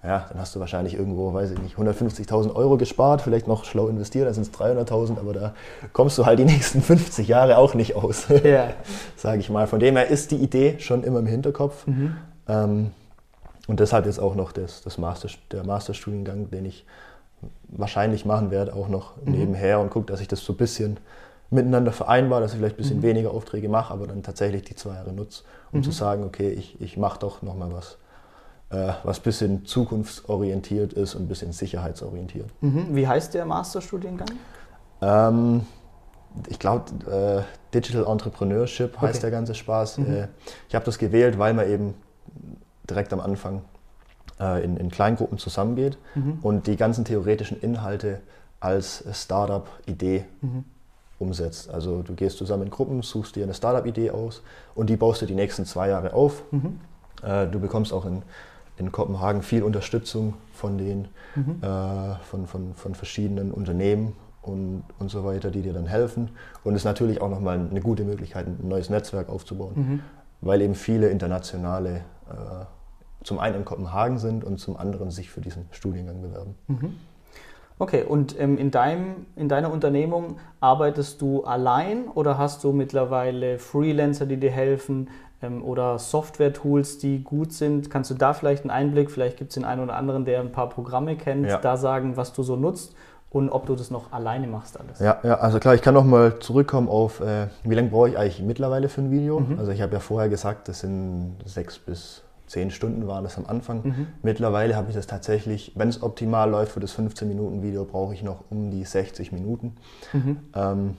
ja, 0.05 0.27
dann 0.29 0.41
hast 0.41 0.57
du 0.57 0.61
wahrscheinlich 0.61 0.95
irgendwo, 0.95 1.33
weiß 1.33 1.53
ich 1.53 1.59
nicht, 1.61 1.77
150.000 1.77 2.57
Euro 2.57 2.77
gespart, 2.77 3.23
vielleicht 3.23 3.47
noch 3.47 3.65
schlau 3.65 3.87
investiert, 3.87 4.27
dann 4.27 4.35
sind 4.35 4.49
es 4.49 4.53
300.000, 4.53 5.19
aber 5.19 5.33
da 5.33 5.55
kommst 5.93 6.19
du 6.19 6.27
halt 6.27 6.41
die 6.41 6.45
nächsten 6.45 6.83
50 6.83 7.29
Jahre 7.29 7.57
auch 7.57 7.75
nicht 7.75 7.95
aus, 7.95 8.27
ja. 8.43 8.71
sage 9.17 9.39
ich 9.39 9.49
mal. 9.49 9.69
Von 9.69 9.79
dem 9.79 9.97
her 9.97 10.09
ist 10.09 10.33
die 10.33 10.37
Idee 10.37 10.81
schon 10.81 11.05
immer 11.05 11.21
im 11.21 11.27
Hinterkopf. 11.27 11.87
Mhm. 11.87 12.17
Ähm, 12.49 12.91
und 13.69 13.79
deshalb 13.79 14.07
jetzt 14.07 14.19
auch 14.19 14.35
noch 14.35 14.51
das, 14.51 14.83
das 14.83 14.99
Master, 14.99 15.29
der 15.53 15.65
Masterstudiengang, 15.65 16.51
den 16.51 16.65
ich 16.65 16.85
wahrscheinlich 17.69 18.25
machen 18.25 18.51
werde, 18.51 18.75
auch 18.75 18.89
noch 18.89 19.17
mhm. 19.25 19.33
nebenher 19.33 19.79
und 19.79 19.91
gucke, 19.91 20.07
dass 20.07 20.21
ich 20.21 20.27
das 20.27 20.41
so 20.41 20.53
ein 20.53 20.57
bisschen 20.57 20.99
miteinander 21.51 21.93
vereinbar, 21.93 22.41
dass 22.41 22.53
ich 22.53 22.59
vielleicht 22.59 22.75
ein 22.75 22.83
bisschen 22.83 22.99
mhm. 22.99 23.03
weniger 23.03 23.31
Aufträge 23.31 23.69
mache, 23.69 23.95
aber 23.95 24.09
dann 24.09 24.25
tatsächlich 24.25 24.63
die 24.65 24.75
zwei 24.75 24.95
Jahre 24.95 25.13
nutze, 25.13 25.45
um 25.71 25.79
mhm. 25.79 25.83
zu 25.85 25.93
sagen, 25.93 26.25
okay, 26.25 26.51
ich, 26.51 26.81
ich 26.81 26.97
mache 26.97 27.21
doch 27.21 27.43
nochmal 27.43 27.73
was 27.73 27.99
äh, 28.73 28.95
was 29.05 29.21
ein 29.21 29.23
bisschen 29.23 29.67
zukunftsorientiert 29.67 30.95
ist 30.95 31.15
und 31.15 31.25
ein 31.25 31.29
bisschen 31.29 31.53
sicherheitsorientiert. 31.53 32.49
Mhm. 32.63 32.97
Wie 32.97 33.07
heißt 33.07 33.35
der 33.35 33.45
Masterstudiengang? 33.45 34.31
Ähm, 35.03 35.67
ich 36.49 36.59
glaube, 36.59 36.85
äh, 37.11 37.43
Digital 37.75 38.07
Entrepreneurship 38.07 38.99
heißt 38.99 39.17
okay. 39.17 39.21
der 39.21 39.31
ganze 39.31 39.55
Spaß. 39.55 39.99
Mhm. 39.99 40.15
Äh, 40.15 40.29
ich 40.69 40.75
habe 40.75 40.87
das 40.87 40.99
gewählt, 40.99 41.39
weil 41.39 41.53
man 41.53 41.69
eben 41.69 41.95
direkt 42.89 43.13
am 43.13 43.21
Anfang 43.21 43.63
äh, 44.41 44.65
in, 44.65 44.79
in, 44.79 44.91
Kleingruppen 44.91 45.37
zusammengeht 45.37 45.99
mhm. 46.15 46.39
und 46.41 46.67
die 46.67 46.77
ganzen 46.77 47.05
theoretischen 47.05 47.61
Inhalte 47.61 48.21
als 48.59 49.05
Startup-Idee 49.13 50.25
mhm. 50.41 50.65
umsetzt. 51.19 51.69
Also 51.69 52.03
du 52.03 52.15
gehst 52.15 52.39
zusammen 52.39 52.65
in 52.65 52.71
Gruppen, 52.71 53.03
suchst 53.03 53.37
dir 53.37 53.45
eine 53.45 53.55
Startup-Idee 53.55 54.13
aus 54.13 54.43
und 54.75 54.89
die 54.89 54.97
baust 54.97 55.21
du 55.21 55.27
die 55.27 55.35
nächsten 55.35 55.67
zwei 55.67 55.89
Jahre 55.89 56.15
auf. 56.15 56.43
Mhm. 56.53 56.81
Äh, 57.23 57.47
du 57.49 57.61
bekommst 57.61 57.93
auch 57.93 58.07
in 58.07 58.23
in 58.77 58.93
Kopenhagen 58.93 59.43
viel 59.43 59.63
Unterstützung 59.63 60.35
von 60.53 60.79
den 60.79 61.09
mhm. 61.35 61.63
äh, 61.63 62.15
von, 62.25 62.47
von, 62.47 62.75
von 62.75 62.95
verschiedenen 62.95 63.51
Unternehmen 63.51 64.15
und, 64.43 64.85
und 64.99 65.11
so 65.11 65.25
weiter, 65.25 65.51
die 65.51 65.63
dir 65.63 65.73
dann 65.73 65.87
helfen. 65.87 66.31
Und 66.65 66.75
es 66.75 66.81
ist 66.81 66.85
natürlich 66.85 67.21
auch 67.21 67.31
nochmal 67.31 67.59
eine 67.59 67.81
gute 67.81 68.05
Möglichkeit, 68.05 68.47
ein 68.47 68.59
neues 68.63 68.91
Netzwerk 68.91 69.29
aufzubauen, 69.29 69.73
mhm. 69.77 70.01
weil 70.41 70.61
eben 70.63 70.75
viele 70.75 71.09
internationale 71.09 71.97
äh, 72.29 72.65
zum 73.25 73.39
einen 73.39 73.57
in 73.57 73.65
Kopenhagen 73.65 74.19
sind 74.19 74.43
und 74.43 74.59
zum 74.59 74.77
anderen 74.77 75.11
sich 75.11 75.31
für 75.31 75.41
diesen 75.41 75.67
Studiengang 75.71 76.23
bewerben. 76.23 76.55
Mhm. 76.67 76.97
Okay, 77.79 78.05
und 78.05 78.39
ähm, 78.39 78.59
in, 78.59 78.71
deinem, 78.71 79.27
in 79.37 79.49
deiner 79.49 79.73
Unternehmung 79.73 80.37
arbeitest 80.61 81.21
du 81.21 81.45
allein 81.45 82.09
oder 82.09 82.39
hast 82.39 82.63
du 82.65 82.73
mittlerweile 82.73 83.59
Freelancer, 83.59 84.27
die 84.27 84.37
dir 84.37 84.51
helfen? 84.51 85.09
ähm, 85.43 85.65
oder 85.65 85.99
Software-Tools, 85.99 86.99
die 86.99 87.23
gut 87.23 87.53
sind. 87.53 87.91
Kannst 87.91 88.11
du 88.11 88.15
da 88.15 88.33
vielleicht 88.33 88.63
einen 88.63 88.71
Einblick, 88.71 89.11
vielleicht 89.11 89.37
gibt 89.37 89.51
es 89.51 89.55
den 89.55 89.65
einen 89.65 89.83
oder 89.83 89.95
anderen, 89.95 90.25
der 90.25 90.41
ein 90.41 90.53
paar 90.53 90.69
Programme 90.69 91.17
kennt, 91.17 91.49
ja. 91.49 91.59
da 91.59 91.77
sagen, 91.77 92.17
was 92.17 92.33
du 92.33 92.43
so 92.43 92.57
nutzt 92.57 92.95
und 93.31 93.51
ob 93.51 93.67
du 93.67 93.75
das 93.75 93.91
noch 93.91 94.13
alleine 94.13 94.47
machst 94.47 94.79
alles? 94.79 95.01
Ja, 95.01 95.19
ja 95.23 95.39
also 95.39 95.59
klar, 95.59 95.75
ich 95.75 95.83
kann 95.83 95.95
noch 95.95 96.05
mal 96.05 96.39
zurückkommen 96.39 96.89
auf, 96.89 97.21
äh, 97.21 97.49
wie 97.65 97.75
lange 97.75 97.89
brauche 97.89 98.11
ich 98.11 98.19
eigentlich 98.19 98.43
mittlerweile 98.43 98.89
für 98.89 99.03
ein 99.03 99.11
Video? 99.11 99.41
Mhm. 99.41 99.59
Also 99.59 99.73
ich 99.73 99.83
habe 99.83 99.93
ja 99.93 100.01
vorher 100.01 100.29
gesagt, 100.29 100.69
das 100.69 100.81
sind 100.81 101.37
sechs 101.45 101.79
bis 101.79 102.23
zehn 102.53 102.71
Stunden 102.71 103.07
waren 103.07 103.25
das 103.25 103.39
am 103.39 103.47
Anfang. 103.47 103.83
Mhm. 103.83 104.07
Mittlerweile 104.23 104.77
habe 104.77 104.91
ich 104.91 104.95
das 104.95 105.07
tatsächlich, 105.07 105.73
wenn 105.75 105.89
es 105.89 106.03
optimal 106.03 106.51
läuft 106.51 106.73
für 106.73 106.81
das 106.81 106.95
15-Minuten-Video, 106.97 107.87
brauche 107.87 108.13
ich 108.13 108.23
noch 108.23 108.45
um 108.51 108.71
die 108.71 108.85
60 108.85 109.33
Minuten. 109.33 109.77
Mhm. 110.13 110.37
Ähm, 110.55 110.97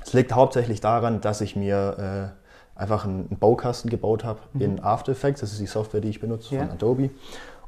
es 0.00 0.12
liegt 0.12 0.32
hauptsächlich 0.32 0.80
daran, 0.80 1.20
dass 1.20 1.40
ich 1.40 1.56
mir 1.56 2.32
äh, 2.76 2.80
einfach 2.80 3.04
einen, 3.04 3.26
Baukasten 3.40 3.90
gebaut 3.90 4.22
habe 4.22 4.38
mhm. 4.52 4.60
in 4.60 4.84
After 4.84 5.10
Effects. 5.10 5.40
Das 5.40 5.50
ist 5.50 5.60
die 5.60 5.66
Software, 5.66 6.00
die 6.00 6.10
ich 6.10 6.20
benutze 6.20 6.54
ja. 6.54 6.60
von 6.60 6.70
Adobe. 6.70 7.10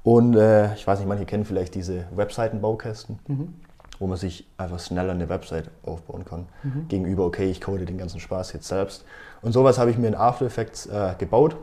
Und 0.05 0.37
äh, 0.37 0.73
ich 0.75 0.87
weiß 0.87 1.01
nicht, 1.01 1.09
manche 1.09 1.27
kennen 1.27 1.45
vielleicht 1.45 1.75
diese 1.75 2.05
Webseitenbaukästen, 2.15 3.19
mhm. 3.27 3.55
wo 3.99 4.07
man 4.07 4.19
sich 4.19 4.47
einfach 4.57 4.79
schneller 4.79 5.11
eine 5.11 5.29
Website 5.29 5.69
aufbauen 5.85 6.25
kann. 6.25 6.47
Mhm. 6.63 6.87
Gegenüber, 6.87 7.27
okay, 7.27 7.51
ich 7.51 7.61
code 7.61 7.87
den 7.87 7.99
ganzen 7.99 8.21
Spaß 8.21 8.53
jetzt 8.53 8.69
selbst. 8.69 9.05
Und 9.43 9.51
sowas 9.51 9.79
habe 9.79 9.91
ich 9.91 9.99
mir 9.99 10.07
in 10.07 10.15
After 10.15 10.47
Effects 10.47 10.87
äh, 10.87 11.17
gebaut. 11.19 11.57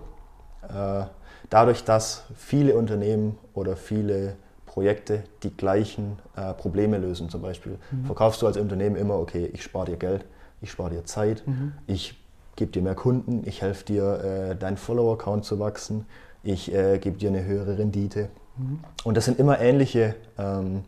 Äh, 0.68 1.06
dadurch, 1.54 1.84
dass 1.84 2.24
viele 2.36 2.76
Unternehmen 2.76 3.38
oder 3.54 3.76
viele 3.76 4.38
Projekte 4.66 5.24
die 5.44 5.56
gleichen 5.56 6.18
äh, 6.36 6.52
Probleme 6.54 6.98
lösen. 6.98 7.30
Zum 7.30 7.44
Beispiel 7.44 7.78
mhm. 7.92 8.06
verkaufst 8.06 8.42
du 8.42 8.48
als 8.48 8.58
Unternehmen 8.58 8.96
immer, 8.96 9.20
okay, 9.20 9.52
ich 9.54 9.62
spare 9.62 9.86
dir 9.86 9.98
Geld, 9.98 10.26
ich 10.62 10.72
spare 10.72 10.90
dir 10.90 11.06
Zeit, 11.06 11.44
mhm. 11.46 11.74
ich 11.86 12.20
gebe 12.56 12.72
dir 12.72 12.82
mehr 12.82 12.96
Kunden, 12.96 13.44
ich 13.46 13.62
helfe 13.62 13.86
dir, 13.86 14.24
äh, 14.24 14.56
deinen 14.56 14.78
Follower-Account 14.78 15.46
zu 15.46 15.60
wachsen, 15.60 16.08
ich 16.42 16.74
äh, 16.74 16.98
gebe 16.98 17.20
dir 17.20 17.30
eine 17.30 17.46
höhere 17.46 17.78
Rendite. 17.78 18.30
Mhm. 18.58 18.80
Und 19.04 19.16
das 19.16 19.26
sind 19.26 19.38
immer 19.38 19.60
ähnliche, 19.60 20.16
ähm, 20.40 20.86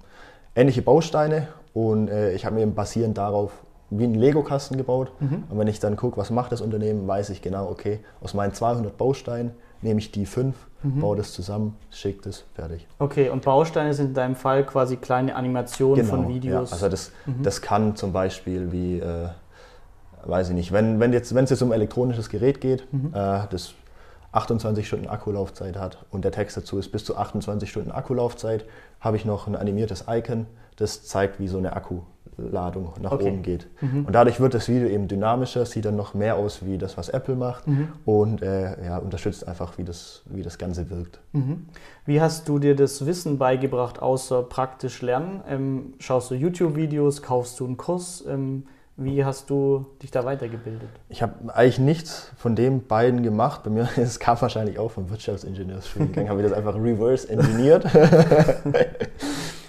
ähnliche 0.56 0.82
Bausteine 0.82 1.50
und 1.76 2.10
äh, 2.10 2.34
ich 2.34 2.44
habe 2.44 2.56
mir 2.56 2.66
basierend 2.66 3.20
darauf 3.20 3.52
wie 3.92 4.06
einen 4.06 4.16
Lego-Kasten 4.16 4.78
gebaut. 4.78 5.12
Mhm. 5.20 5.44
Und 5.48 5.60
wenn 5.60 5.68
ich 5.68 5.80
dann 5.80 5.96
gucke, 5.96 6.18
was 6.18 6.32
macht 6.32 6.52
das 6.52 6.62
Unternehmen, 6.62 7.08
weiß 7.08 7.30
ich 7.30 7.44
genau, 7.44 7.70
okay, 7.70 8.00
aus 8.24 8.34
meinen 8.34 8.56
200 8.56 8.98
Bausteinen 8.98 9.52
nehme 9.86 10.00
ich 10.00 10.12
die 10.12 10.26
fünf, 10.26 10.56
mhm. 10.84 11.00
baue 11.00 11.16
das 11.16 11.32
zusammen, 11.32 11.78
schicke 11.92 12.24
das, 12.24 12.44
fertig. 12.54 12.86
Okay, 13.00 13.30
und 13.30 13.46
Bausteine 13.46 13.94
sind 13.94 14.08
in 14.08 14.14
deinem 14.14 14.36
Fall 14.36 14.66
quasi 14.66 14.98
kleine 14.98 15.36
Animationen 15.36 16.04
genau, 16.04 16.10
von 16.10 16.28
Videos? 16.28 16.72
Ja, 16.72 16.76
also 16.76 16.90
das, 16.90 17.12
mhm. 17.26 17.44
das 17.44 17.62
kann 17.62 17.96
zum 17.96 18.12
Beispiel 18.12 18.72
wie, 18.72 19.00
äh, 19.00 19.30
weiß 20.26 20.50
ich 20.50 20.56
nicht, 20.56 20.72
wenn, 20.74 21.00
wenn 21.00 21.14
jetzt, 21.14 21.32
es 21.32 21.50
jetzt 21.50 21.62
um 21.62 21.72
elektronisches 21.72 22.30
Gerät 22.30 22.60
geht, 22.60 22.92
mhm. 22.92 23.14
äh, 23.14 23.42
das 23.50 23.76
28 24.36 24.88
Stunden 24.88 25.08
Akkulaufzeit 25.08 25.78
hat 25.78 26.06
und 26.12 26.26
der 26.26 26.32
Text 26.32 26.58
dazu 26.58 26.78
ist 26.78 26.92
bis 26.92 27.06
zu 27.06 27.18
28 27.18 27.70
Stunden 27.70 27.92
Akkulaufzeit, 27.92 28.66
habe 29.00 29.18
ich 29.18 29.26
noch 29.26 29.48
ein 29.48 29.56
animiertes 29.56 30.06
Icon, 30.10 30.46
das 30.76 31.04
zeigt, 31.04 31.40
wie 31.40 31.48
so 31.48 31.58
eine 31.58 31.74
Akkuladung 31.74 32.94
nach 33.02 33.14
okay. 33.14 33.30
oben 33.30 33.44
geht. 33.44 33.68
Mhm. 33.82 34.06
Und 34.06 34.14
dadurch 34.14 34.42
wird 34.42 34.54
das 34.54 34.68
Video 34.68 34.90
eben 34.90 35.08
dynamischer, 35.08 35.66
sieht 35.66 35.86
dann 35.86 35.96
noch 35.96 36.14
mehr 36.14 36.36
aus 36.36 36.66
wie 36.66 36.78
das, 36.78 36.98
was 36.98 37.08
Apple 37.10 37.36
macht 37.36 37.66
mhm. 37.68 37.88
und 38.04 38.42
äh, 38.42 38.86
ja, 38.86 38.98
unterstützt 38.98 39.48
einfach, 39.48 39.78
wie 39.78 39.86
das, 39.86 40.24
wie 40.26 40.42
das 40.42 40.58
Ganze 40.58 40.90
wirkt. 40.90 41.20
Mhm. 41.32 41.68
Wie 42.06 42.20
hast 42.20 42.50
du 42.50 42.60
dir 42.60 42.76
das 42.76 43.06
Wissen 43.06 43.38
beigebracht, 43.38 44.02
außer 44.02 44.44
praktisch 44.44 45.02
lernen? 45.02 45.42
Ähm, 45.48 45.94
schaust 46.00 46.30
du 46.32 46.36
YouTube-Videos, 46.36 47.22
kaufst 47.22 47.60
du 47.60 47.66
einen 47.66 47.78
Kurs? 47.78 48.24
Ähm, 48.28 48.66
wie 48.98 49.26
hast 49.26 49.50
du 49.50 49.86
dich 50.02 50.12
da 50.12 50.24
weitergebildet? 50.24 50.90
Ich 51.10 51.22
habe 51.22 51.54
eigentlich 51.54 51.80
nichts 51.80 52.32
von 52.38 52.56
den 52.56 52.88
beiden 52.88 53.24
gemacht. 53.24 53.64
Bei 53.64 53.70
mir, 53.70 53.90
es 53.98 54.20
kam 54.20 54.40
wahrscheinlich 54.40 54.80
auch 54.80 54.92
vom 54.92 55.10
Wirtschaftsingenieursstudiengang, 55.10 56.30
habe 56.30 56.42
ich 56.42 56.48
das 56.48 56.58
einfach 56.58 56.76
reverse 56.76 57.30
engineert. 57.30 57.86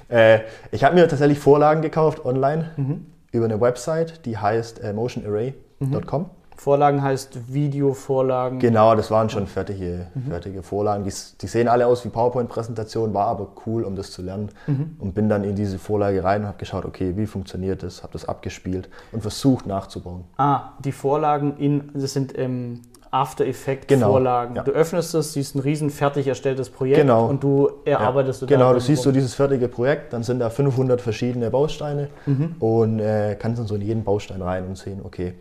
Äh, 0.09 0.43
ich 0.71 0.85
habe 0.85 0.95
mir 0.95 1.09
tatsächlich 1.09 1.41
Vorlagen 1.41 1.83
gekauft 1.83 2.25
online 2.25 2.71
mhm. 2.77 3.07
über 3.33 3.47
eine 3.47 3.61
Website, 3.61 4.25
die 4.25 4.39
heißt 4.39 4.79
äh, 4.79 4.93
motionarray.com. 4.93 6.23
Mhm. 6.23 6.31
Vorlagen 6.57 7.03
heißt 7.03 7.53
Videovorlagen. 7.53 8.59
Genau, 8.59 8.95
das 8.95 9.11
waren 9.11 9.29
schon 9.29 9.47
fertige, 9.47 10.07
mhm. 10.14 10.31
fertige 10.31 10.62
Vorlagen. 10.62 11.05
Die, 11.05 11.12
die, 11.40 11.47
sehen 11.47 11.69
alle 11.69 11.87
aus 11.87 12.05
wie 12.05 12.09
PowerPoint-Präsentationen, 12.09 13.14
war 13.14 13.27
aber 13.27 13.49
cool, 13.66 13.85
um 13.85 13.95
das 13.95 14.11
zu 14.11 14.23
lernen. 14.23 14.51
Mhm. 14.66 14.97
Und 14.99 15.14
bin 15.14 15.29
dann 15.29 15.45
in 15.45 15.55
diese 15.55 15.79
Vorlage 15.79 16.25
rein 16.25 16.42
und 16.42 16.49
habe 16.49 16.59
geschaut, 16.59 16.85
okay, 16.85 17.12
wie 17.16 17.27
funktioniert 17.27 17.83
das, 17.83 18.03
habe 18.03 18.14
das 18.14 18.27
abgespielt 18.27 18.88
und 19.12 19.21
versucht 19.21 19.66
nachzubauen. 19.66 20.25
Ah, 20.38 20.71
die 20.85 20.92
Vorlagen 20.92 21.57
in, 21.59 21.90
das 21.95 22.14
sind 22.14 22.37
ähm, 22.38 22.81
After 23.11 23.47
Effect 23.47 23.88
genau, 23.88 24.11
Vorlagen. 24.11 24.57
Ja. 24.57 24.62
Du 24.62 24.73
öffnest 24.73 25.14
es, 25.14 25.33
siehst 25.33 25.55
ein 25.55 25.61
riesen 25.61 25.90
fertig 25.90 26.27
erstelltes 26.27 26.69
Projekt 26.69 27.01
genau. 27.01 27.27
und 27.27 27.42
du 27.42 27.71
erarbeitest 27.85 28.42
ja. 28.42 28.47
Genau, 28.47 28.73
du 28.73 28.81
siehst 28.81 29.03
so 29.03 29.12
dieses 29.12 29.35
fertige 29.35 29.69
Projekt, 29.69 30.12
dann 30.12 30.23
sind 30.23 30.40
da 30.40 30.51
500 30.51 31.01
verschiedene 31.01 31.51
Bausteine 31.51 32.09
mhm. 32.27 32.57
und 32.59 33.01
äh, 33.01 33.37
kannst 33.38 33.61
dann 33.61 33.66
so 33.66 33.75
in 33.75 33.83
jeden 33.83 34.05
Baustein 34.05 34.42
rein 34.42 34.66
und 34.66 34.77
sehen, 34.77 35.01
okay, 35.03 35.35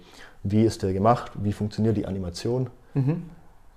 wie 0.45 0.63
ist 0.63 0.84
der 0.84 0.93
gemacht, 0.93 1.31
wie 1.36 1.51
funktioniert 1.51 1.97
die 1.97 2.05
Animation. 2.05 2.69
Mhm. 2.93 3.23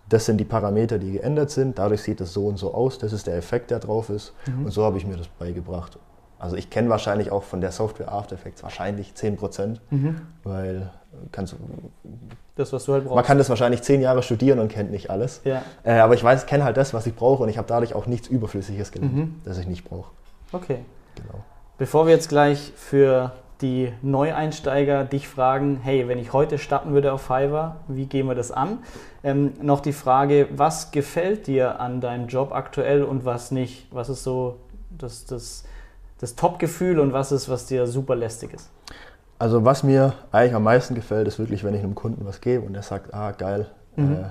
Das 0.08 0.26
sind 0.26 0.38
die 0.38 0.44
Parameter, 0.44 0.98
die 0.98 1.12
geändert 1.12 1.50
sind. 1.50 1.78
Dadurch 1.78 2.02
sieht 2.02 2.20
es 2.20 2.32
so 2.32 2.46
und 2.46 2.56
so 2.58 2.72
aus. 2.72 2.98
Das 2.98 3.12
ist 3.12 3.26
der 3.26 3.36
Effekt, 3.36 3.70
der 3.70 3.78
drauf 3.78 4.08
ist. 4.10 4.32
Mhm. 4.46 4.66
Und 4.66 4.70
so 4.70 4.84
habe 4.84 4.96
ich 4.98 5.06
mir 5.06 5.16
das 5.16 5.28
beigebracht. 5.28 5.98
Also 6.38 6.56
ich 6.56 6.70
kenne 6.70 6.88
wahrscheinlich 6.88 7.32
auch 7.32 7.42
von 7.42 7.60
der 7.60 7.72
Software 7.72 8.12
After 8.12 8.36
Effects 8.36 8.62
wahrscheinlich 8.62 9.12
10%, 9.12 9.78
mhm. 9.90 10.20
weil 10.44 10.90
kannst 11.32 11.56
das, 12.54 12.72
was 12.72 12.84
du 12.84 12.92
halt 12.92 13.04
brauchst. 13.04 13.16
Man 13.16 13.24
kann 13.24 13.38
das 13.38 13.48
wahrscheinlich 13.48 13.82
zehn 13.82 14.00
Jahre 14.00 14.22
studieren 14.22 14.58
und 14.58 14.68
kennt 14.68 14.90
nicht 14.90 15.10
alles. 15.10 15.40
Ja. 15.44 15.62
Äh, 15.82 15.98
aber 15.98 16.14
ich 16.14 16.22
weiß, 16.22 16.46
kenne 16.46 16.64
halt 16.64 16.76
das, 16.76 16.94
was 16.94 17.06
ich 17.06 17.14
brauche 17.14 17.42
und 17.42 17.48
ich 17.48 17.58
habe 17.58 17.66
dadurch 17.66 17.94
auch 17.94 18.06
nichts 18.06 18.28
Überflüssiges 18.28 18.92
gelernt, 18.92 19.14
mhm. 19.14 19.34
das 19.44 19.58
ich 19.58 19.66
nicht 19.66 19.84
brauche. 19.84 20.12
Okay. 20.52 20.84
Genau. 21.16 21.44
Bevor 21.76 22.06
wir 22.06 22.14
jetzt 22.14 22.28
gleich 22.28 22.72
für 22.76 23.32
die 23.60 23.92
Neueinsteiger 24.02 25.04
dich 25.04 25.28
fragen, 25.28 25.80
hey, 25.82 26.08
wenn 26.08 26.18
ich 26.18 26.32
heute 26.32 26.58
starten 26.58 26.92
würde 26.92 27.12
auf 27.12 27.22
Fiverr, 27.22 27.76
wie 27.88 28.06
gehen 28.06 28.26
wir 28.26 28.34
das 28.34 28.52
an? 28.52 28.78
Ähm, 29.24 29.52
noch 29.60 29.80
die 29.80 29.92
Frage, 29.92 30.48
was 30.50 30.90
gefällt 30.90 31.46
dir 31.46 31.80
an 31.80 32.00
deinem 32.00 32.28
Job 32.28 32.52
aktuell 32.52 33.02
und 33.02 33.24
was 33.24 33.50
nicht? 33.50 33.86
Was 33.90 34.08
ist 34.08 34.22
so 34.22 34.58
das, 34.90 35.26
das 35.26 35.64
das 36.18 36.34
Top-Gefühl 36.34 36.98
und 36.98 37.12
was 37.12 37.32
ist, 37.32 37.48
was 37.48 37.66
dir 37.66 37.86
super 37.86 38.16
lästig 38.16 38.52
ist? 38.52 38.70
Also 39.38 39.64
was 39.64 39.84
mir 39.84 40.14
eigentlich 40.32 40.54
am 40.54 40.64
meisten 40.64 40.94
gefällt, 40.94 41.28
ist 41.28 41.38
wirklich, 41.38 41.62
wenn 41.62 41.74
ich 41.74 41.82
einem 41.82 41.94
Kunden 41.94 42.26
was 42.26 42.40
gebe 42.40 42.66
und 42.66 42.74
er 42.74 42.82
sagt, 42.82 43.14
ah 43.14 43.30
geil, 43.30 43.70
mhm. 43.96 44.14
äh, 44.14 44.24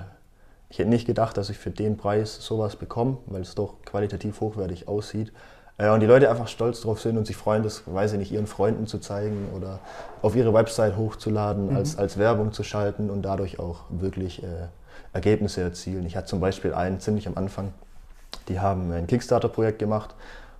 ich 0.68 0.78
hätte 0.78 0.90
nicht 0.90 1.06
gedacht, 1.06 1.38
dass 1.38 1.48
ich 1.48 1.56
für 1.56 1.70
den 1.70 1.96
Preis 1.96 2.36
sowas 2.44 2.76
bekomme, 2.76 3.16
weil 3.26 3.40
es 3.40 3.54
doch 3.54 3.80
qualitativ 3.86 4.40
hochwertig 4.40 4.86
aussieht. 4.86 5.32
Äh, 5.78 5.90
und 5.90 6.00
die 6.00 6.06
Leute 6.06 6.28
einfach 6.28 6.48
stolz 6.48 6.80
drauf 6.82 7.00
sind 7.00 7.16
und 7.16 7.26
sich 7.26 7.36
freuen, 7.36 7.62
das, 7.62 7.82
weiß 7.86 8.12
ich 8.12 8.18
nicht, 8.18 8.32
ihren 8.32 8.46
Freunden 8.46 8.86
zu 8.86 8.98
zeigen 8.98 9.48
oder 9.56 9.78
auf 10.20 10.36
ihre 10.36 10.52
Website 10.52 10.96
hochzuladen, 10.96 11.70
mhm. 11.70 11.76
als, 11.76 11.96
als 11.96 12.18
Werbung 12.18 12.52
zu 12.52 12.64
schalten 12.64 13.08
und 13.08 13.22
dadurch 13.22 13.58
auch 13.58 13.80
wirklich 13.88 14.42
äh, 14.42 14.46
Ergebnisse 15.12 15.62
erzielen. 15.62 16.04
Ich 16.04 16.16
hatte 16.16 16.26
zum 16.26 16.40
Beispiel 16.40 16.74
einen 16.74 17.00
ziemlich 17.00 17.26
am 17.26 17.36
Anfang, 17.36 17.72
die 18.48 18.60
haben 18.60 18.92
ein 18.92 19.06
Kickstarter-Projekt 19.06 19.78
gemacht 19.78 20.14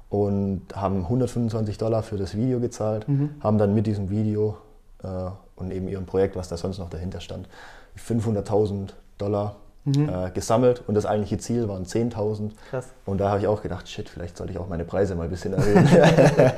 und 0.09 0.63
haben 0.75 1.03
125 1.03 1.77
Dollar 1.77 2.03
für 2.03 2.17
das 2.17 2.35
Video 2.35 2.61
gezahlt, 2.61 3.07
mhm. 3.09 3.31
haben 3.41 3.59
dann 3.59 3.75
mit 3.75 3.87
diesem 3.87 4.09
Video 4.09 4.57
äh, 5.03 5.09
und 5.57 5.73
eben 5.73 5.89
ihrem 5.89 6.07
Projekt, 6.07 6.37
was 6.37 6.49
da 6.49 6.57
sonst 6.57 6.79
noch 6.79 6.89
dahinter 6.89 7.21
stand, 7.21 7.49
500.000 7.99 8.91
Dollar 9.19 9.57
mhm. 9.89 10.09
äh, 10.09 10.31
gesammelt 10.31 10.83
und 10.87 10.95
das 10.95 11.07
eigentliche 11.07 11.39
Ziel 11.39 11.69
waren 11.69 11.85
10.000. 11.85 12.51
Und 13.07 13.19
da 13.19 13.31
habe 13.31 13.41
ich 13.41 13.47
auch 13.47 13.63
gedacht, 13.63 13.89
shit, 13.89 14.09
vielleicht 14.09 14.37
sollte 14.37 14.53
ich 14.53 14.59
auch 14.59 14.69
meine 14.69 14.85
Preise 14.85 15.15
mal 15.15 15.25
ein 15.25 15.31
bisschen 15.31 15.53
erhöhen. 15.55 15.89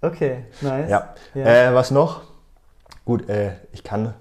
okay, 0.00 0.44
nice. 0.60 0.90
Ja. 0.90 1.14
ja. 1.34 1.44
Äh, 1.44 1.74
was 1.74 1.90
noch? 1.90 2.22
Gut, 3.04 3.28
äh, 3.28 3.52
ich 3.72 3.82
kann 3.82 4.14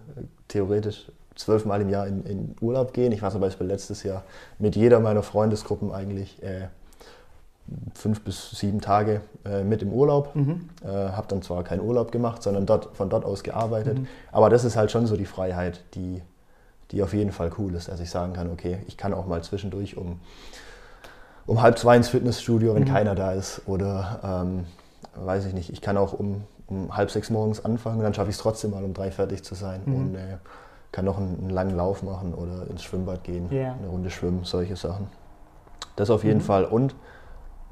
theoretisch 0.48 1.12
zwölfmal 1.36 1.82
im 1.82 1.90
Jahr 1.90 2.08
in, 2.08 2.24
in, 2.26 2.56
Urlaub 2.62 2.94
gehen. 2.94 3.12
Ich 3.12 3.22
war 3.22 3.32
zum 3.32 3.42
Beispiel 3.42 3.68
letztes 3.68 4.04
Jahr 4.04 4.24
mit 4.60 4.76
jeder 4.76 5.00
meiner 5.00 5.24
Freundesgruppen 5.24 5.92
eigentlich 5.92 6.42
äh, 6.44 6.68
fünf 7.94 8.22
bis 8.22 8.52
sieben 8.52 8.82
Tage 8.82 9.22
äh, 9.46 9.64
mit 9.64 9.82
im 9.82 9.94
Urlaub. 9.94 10.36
Mhm. 10.36 10.70
Äh, 10.84 10.88
habe 10.88 11.28
dann 11.28 11.42
zwar 11.42 11.64
keinen 11.64 11.82
Urlaub 11.82 12.12
gemacht, 12.12 12.44
sondern 12.44 12.66
dort, 12.66 12.96
von 12.96 13.10
dort 13.10 13.26
aus 13.26 13.44
gearbeitet. 13.44 14.00
Mhm. 14.00 14.08
Aber 14.32 14.50
das 14.50 14.64
ist 14.64 14.76
halt 14.76 14.92
schon 14.92 15.08
so 15.08 15.16
die 15.16 15.26
Freiheit, 15.26 15.84
die, 15.96 16.22
die 16.92 17.04
auf 17.04 17.14
jeden 17.14 17.32
Fall 17.32 17.52
cool 17.58 17.74
ist, 17.76 17.88
dass 17.88 18.00
ich 18.00 18.10
sagen 18.10 18.34
kann, 18.34 18.52
okay, 18.52 18.80
ich 18.88 18.98
kann 18.98 19.14
auch 19.14 19.26
mal 19.26 19.44
zwischendurch 19.44 19.98
um, 19.98 20.20
um 21.46 21.62
halb 21.62 21.78
zwei 21.78 21.96
ins 21.98 22.10
Fitnessstudio, 22.10 22.76
wenn 22.76 22.84
mhm. 22.84 22.94
keiner 22.94 23.16
da 23.16 23.32
ist. 23.32 23.62
Oder 23.66 24.20
ähm, 24.24 24.66
weiß 25.16 25.46
ich 25.46 25.54
nicht, 25.54 25.72
ich 25.72 25.82
kann 25.82 25.98
auch 25.98 26.14
um, 26.14 26.44
um 26.68 26.96
halb 26.96 27.12
sechs 27.12 27.30
morgens 27.30 27.64
anfangen, 27.64 28.02
dann 28.02 28.14
schaffe 28.14 28.30
ich 28.30 28.36
es 28.36 28.42
trotzdem 28.42 28.72
mal 28.72 28.84
um 28.84 28.94
drei 28.94 29.12
fertig 29.12 29.44
zu 29.44 29.56
sein. 29.56 29.82
Mhm. 29.86 29.96
Und 29.96 30.16
äh, 30.16 30.38
kann 30.92 31.06
noch 31.06 31.18
einen, 31.18 31.40
einen, 31.40 31.50
langen 31.50 31.76
Lauf 31.76 32.04
machen 32.04 32.34
oder 32.34 32.68
ins 32.70 32.84
Schwimmbad 32.84 33.24
gehen, 33.24 33.50
yeah. 33.50 33.76
eine 33.76 33.88
Runde 33.88 34.10
schwimmen, 34.10 34.44
solche 34.44 34.76
Sachen. 34.76 35.08
Das 35.96 36.10
auf 36.10 36.24
jeden 36.24 36.40
mhm. 36.40 36.44
Fall. 36.44 36.66
Und 36.66 36.96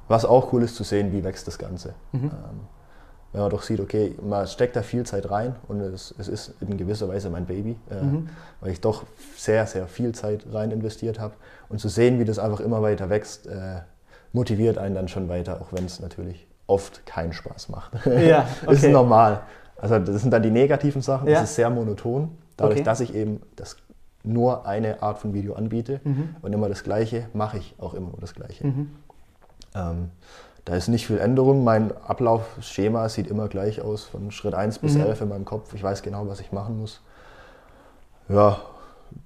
was 0.08 0.24
auch 0.26 0.54
cool 0.54 0.64
ist 0.64 0.76
zu 0.76 0.84
sehen, 0.84 1.12
wie 1.12 1.24
wächst 1.24 1.48
das 1.48 1.58
Ganze. 1.58 1.94
Mhm. 2.14 2.24
Ähm, 2.24 2.32
wenn 3.32 3.42
man 3.42 3.50
doch 3.50 3.62
sieht, 3.62 3.80
okay, 3.80 4.16
man 4.22 4.48
steckt 4.48 4.76
da 4.76 4.82
viel 4.82 5.06
Zeit 5.06 5.30
rein 5.30 5.56
und 5.68 5.82
es, 5.82 6.14
es 6.18 6.28
ist 6.28 6.54
in 6.62 6.78
gewisser 6.78 7.08
Weise 7.08 7.30
mein 7.30 7.46
Baby, 7.46 7.78
äh, 7.92 8.02
mhm. 8.02 8.30
weil 8.60 8.72
ich 8.72 8.82
doch 8.82 9.04
sehr, 9.36 9.68
sehr 9.68 9.88
viel 9.88 10.14
Zeit 10.14 10.46
rein 10.52 10.72
investiert 10.72 11.20
habe. 11.20 11.34
Und 11.70 11.80
zu 11.80 11.90
sehen, 11.90 12.20
wie 12.20 12.26
das 12.26 12.40
einfach 12.40 12.60
immer 12.60 12.82
weiter 12.82 13.10
wächst, 13.10 13.46
äh, 13.46 13.82
motiviert 14.34 14.78
einen 14.78 14.96
dann 14.96 15.08
schon 15.08 15.30
weiter, 15.30 15.62
auch 15.62 15.72
wenn 15.72 15.86
es 15.86 16.00
natürlich 16.00 16.48
oft 16.66 17.06
keinen 17.06 17.34
Spaß 17.34 17.70
macht. 17.70 17.94
Ja, 18.06 18.48
okay. 18.64 18.66
das 18.66 18.84
ist 18.84 18.92
normal. 18.92 19.42
Also 19.78 20.00
das 20.00 20.22
sind 20.22 20.32
dann 20.32 20.44
die 20.44 20.52
negativen 20.52 21.02
Sachen, 21.02 21.28
ja. 21.28 21.36
das 21.40 21.50
ist 21.50 21.56
sehr 21.56 21.70
monoton. 21.70 22.38
Dadurch, 22.58 22.80
okay. 22.80 22.84
dass 22.84 23.00
ich 23.00 23.14
eben 23.16 23.42
das 23.56 23.78
nur 24.24 24.66
eine 24.68 25.02
Art 25.02 25.20
von 25.20 25.34
Video 25.34 25.54
anbiete 25.54 26.02
mhm. 26.04 26.36
und 26.42 26.52
immer 26.52 26.68
das 26.68 26.84
Gleiche, 26.84 27.28
mache 27.34 27.58
ich 27.58 27.76
auch 27.78 27.94
immer 27.94 28.10
nur 28.10 28.20
das 28.20 28.34
Gleiche. 28.34 28.68
Mhm. 28.68 28.90
Ähm, 29.76 30.10
da 30.70 30.76
ist 30.76 30.88
nicht 30.88 31.08
viel 31.08 31.18
Änderung. 31.18 31.64
Mein 31.64 31.92
Ablaufschema 32.06 33.10
sieht 33.10 33.26
immer 33.26 33.48
gleich 33.48 33.82
aus, 33.82 34.04
von 34.04 34.30
Schritt 34.30 34.54
1 34.54 34.78
bis 34.78 34.94
mhm. 34.94 35.02
11 35.02 35.22
in 35.22 35.30
meinem 35.30 35.46
Kopf. 35.46 35.74
Ich 35.74 35.82
weiß 35.82 36.04
genau, 36.04 36.28
was 36.28 36.42
ich 36.42 36.52
machen 36.52 36.80
muss. 36.80 37.02
Ja, 38.30 38.62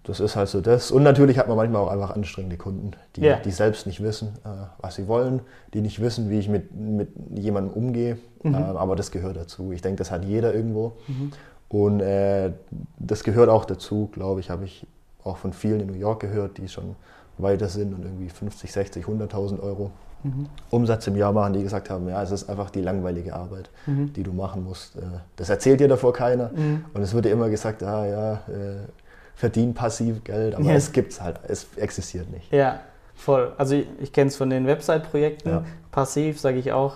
das 0.03 0.21
ist 0.21 0.37
halt 0.37 0.47
so 0.47 0.61
das. 0.61 0.89
Und 0.89 1.03
natürlich 1.03 1.37
hat 1.37 1.49
man 1.49 1.57
manchmal 1.57 1.81
auch 1.81 1.91
einfach 1.91 2.11
anstrengende 2.11 2.55
Kunden, 2.55 2.91
die, 3.17 3.23
yeah. 3.23 3.41
die 3.41 3.51
selbst 3.51 3.85
nicht 3.85 4.01
wissen, 4.01 4.29
äh, 4.45 4.67
was 4.79 4.95
sie 4.95 5.09
wollen, 5.09 5.41
die 5.73 5.81
nicht 5.81 6.01
wissen, 6.01 6.29
wie 6.29 6.39
ich 6.39 6.47
mit, 6.47 6.73
mit 6.73 7.09
jemandem 7.35 7.73
umgehe. 7.73 8.17
Mhm. 8.41 8.53
Äh, 8.53 8.57
aber 8.57 8.95
das 8.95 9.11
gehört 9.11 9.35
dazu. 9.35 9.73
Ich 9.73 9.81
denke, 9.81 9.97
das 9.97 10.11
hat 10.11 10.23
jeder 10.23 10.53
irgendwo. 10.53 10.93
Mhm. 11.09 11.33
Und 11.67 11.99
äh, 11.99 12.53
das 12.99 13.25
gehört 13.25 13.49
auch 13.49 13.65
dazu, 13.65 14.09
glaube 14.13 14.39
ich, 14.39 14.49
habe 14.49 14.63
ich 14.63 14.87
auch 15.25 15.35
von 15.35 15.51
vielen 15.51 15.81
in 15.81 15.87
New 15.87 15.93
York 15.99 16.21
gehört, 16.21 16.57
die 16.57 16.69
schon 16.69 16.95
weiter 17.37 17.67
sind 17.67 17.93
und 17.93 18.05
irgendwie 18.05 18.29
50, 18.29 18.71
60, 18.71 19.05
100.000 19.05 19.61
Euro 19.61 19.91
mhm. 20.23 20.47
Umsatz 20.69 21.07
im 21.07 21.15
Jahr 21.15 21.31
machen, 21.31 21.53
die 21.53 21.63
gesagt 21.63 21.89
haben, 21.89 22.07
ja, 22.07 22.21
es 22.23 22.31
ist 22.31 22.49
einfach 22.49 22.69
die 22.69 22.81
langweilige 22.81 23.33
Arbeit, 23.33 23.69
mhm. 23.85 24.13
die 24.13 24.23
du 24.23 24.33
machen 24.33 24.63
musst. 24.63 24.95
Äh, 24.95 25.01
das 25.35 25.49
erzählt 25.49 25.79
dir 25.79 25.87
davor 25.87 26.13
keiner. 26.13 26.49
Mhm. 26.55 26.85
Und 26.93 27.01
es 27.01 27.13
wird 27.13 27.25
dir 27.25 27.31
immer 27.31 27.49
gesagt, 27.49 27.83
ah, 27.83 28.05
ja, 28.05 28.33
äh, 28.33 28.87
verdien 29.35 29.73
passiv 29.73 30.23
Geld, 30.23 30.55
aber 30.55 30.65
ja. 30.65 30.73
es 30.73 30.91
gibt 30.91 31.11
es 31.13 31.21
halt, 31.21 31.39
es 31.47 31.67
existiert 31.75 32.31
nicht. 32.31 32.51
Ja, 32.51 32.79
voll. 33.15 33.53
Also 33.57 33.75
ich, 33.75 33.87
ich 33.99 34.13
kenne 34.13 34.29
es 34.29 34.35
von 34.35 34.49
den 34.49 34.67
Website-Projekten. 34.67 35.49
Ja. 35.49 35.63
Passiv 35.91 36.39
sage 36.39 36.59
ich 36.59 36.71
auch, 36.71 36.95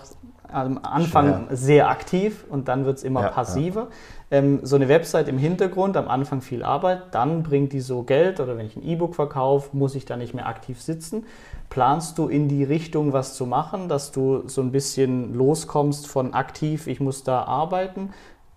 am 0.50 0.78
Anfang 0.82 1.46
Schwer. 1.46 1.56
sehr 1.56 1.90
aktiv 1.90 2.44
und 2.48 2.68
dann 2.68 2.84
wird 2.84 2.98
es 2.98 3.04
immer 3.04 3.22
ja, 3.22 3.28
passiver. 3.28 3.88
Ja. 4.30 4.38
Ähm, 4.38 4.60
so 4.62 4.76
eine 4.76 4.88
Website 4.88 5.28
im 5.28 5.38
Hintergrund, 5.38 5.96
am 5.96 6.08
Anfang 6.08 6.40
viel 6.40 6.62
Arbeit, 6.62 7.02
dann 7.12 7.42
bringt 7.42 7.72
die 7.72 7.80
so 7.80 8.02
Geld 8.02 8.40
oder 8.40 8.56
wenn 8.56 8.66
ich 8.66 8.76
ein 8.76 8.82
E-Book 8.82 9.14
verkaufe, 9.14 9.76
muss 9.76 9.94
ich 9.94 10.04
da 10.04 10.16
nicht 10.16 10.34
mehr 10.34 10.46
aktiv 10.46 10.80
sitzen. 10.80 11.24
Planst 11.70 12.18
du 12.18 12.28
in 12.28 12.48
die 12.48 12.64
Richtung 12.64 13.12
was 13.12 13.34
zu 13.34 13.46
machen, 13.46 13.88
dass 13.88 14.10
du 14.12 14.48
so 14.48 14.62
ein 14.62 14.72
bisschen 14.72 15.34
loskommst 15.34 16.06
von 16.06 16.34
aktiv, 16.34 16.86
ich 16.86 17.00
muss 17.00 17.24
da 17.24 17.42
arbeiten, 17.42 18.10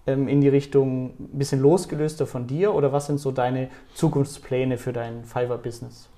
ähm, 0.08 0.28
in 0.28 0.42
die 0.42 0.50
Richtung 0.50 1.12
ein 1.20 1.38
bisschen 1.38 1.62
losgelöster 1.62 2.26
von 2.26 2.48
dir 2.48 2.74
oder 2.74 2.94
was 2.94 3.08
sind 3.08 3.20
so 3.20 3.32
deine 3.32 3.70
Zukunftspläne 3.94 4.78
für 4.78 4.94
dein 4.94 5.26
Fiverr-Business? 5.26 6.10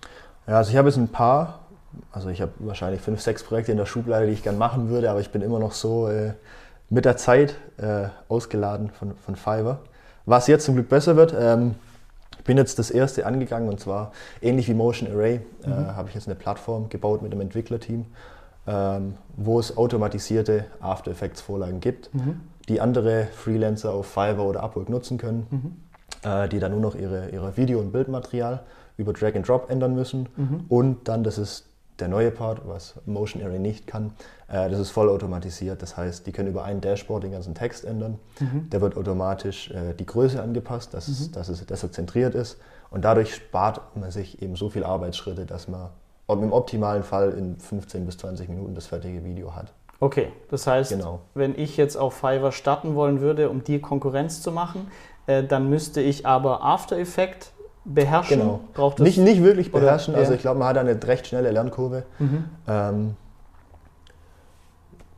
Ja, 0.47 0.57
also 0.57 0.71
ich 0.71 0.77
habe 0.77 0.89
jetzt 0.89 0.97
ein 0.97 1.07
paar 1.07 1.63
also 2.11 2.29
ich 2.29 2.41
habe 2.41 2.51
wahrscheinlich 2.59 3.01
fünf, 3.01 3.21
sechs 3.21 3.43
Projekte 3.43 3.71
in 3.71 3.77
der 3.77 3.85
Schublade, 3.85 4.27
die 4.27 4.33
ich 4.33 4.43
gerne 4.43 4.57
machen 4.57 4.89
würde, 4.89 5.09
aber 5.09 5.19
ich 5.19 5.31
bin 5.31 5.41
immer 5.41 5.59
noch 5.59 5.73
so 5.73 6.07
äh, 6.07 6.33
mit 6.89 7.05
der 7.05 7.17
Zeit 7.17 7.55
äh, 7.77 8.07
ausgeladen 8.29 8.89
von, 8.89 9.15
von 9.15 9.35
Fiverr. 9.35 9.79
Was 10.25 10.47
jetzt 10.47 10.65
zum 10.65 10.75
Glück 10.75 10.89
besser 10.89 11.15
wird, 11.15 11.35
ähm, 11.37 11.75
bin 12.43 12.57
jetzt 12.57 12.79
das 12.79 12.91
erste 12.91 13.25
angegangen 13.25 13.69
und 13.69 13.79
zwar 13.79 14.11
ähnlich 14.41 14.67
wie 14.67 14.73
Motion 14.73 15.09
Array 15.11 15.41
äh, 15.63 15.69
mhm. 15.69 15.95
habe 15.95 16.09
ich 16.09 16.15
jetzt 16.15 16.27
eine 16.27 16.35
Plattform 16.35 16.89
gebaut 16.89 17.21
mit 17.21 17.31
einem 17.31 17.41
Entwicklerteam, 17.41 18.05
ähm, 18.67 19.15
wo 19.35 19.59
es 19.59 19.77
automatisierte 19.77 20.65
After 20.79 21.11
Effects 21.11 21.41
Vorlagen 21.41 21.79
gibt, 21.79 22.13
mhm. 22.13 22.41
die 22.69 22.81
andere 22.81 23.27
Freelancer 23.33 23.93
auf 23.93 24.07
Fiverr 24.07 24.45
oder 24.45 24.63
Upwork 24.63 24.89
nutzen 24.89 25.17
können, 25.17 25.47
mhm. 25.49 26.29
äh, 26.29 26.47
die 26.49 26.59
dann 26.59 26.71
nur 26.71 26.81
noch 26.81 26.95
ihre, 26.95 27.29
ihre 27.29 27.55
Video- 27.57 27.79
und 27.79 27.91
Bildmaterial 27.91 28.63
über 28.97 29.13
Drag 29.13 29.35
and 29.35 29.47
Drop 29.47 29.69
ändern 29.69 29.95
müssen 29.95 30.29
mhm. 30.35 30.65
und 30.69 31.07
dann, 31.07 31.23
das 31.23 31.37
ist 31.37 31.67
der 31.99 32.07
neue 32.07 32.31
Part, 32.31 32.67
was 32.67 32.95
Motion 33.05 33.41
Array 33.43 33.59
nicht 33.59 33.87
kann, 33.87 34.13
äh, 34.47 34.69
das 34.69 34.79
ist 34.79 34.91
vollautomatisiert. 34.91 35.81
Das 35.81 35.95
heißt, 35.97 36.25
die 36.25 36.31
können 36.31 36.49
über 36.49 36.63
ein 36.63 36.81
Dashboard 36.81 37.23
den 37.23 37.31
ganzen 37.31 37.55
Text 37.55 37.85
ändern. 37.85 38.19
Mhm. 38.39 38.69
Der 38.69 38.81
wird 38.81 38.97
automatisch 38.97 39.71
äh, 39.71 39.93
die 39.93 40.05
Größe 40.05 40.41
angepasst, 40.41 40.93
dass, 40.93 41.07
mhm. 41.07 41.13
es, 41.13 41.31
dass, 41.31 41.49
es, 41.49 41.65
dass 41.65 41.83
er 41.83 41.91
zentriert 41.91 42.35
ist. 42.35 42.57
Und 42.89 43.05
dadurch 43.05 43.35
spart 43.35 43.95
man 43.95 44.11
sich 44.11 44.41
eben 44.41 44.55
so 44.55 44.69
viele 44.69 44.85
Arbeitsschritte, 44.85 45.45
dass 45.45 45.67
man 45.67 45.89
im 46.27 46.51
optimalen 46.51 47.03
Fall 47.03 47.31
in 47.31 47.57
15 47.57 48.05
bis 48.05 48.17
20 48.17 48.49
Minuten 48.49 48.73
das 48.75 48.87
fertige 48.87 49.23
Video 49.23 49.55
hat. 49.55 49.71
Okay, 49.99 50.33
das 50.49 50.67
heißt, 50.67 50.91
genau. 50.91 51.21
wenn 51.33 51.57
ich 51.57 51.77
jetzt 51.77 51.95
auf 51.95 52.15
Fiverr 52.15 52.51
starten 52.51 52.95
wollen 52.95 53.21
würde, 53.21 53.49
um 53.49 53.63
dir 53.63 53.81
Konkurrenz 53.81 54.41
zu 54.41 54.51
machen, 54.51 54.87
äh, 55.27 55.43
dann 55.43 55.69
müsste 55.69 56.01
ich 56.01 56.25
aber 56.25 56.61
After 56.63 56.97
Effects 56.97 57.52
beherrschen? 57.85 58.39
Genau. 58.39 58.59
Braucht 58.73 58.99
das 58.99 59.05
nicht, 59.05 59.17
nicht 59.17 59.43
wirklich 59.43 59.71
beherrschen, 59.71 60.13
oder, 60.13 60.21
also 60.21 60.33
ich 60.33 60.41
glaube, 60.41 60.59
man 60.59 60.69
hat 60.69 60.77
eine 60.77 61.01
recht 61.03 61.27
schnelle 61.27 61.51
Lernkurve. 61.51 62.03
Mhm. 62.19 62.45
Ähm, 62.67 63.15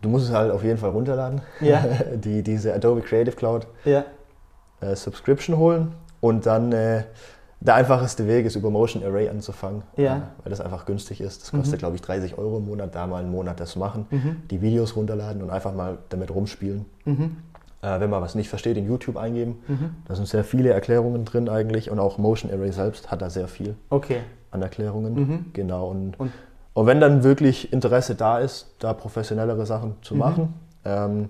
du 0.01 0.09
musst 0.09 0.25
es 0.29 0.33
halt 0.33 0.51
auf 0.51 0.63
jeden 0.63 0.77
Fall 0.77 0.91
runterladen, 0.91 1.41
ja. 1.61 1.83
die, 2.15 2.43
diese 2.43 2.73
Adobe 2.73 3.01
Creative 3.01 3.35
Cloud 3.35 3.67
ja. 3.85 4.05
äh, 4.81 4.95
Subscription 4.95 5.57
holen 5.57 5.93
und 6.21 6.45
dann 6.45 6.71
äh, 6.71 7.03
der 7.59 7.75
einfachste 7.75 8.27
Weg 8.27 8.45
ist, 8.45 8.55
über 8.55 8.69
Motion 8.69 9.03
Array 9.03 9.29
anzufangen, 9.29 9.83
ja. 9.97 10.17
äh, 10.17 10.21
weil 10.43 10.49
das 10.49 10.61
einfach 10.61 10.85
günstig 10.85 11.21
ist. 11.21 11.41
Das 11.41 11.51
kostet, 11.51 11.73
mhm. 11.73 11.79
glaube 11.79 11.95
ich, 11.95 12.01
30 12.01 12.37
Euro 12.37 12.57
im 12.57 12.65
Monat, 12.65 12.93
da 12.93 13.07
mal 13.07 13.21
einen 13.21 13.31
Monat 13.31 13.59
das 13.59 13.75
machen, 13.75 14.05
mhm. 14.11 14.43
die 14.51 14.61
Videos 14.61 14.95
runterladen 14.95 15.41
und 15.41 15.49
einfach 15.49 15.73
mal 15.73 15.97
damit 16.09 16.31
rumspielen. 16.31 16.85
Äh, 17.81 17.99
wenn 17.99 18.09
man 18.09 18.21
was 18.21 18.35
nicht 18.35 18.49
versteht, 18.49 18.77
in 18.77 18.87
YouTube 18.87 19.17
eingeben. 19.17 19.59
Mhm. 19.67 19.89
Da 20.07 20.15
sind 20.15 20.27
sehr 20.27 20.43
viele 20.43 20.71
Erklärungen 20.71 21.25
drin 21.25 21.49
eigentlich 21.49 21.91
und 21.91 21.99
auch 21.99 22.17
Motion 22.17 22.51
Array 22.51 22.71
selbst 22.71 23.11
hat 23.11 23.21
da 23.21 23.29
sehr 23.29 23.47
viel 23.47 23.75
okay. 23.89 24.21
an 24.51 24.61
Erklärungen. 24.61 25.13
Mhm. 25.13 25.45
Genau. 25.53 25.89
Und, 25.89 26.19
und, 26.19 26.31
und, 26.73 26.85
wenn 26.87 26.99
dann 26.99 27.23
wirklich 27.23 27.71
Interesse 27.71 28.15
da 28.15 28.39
ist, 28.39 28.73
da 28.79 28.93
professionellere 28.93 29.65
Sachen 29.65 29.97
zu 30.01 30.15
mhm. 30.15 30.19
machen, 30.19 30.53
ähm, 30.83 31.29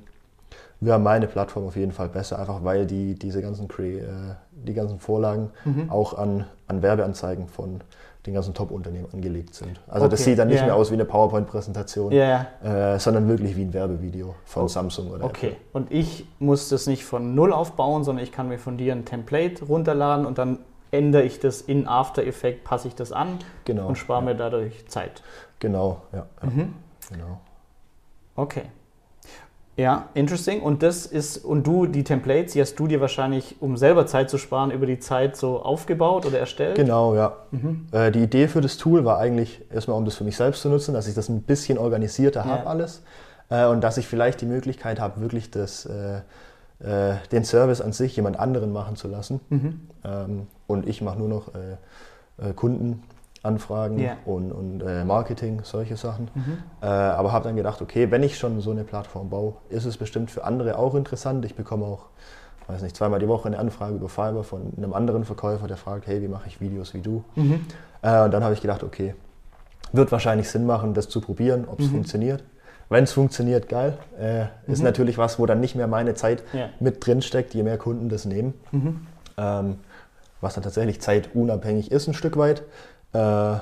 wäre 0.80 1.00
meine 1.00 1.28
Plattform 1.28 1.66
auf 1.66 1.76
jeden 1.76 1.92
Fall 1.92 2.10
besser, 2.10 2.40
einfach 2.40 2.64
weil 2.64 2.86
die 2.86 3.16
diese 3.16 3.42
ganzen, 3.42 3.68
äh, 3.80 4.36
die 4.52 4.74
ganzen 4.74 5.00
Vorlagen 5.00 5.50
mhm. 5.66 5.90
auch 5.90 6.18
an, 6.18 6.46
an 6.68 6.82
Werbeanzeigen 6.82 7.48
von 7.48 7.82
den 8.26 8.34
ganzen 8.34 8.54
Top-Unternehmen 8.54 9.08
angelegt 9.14 9.54
sind. 9.54 9.80
Also 9.88 10.06
okay. 10.06 10.12
das 10.12 10.24
sieht 10.24 10.40
dann 10.40 10.48
nicht 10.48 10.58
yeah. 10.58 10.66
mehr 10.66 10.76
aus 10.76 10.90
wie 10.90 10.96
eine 10.96 11.06
PowerPoint-Präsentation, 11.06 12.12
yeah. 12.12 12.48
äh, 12.64 13.00
sondern 13.00 13.28
wirklich 13.28 13.56
wie 13.56 13.64
ein 13.64 13.74
Werbevideo 13.74 14.36
von 14.46 14.64
oh. 14.64 14.68
Samsung 14.68 15.12
oder 15.12 15.26
Okay, 15.26 15.48
Apple. 15.48 15.60
und 15.74 15.92
ich 15.92 16.28
muss 16.40 16.70
das 16.70 16.88
nicht 16.88 17.06
von 17.06 17.36
Null 17.36 17.54
aufbauen, 17.54 18.04
sondern 18.04 18.24
ich 18.24 18.32
kann 18.32 18.48
mir 18.48 18.58
von 18.58 18.78
dir 18.78 18.94
ein 18.94 19.06
Template 19.06 19.66
runterladen 19.66 20.26
und 20.26 20.38
dann 20.38 20.60
ändere 20.92 21.24
ich 21.24 21.40
das 21.40 21.62
in 21.62 21.88
After 21.88 22.26
Effects, 22.26 22.64
passe 22.64 22.88
ich 22.88 22.96
das 22.96 23.12
an 23.12 23.40
genau. 23.66 23.88
und 23.88 23.98
spare 23.98 24.22
ja. 24.22 24.26
mir 24.32 24.36
dadurch 24.36 24.88
Zeit. 24.88 25.22
Genau, 25.60 26.02
ja. 26.14 26.26
ja. 26.42 26.50
Mhm. 26.50 26.74
Genau. 27.12 27.42
Okay. 28.36 28.64
Ja, 29.78 30.08
interesting. 30.14 30.62
Und 30.62 30.84
das 30.84 31.06
ist, 31.06 31.38
und 31.38 31.68
du, 31.68 31.86
die 31.86 32.06
Templates, 32.06 32.54
die 32.54 32.62
hast 32.62 32.76
du 32.76 32.88
dir 32.88 33.02
wahrscheinlich, 33.02 33.58
um 33.60 33.76
selber 33.76 34.08
Zeit 34.08 34.30
zu 34.30 34.38
sparen, 34.38 34.72
über 34.72 34.86
die 34.86 35.00
Zeit 35.00 35.36
so 35.36 35.62
aufgebaut 35.62 36.26
oder 36.26 36.40
erstellt? 36.40 36.76
Genau, 36.76 37.14
ja. 37.14 37.36
Mhm. 37.52 37.88
Äh, 37.92 38.12
die 38.12 38.24
Idee 38.24 38.48
für 38.48 38.62
das 38.62 38.78
Tool 38.78 39.04
war 39.04 39.20
eigentlich 39.20 39.62
erstmal, 39.72 39.98
um 39.98 40.06
das 40.06 40.16
für 40.16 40.24
mich 40.24 40.38
selbst 40.38 40.62
zu 40.62 40.70
nutzen, 40.70 40.94
dass 40.94 41.08
ich 41.08 41.14
das 41.14 41.28
ein 41.28 41.42
bisschen 41.42 41.78
organisierter 41.78 42.46
ja. 42.46 42.52
habe 42.52 42.68
alles. 42.68 43.04
Äh, 43.50 43.66
und 43.66 43.82
dass 43.82 43.98
ich 43.98 44.08
vielleicht 44.08 44.40
die 44.40 44.46
Möglichkeit 44.46 45.00
habe, 45.02 45.20
wirklich 45.20 45.52
das, 45.52 45.86
äh, 45.86 46.22
äh 46.80 47.16
den 47.34 47.44
Service 47.44 47.82
an 47.82 47.92
sich 47.92 48.16
jemand 48.16 48.40
anderen 48.40 48.72
machen 48.72 48.96
zu 48.96 49.10
lassen. 49.10 49.42
Mhm. 49.50 49.82
Ähm, 50.06 50.48
und 50.68 50.88
ich 50.88 51.02
mache 51.02 51.20
nur 51.20 51.28
noch 51.28 51.50
äh, 51.50 52.50
äh, 52.50 52.54
Kunden 52.54 53.04
Anfragen 53.46 54.00
yeah. 54.00 54.18
und, 54.26 54.52
und 54.52 54.82
äh, 54.82 55.06
Marketing, 55.06 55.62
solche 55.64 55.96
Sachen. 55.96 56.30
Mhm. 56.34 56.58
Äh, 56.82 56.86
aber 56.86 57.32
habe 57.32 57.46
dann 57.46 57.56
gedacht, 57.56 57.82
okay, 57.82 58.12
wenn 58.12 58.24
ich 58.24 58.38
schon 58.38 58.60
so 58.62 58.72
eine 58.72 58.84
Plattform 58.84 59.30
baue, 59.30 59.54
ist 59.70 59.86
es 59.86 59.98
bestimmt 59.98 60.32
für 60.32 60.44
andere 60.44 60.78
auch 60.78 60.96
interessant. 60.96 61.46
Ich 61.46 61.56
bekomme 61.56 61.86
auch, 61.86 62.08
weiß 62.68 62.82
nicht, 62.82 62.96
zweimal 62.96 63.20
die 63.20 63.28
Woche 63.28 63.48
eine 63.48 63.60
Anfrage 63.60 63.96
über 63.96 64.10
Fiverr 64.10 64.44
von 64.44 64.74
einem 64.76 64.94
anderen 64.94 65.24
Verkäufer, 65.24 65.68
der 65.68 65.78
fragt, 65.78 66.08
hey, 66.08 66.22
wie 66.22 66.28
mache 66.28 66.48
ich 66.48 66.60
Videos 66.60 66.94
wie 66.94 67.02
du? 67.02 67.24
Mhm. 67.36 67.66
Äh, 68.02 68.24
und 68.24 68.32
dann 68.32 68.44
habe 68.44 68.54
ich 68.54 68.62
gedacht, 68.62 68.84
okay, 68.84 69.16
wird 69.94 70.12
wahrscheinlich 70.12 70.50
Sinn 70.50 70.66
machen, 70.66 70.94
das 70.94 71.10
zu 71.10 71.22
probieren, 71.22 71.66
ob 71.68 71.80
es 71.80 71.88
mhm. 71.88 71.92
funktioniert. 71.92 72.44
Wenn 72.90 73.04
es 73.04 73.14
funktioniert, 73.14 73.68
geil. 73.68 73.98
Äh, 74.20 74.46
ist 74.72 74.80
mhm. 74.80 74.86
natürlich 74.86 75.18
was, 75.18 75.40
wo 75.40 75.46
dann 75.46 75.60
nicht 75.60 75.76
mehr 75.76 75.88
meine 75.88 76.14
Zeit 76.14 76.44
yeah. 76.54 76.70
mit 76.80 77.06
drin 77.06 77.22
steckt, 77.22 77.54
je 77.54 77.64
mehr 77.64 77.78
Kunden 77.78 78.10
das 78.10 78.26
nehmen. 78.26 78.54
Mhm. 78.72 79.08
Ähm, 79.38 79.76
was 80.42 80.54
dann 80.54 80.64
tatsächlich 80.64 81.02
zeitunabhängig 81.02 81.92
ist, 81.92 82.08
ein 82.08 82.14
Stück 82.14 82.38
weit. 82.38 82.64
Äh, 83.16 83.60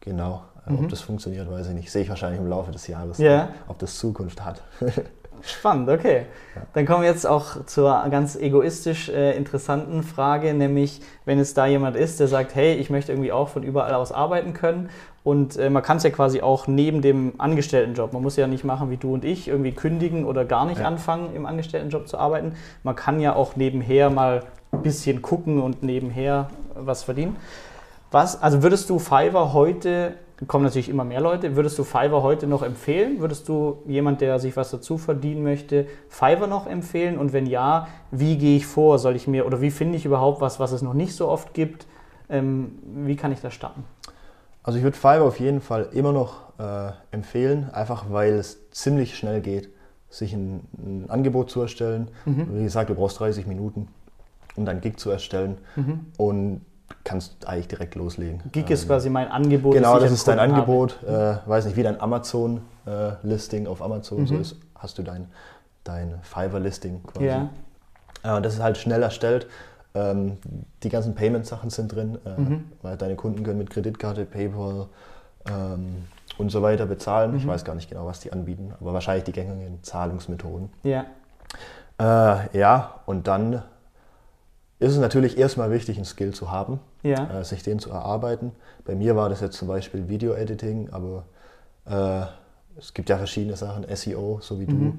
genau. 0.00 0.42
Mhm. 0.66 0.84
Ob 0.84 0.88
das 0.88 1.00
funktioniert, 1.00 1.50
weiß 1.50 1.68
ich 1.68 1.74
nicht. 1.74 1.90
Sehe 1.90 2.02
ich 2.02 2.08
wahrscheinlich 2.08 2.40
im 2.40 2.48
Laufe 2.48 2.70
des 2.70 2.86
Jahres, 2.86 3.18
yeah. 3.18 3.48
ob 3.66 3.78
das 3.78 3.98
Zukunft 3.98 4.44
hat. 4.44 4.62
Spannend, 5.44 5.88
okay. 5.88 6.26
Ja. 6.54 6.62
Dann 6.72 6.86
kommen 6.86 7.02
wir 7.02 7.08
jetzt 7.08 7.26
auch 7.26 7.64
zur 7.66 8.04
ganz 8.10 8.36
egoistisch 8.36 9.08
äh, 9.08 9.36
interessanten 9.36 10.04
Frage, 10.04 10.54
nämlich 10.54 11.00
wenn 11.24 11.40
es 11.40 11.52
da 11.52 11.66
jemand 11.66 11.96
ist, 11.96 12.20
der 12.20 12.28
sagt, 12.28 12.54
hey, 12.54 12.74
ich 12.74 12.90
möchte 12.90 13.10
irgendwie 13.10 13.32
auch 13.32 13.48
von 13.48 13.64
überall 13.64 13.94
aus 13.94 14.12
arbeiten 14.12 14.52
können 14.52 14.88
und 15.24 15.56
äh, 15.56 15.68
man 15.68 15.82
kann 15.82 15.96
es 15.96 16.04
ja 16.04 16.10
quasi 16.10 16.42
auch 16.42 16.68
neben 16.68 17.02
dem 17.02 17.34
Angestelltenjob, 17.38 18.12
man 18.12 18.22
muss 18.22 18.36
ja 18.36 18.46
nicht 18.46 18.62
machen 18.62 18.90
wie 18.90 18.98
du 18.98 19.14
und 19.14 19.24
ich, 19.24 19.48
irgendwie 19.48 19.72
kündigen 19.72 20.26
oder 20.26 20.44
gar 20.44 20.64
nicht 20.64 20.80
ja. 20.80 20.86
anfangen 20.86 21.34
im 21.34 21.44
Angestelltenjob 21.44 22.06
zu 22.06 22.18
arbeiten. 22.18 22.54
Man 22.84 22.94
kann 22.94 23.18
ja 23.18 23.34
auch 23.34 23.56
nebenher 23.56 24.10
mal 24.10 24.44
ein 24.70 24.82
bisschen 24.82 25.22
gucken 25.22 25.60
und 25.60 25.82
nebenher 25.82 26.50
was 26.76 27.02
verdienen. 27.02 27.36
Was, 28.12 28.40
also 28.42 28.62
würdest 28.62 28.90
du 28.90 28.98
Fiverr 28.98 29.54
heute, 29.54 30.16
kommen 30.46 30.64
natürlich 30.64 30.90
immer 30.90 31.04
mehr 31.04 31.22
Leute, 31.22 31.56
würdest 31.56 31.78
du 31.78 31.84
Fiverr 31.84 32.22
heute 32.22 32.46
noch 32.46 32.62
empfehlen? 32.62 33.20
Würdest 33.20 33.48
du 33.48 33.78
jemand, 33.86 34.20
der 34.20 34.38
sich 34.38 34.54
was 34.54 34.70
dazu 34.70 34.98
verdienen 34.98 35.42
möchte, 35.42 35.86
Fiverr 36.10 36.46
noch 36.46 36.66
empfehlen? 36.66 37.16
Und 37.16 37.32
wenn 37.32 37.46
ja, 37.46 37.88
wie 38.10 38.36
gehe 38.36 38.58
ich 38.58 38.66
vor? 38.66 38.98
Soll 38.98 39.16
ich 39.16 39.26
mir 39.26 39.46
oder 39.46 39.62
wie 39.62 39.70
finde 39.70 39.96
ich 39.96 40.04
überhaupt 40.04 40.42
was, 40.42 40.60
was 40.60 40.72
es 40.72 40.82
noch 40.82 40.92
nicht 40.92 41.14
so 41.14 41.26
oft 41.26 41.54
gibt? 41.54 41.86
Ähm, 42.28 42.78
wie 42.84 43.16
kann 43.16 43.32
ich 43.32 43.40
da 43.40 43.50
starten? 43.50 43.82
Also 44.62 44.76
ich 44.76 44.84
würde 44.84 44.96
Fiverr 44.96 45.22
auf 45.22 45.40
jeden 45.40 45.62
Fall 45.62 45.88
immer 45.92 46.12
noch 46.12 46.58
äh, 46.58 46.92
empfehlen, 47.12 47.70
einfach 47.72 48.04
weil 48.10 48.34
es 48.34 48.70
ziemlich 48.72 49.16
schnell 49.16 49.40
geht, 49.40 49.70
sich 50.10 50.34
ein, 50.34 50.68
ein 50.76 51.06
Angebot 51.08 51.50
zu 51.50 51.62
erstellen. 51.62 52.08
Mhm. 52.26 52.58
Wie 52.58 52.62
gesagt, 52.64 52.90
du 52.90 52.94
brauchst 52.94 53.18
30 53.20 53.46
Minuten, 53.46 53.88
um 54.54 54.66
dein 54.66 54.82
Gig 54.82 54.98
zu 54.98 55.10
erstellen. 55.10 55.56
Mhm. 55.76 56.00
Und 56.18 56.60
kannst 57.04 57.46
eigentlich 57.46 57.68
direkt 57.68 57.94
loslegen. 57.94 58.42
Gig 58.52 58.70
ist 58.70 58.82
ähm, 58.82 58.88
quasi 58.88 59.10
mein 59.10 59.28
Angebot. 59.28 59.74
Genau, 59.74 59.98
das 59.98 60.12
ist 60.12 60.26
dein 60.28 60.38
Angebot. 60.38 61.02
Äh, 61.02 61.36
weiß 61.46 61.66
nicht, 61.66 61.76
wie 61.76 61.82
dein 61.82 62.00
Amazon-Listing 62.00 63.66
äh, 63.66 63.68
auf 63.68 63.82
Amazon 63.82 64.20
mhm. 64.20 64.26
so 64.26 64.36
ist, 64.36 64.56
hast 64.74 64.98
du 64.98 65.02
dein, 65.02 65.28
dein 65.84 66.20
Fiverr-Listing 66.22 67.02
quasi. 67.04 67.26
Ja. 67.26 67.50
Äh, 68.22 68.40
das 68.42 68.54
ist 68.54 68.62
halt 68.62 68.78
schnell 68.78 69.02
erstellt. 69.02 69.46
Ähm, 69.94 70.38
die 70.82 70.88
ganzen 70.88 71.14
Payment-Sachen 71.14 71.70
sind 71.70 71.94
drin, 71.94 72.18
äh, 72.24 72.40
mhm. 72.40 72.64
weil 72.82 72.96
deine 72.96 73.16
Kunden 73.16 73.42
können 73.44 73.58
mit 73.58 73.70
Kreditkarte, 73.70 74.24
PayPal, 74.24 74.86
ähm, 75.50 76.04
und 76.38 76.50
so 76.50 76.62
weiter 76.62 76.86
bezahlen. 76.86 77.36
Ich 77.36 77.46
weiß 77.46 77.64
gar 77.64 77.74
nicht 77.74 77.90
genau, 77.90 78.06
was 78.06 78.20
die 78.20 78.32
anbieten, 78.32 78.72
aber 78.80 78.92
wahrscheinlich 78.94 79.24
die 79.24 79.32
gängigen 79.32 79.82
Zahlungsmethoden. 79.82 80.70
Ja. 80.82 81.04
Äh, 81.98 82.58
ja, 82.58 83.00
und 83.06 83.26
dann 83.26 83.62
ist 84.82 84.92
es 84.92 84.98
natürlich 84.98 85.38
erstmal 85.38 85.70
wichtig, 85.70 85.96
einen 85.96 86.04
Skill 86.04 86.32
zu 86.34 86.50
haben, 86.50 86.80
Ja. 87.02 87.40
äh, 87.40 87.44
sich 87.44 87.62
den 87.62 87.78
zu 87.78 87.90
erarbeiten. 87.90 88.52
Bei 88.84 88.94
mir 88.94 89.16
war 89.16 89.28
das 89.28 89.40
jetzt 89.40 89.56
zum 89.56 89.68
Beispiel 89.68 90.08
Video-Editing, 90.08 90.90
aber 90.90 91.24
äh, 91.86 92.26
es 92.78 92.92
gibt 92.94 93.08
ja 93.08 93.16
verschiedene 93.16 93.56
Sachen, 93.56 93.84
SEO, 93.94 94.38
so 94.40 94.58
wie 94.60 94.66
du, 94.66 94.98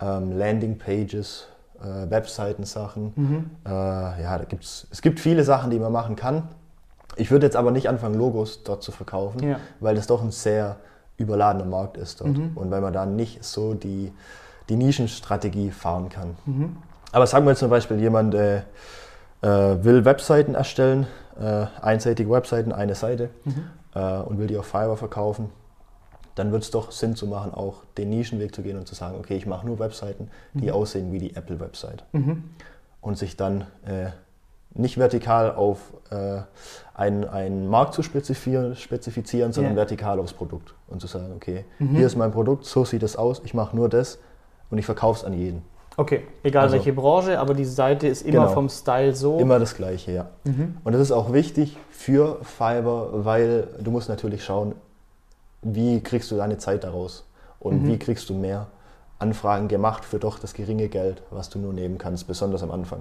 ähm, 0.00 0.36
Landing-Pages, 0.38 1.48
äh, 1.80 2.10
Webseiten-Sachen. 2.10 3.50
Äh, 3.66 3.70
ja, 3.70 4.38
da 4.38 4.44
gibt's, 4.44 4.86
es 4.90 5.02
gibt 5.02 5.20
viele 5.20 5.44
Sachen, 5.44 5.70
die 5.70 5.78
man 5.78 5.92
machen 5.92 6.16
kann. 6.16 6.48
Ich 7.16 7.30
würde 7.30 7.46
jetzt 7.46 7.56
aber 7.56 7.70
nicht 7.70 7.88
anfangen, 7.88 8.14
Logos 8.16 8.62
dort 8.64 8.82
zu 8.82 8.92
verkaufen, 8.92 9.42
Ja. 9.42 9.60
weil 9.80 9.94
das 9.94 10.06
doch 10.06 10.22
ein 10.22 10.30
sehr 10.32 10.76
überladener 11.16 11.64
Markt 11.64 11.96
ist 11.96 12.20
dort 12.20 12.36
und 12.56 12.70
weil 12.72 12.80
man 12.80 12.92
da 12.92 13.06
nicht 13.06 13.44
so 13.44 13.74
die, 13.74 14.12
die 14.68 14.74
Nischenstrategie 14.76 15.70
fahren 15.70 16.08
kann. 16.08 16.36
Aber 17.12 17.26
sagen 17.28 17.46
wir 17.46 17.50
jetzt 17.50 17.60
zum 17.60 17.70
Beispiel, 17.70 18.00
jemand 18.00 18.34
äh, 18.34 18.62
will 19.46 20.04
Webseiten 20.04 20.54
erstellen, 20.54 21.06
äh, 21.40 21.66
einseitige 21.82 22.30
Webseiten, 22.30 22.72
eine 22.72 22.94
Seite 22.94 23.30
äh, 23.94 24.00
und 24.18 24.38
will 24.38 24.46
die 24.46 24.56
auf 24.56 24.66
Fiverr 24.66 24.96
verkaufen, 24.96 25.50
dann 26.34 26.50
wird 26.52 26.62
es 26.64 26.70
doch 26.70 26.90
Sinn 26.92 27.14
zu 27.14 27.26
machen, 27.26 27.52
auch 27.54 27.84
den 27.96 28.10
Nischenweg 28.10 28.54
zu 28.54 28.62
gehen 28.62 28.76
und 28.78 28.88
zu 28.88 28.94
sagen, 28.94 29.16
okay, 29.18 29.36
ich 29.36 29.46
mache 29.46 29.66
nur 29.66 29.78
Webseiten, 29.78 30.30
die 30.54 30.72
aussehen 30.72 31.12
wie 31.12 31.18
die 31.18 31.36
Apple-Website. 31.36 32.04
Und 33.00 33.18
sich 33.18 33.36
dann 33.36 33.62
äh, 33.86 34.10
nicht 34.72 34.96
vertikal 34.98 35.54
auf 35.54 35.78
äh, 36.10 36.40
einen, 36.94 37.24
einen 37.24 37.68
Markt 37.68 37.94
zu 37.94 38.02
spezifizieren, 38.02 38.74
spezifizieren 38.74 39.52
sondern 39.52 39.74
Ja. 39.74 39.76
vertikal 39.76 40.18
aufs 40.18 40.32
Produkt. 40.32 40.74
Und 40.88 41.00
zu 41.00 41.06
sagen, 41.06 41.32
okay, 41.36 41.64
hier 41.78 42.06
ist 42.06 42.16
mein 42.16 42.32
Produkt, 42.32 42.64
so 42.64 42.84
sieht 42.84 43.02
es 43.02 43.14
aus, 43.16 43.42
ich 43.44 43.54
mache 43.54 43.76
nur 43.76 43.88
das 43.88 44.18
und 44.70 44.78
ich 44.78 44.86
verkaufe 44.86 45.20
es 45.20 45.24
an 45.24 45.32
jeden. 45.34 45.62
Okay, 45.96 46.22
egal 46.42 46.64
Also- 46.64 46.74
welche 46.76 46.92
Branche, 46.92 47.38
aber 47.38 47.54
die 47.54 47.64
Seite 47.64 48.08
ist 48.08 48.22
immer 48.22 48.40
Genau. 48.42 48.52
vom 48.52 48.68
Style 48.68 49.14
so. 49.14 49.38
Immer 49.38 49.58
das 49.58 49.74
Gleiche, 49.76 50.12
ja. 50.12 50.26
Und 50.44 50.92
das 50.92 51.00
ist 51.00 51.12
auch 51.12 51.32
wichtig 51.32 51.76
für 51.90 52.38
Fiverr, 52.42 53.24
weil 53.24 53.68
du 53.80 53.90
musst 53.90 54.08
natürlich 54.08 54.44
schauen, 54.44 54.74
wie 55.62 56.00
kriegst 56.02 56.30
du 56.30 56.36
deine 56.36 56.58
Zeit 56.58 56.84
daraus 56.84 57.24
und 57.60 57.86
wie 57.86 57.98
kriegst 57.98 58.28
du 58.28 58.34
mehr 58.34 58.66
Anfragen 59.20 59.68
gemacht 59.68 60.04
für 60.04 60.18
doch 60.18 60.38
das 60.38 60.52
geringe 60.52 60.88
Geld, 60.88 61.22
was 61.30 61.48
du 61.48 61.58
nur 61.58 61.72
nehmen 61.72 61.96
kannst, 61.96 62.26
besonders 62.26 62.62
am 62.62 62.70
Anfang. 62.72 63.00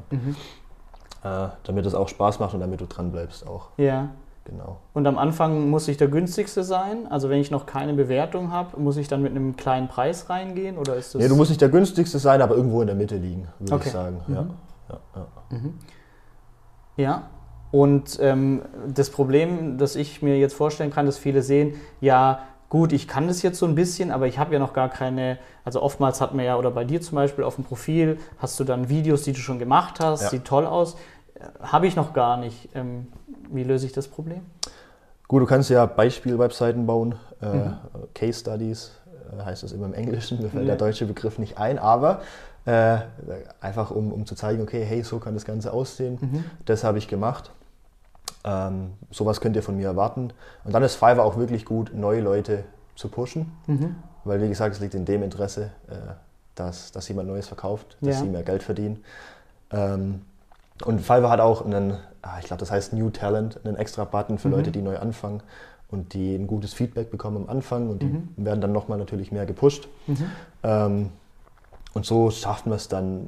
Äh, 1.23 1.47
damit 1.63 1.85
es 1.85 1.95
auch 1.95 2.07
Spaß 2.09 2.39
macht 2.39 2.53
und 2.53 2.59
damit 2.59 2.79
du 2.81 2.85
dran 2.85 3.11
bleibst 3.11 3.47
auch. 3.47 3.69
Ja. 3.77 4.09
Genau. 4.45 4.79
Und 4.93 5.07
am 5.07 5.17
Anfang 5.17 5.69
muss 5.69 5.87
ich 5.87 5.95
der 5.95 6.09
günstigste 6.09 6.63
sein. 6.65 7.07
Also 7.09 7.29
wenn 7.29 7.39
ich 7.39 7.49
noch 7.49 7.65
keine 7.65 7.93
Bewertung 7.93 8.51
habe, 8.51 8.77
muss 8.79 8.97
ich 8.97 9.07
dann 9.07 9.21
mit 9.21 9.31
einem 9.31 9.55
kleinen 9.55 9.87
Preis 9.87 10.29
reingehen 10.29 10.77
oder 10.77 10.95
ist 10.95 11.15
das? 11.15 11.21
Nee, 11.21 11.29
du 11.29 11.35
musst 11.37 11.49
nicht 11.49 11.61
der 11.61 11.69
günstigste 11.69 12.19
sein, 12.19 12.41
aber 12.41 12.55
irgendwo 12.55 12.81
in 12.81 12.87
der 12.87 12.95
Mitte 12.97 13.15
liegen, 13.15 13.47
würde 13.59 13.75
Okay. 13.75 13.83
ich 13.87 13.93
sagen. 13.93 14.21
Ja. 14.27 14.45
Ja, 14.89 14.99
ja. 15.15 15.57
Ja. 16.97 17.23
Und 17.71 18.19
ähm, 18.21 18.61
das 18.93 19.09
Problem, 19.09 19.77
das 19.77 19.95
ich 19.95 20.21
mir 20.21 20.37
jetzt 20.37 20.53
vorstellen 20.53 20.91
kann, 20.91 21.05
dass 21.07 21.17
viele 21.17 21.41
sehen, 21.41 21.73
ja 22.01 22.39
gut, 22.69 22.91
ich 22.93 23.07
kann 23.07 23.27
das 23.27 23.41
jetzt 23.41 23.57
so 23.59 23.65
ein 23.65 23.75
bisschen, 23.75 24.11
aber 24.11 24.27
ich 24.27 24.37
habe 24.39 24.53
ja 24.53 24.59
noch 24.59 24.73
gar 24.73 24.89
keine, 24.89 25.39
also 25.65 25.81
oftmals 25.81 26.21
hat 26.21 26.33
man 26.35 26.45
ja, 26.45 26.57
oder 26.57 26.69
bei 26.71 26.83
dir 26.83 27.01
zum 27.01 27.15
Beispiel 27.15 27.43
auf 27.43 27.55
dem 27.55 27.63
Profil, 27.63 28.19
hast 28.39 28.59
du 28.59 28.63
dann 28.63 28.89
Videos, 28.89 29.23
die 29.23 29.31
du 29.31 29.39
schon 29.39 29.57
gemacht 29.57 29.99
hast, 29.99 30.21
Ja. 30.23 30.29
sieht 30.29 30.45
toll 30.45 30.65
aus, 30.65 30.95
Äh, 31.35 31.39
habe 31.63 31.87
ich 31.87 31.95
noch 31.95 32.13
gar 32.13 32.37
nicht. 32.37 32.69
Ähm, 32.75 33.07
wie 33.51 33.63
löse 33.63 33.85
ich 33.85 33.91
das 33.93 34.07
Problem? 34.07 34.41
Gut, 35.27 35.41
du 35.41 35.45
kannst 35.45 35.69
ja 35.69 35.85
Beispiel-Webseiten 35.85 36.85
bauen, 36.85 37.15
äh, 37.41 37.45
Mhm. 37.45 37.73
Case 38.13 38.39
Studies 38.39 38.91
äh, 39.39 39.43
heißt 39.43 39.63
das 39.63 39.71
immer 39.71 39.85
im 39.87 39.93
Englischen, 39.93 40.41
mir 40.41 40.49
fällt 40.49 40.63
Ja. 40.63 40.67
der 40.69 40.75
deutsche 40.77 41.05
Begriff 41.05 41.39
nicht 41.39 41.57
ein, 41.57 41.79
aber 41.79 42.21
äh, 42.65 42.97
einfach 43.61 43.91
um, 43.91 44.11
um 44.13 44.25
zu 44.25 44.35
zeigen, 44.35 44.61
okay, 44.61 44.83
hey, 44.85 45.01
so 45.03 45.19
kann 45.19 45.33
das 45.33 45.43
Ganze 45.45 45.73
aussehen, 45.73 46.17
Mhm. 46.21 46.43
das 46.65 46.83
habe 46.83 46.97
ich 46.97 47.07
gemacht. 47.07 47.51
Ähm, 48.45 48.91
sowas 49.11 49.39
könnt 49.41 49.55
ihr 49.55 49.63
von 49.63 49.75
mir 49.77 49.87
erwarten. 49.87 50.31
Und 50.65 50.73
dann 50.73 50.83
ist 50.83 50.95
Fiverr 50.95 51.23
auch 51.23 51.37
wirklich 51.37 51.65
gut, 51.65 51.93
neue 51.93 52.21
Leute 52.21 52.63
zu 52.95 53.07
pushen, 53.09 53.51
Mhm. 53.67 53.95
weil 54.25 54.41
wie 54.41 54.49
gesagt, 54.49 54.75
es 54.75 54.81
liegt 54.81 54.93
in 54.95 55.05
dem 55.05 55.23
Interesse, 55.23 55.71
äh, 55.89 55.93
dass, 56.55 56.91
dass 56.91 57.07
jemand 57.07 57.27
Neues 57.29 57.47
verkauft, 57.47 57.97
dass 58.01 58.15
Ja. 58.15 58.21
sie 58.21 58.27
mehr 58.29 58.43
Geld 58.43 58.61
verdienen. 58.63 59.03
Ähm, 59.71 60.21
und 60.85 60.99
Fiverr 60.99 61.29
hat 61.29 61.39
auch 61.39 61.63
einen, 61.65 61.97
ah, 62.21 62.37
ich 62.39 62.45
glaube, 62.45 62.59
das 62.59 62.71
heißt 62.71 62.93
New 62.93 63.09
Talent, 63.09 63.59
einen 63.65 63.75
extra 63.75 64.05
Button 64.05 64.37
für 64.37 64.47
Mhm. 64.49 64.53
Leute, 64.55 64.71
die 64.71 64.81
neu 64.81 64.97
anfangen 64.97 65.41
und 65.89 66.13
die 66.13 66.35
ein 66.35 66.47
gutes 66.47 66.73
Feedback 66.73 67.11
bekommen 67.11 67.37
am 67.37 67.49
Anfang 67.49 67.89
und 67.89 68.01
die 68.01 68.11
werden 68.37 68.61
dann 68.61 68.71
nochmal 68.71 68.97
natürlich 68.97 69.31
mehr 69.31 69.45
gepusht. 69.45 69.87
Mhm. 70.07 70.17
Ähm, 70.63 71.09
und 71.93 72.05
so 72.07 72.31
schafft 72.31 72.65
man 72.65 72.75
es 72.75 72.87
dann 72.87 73.27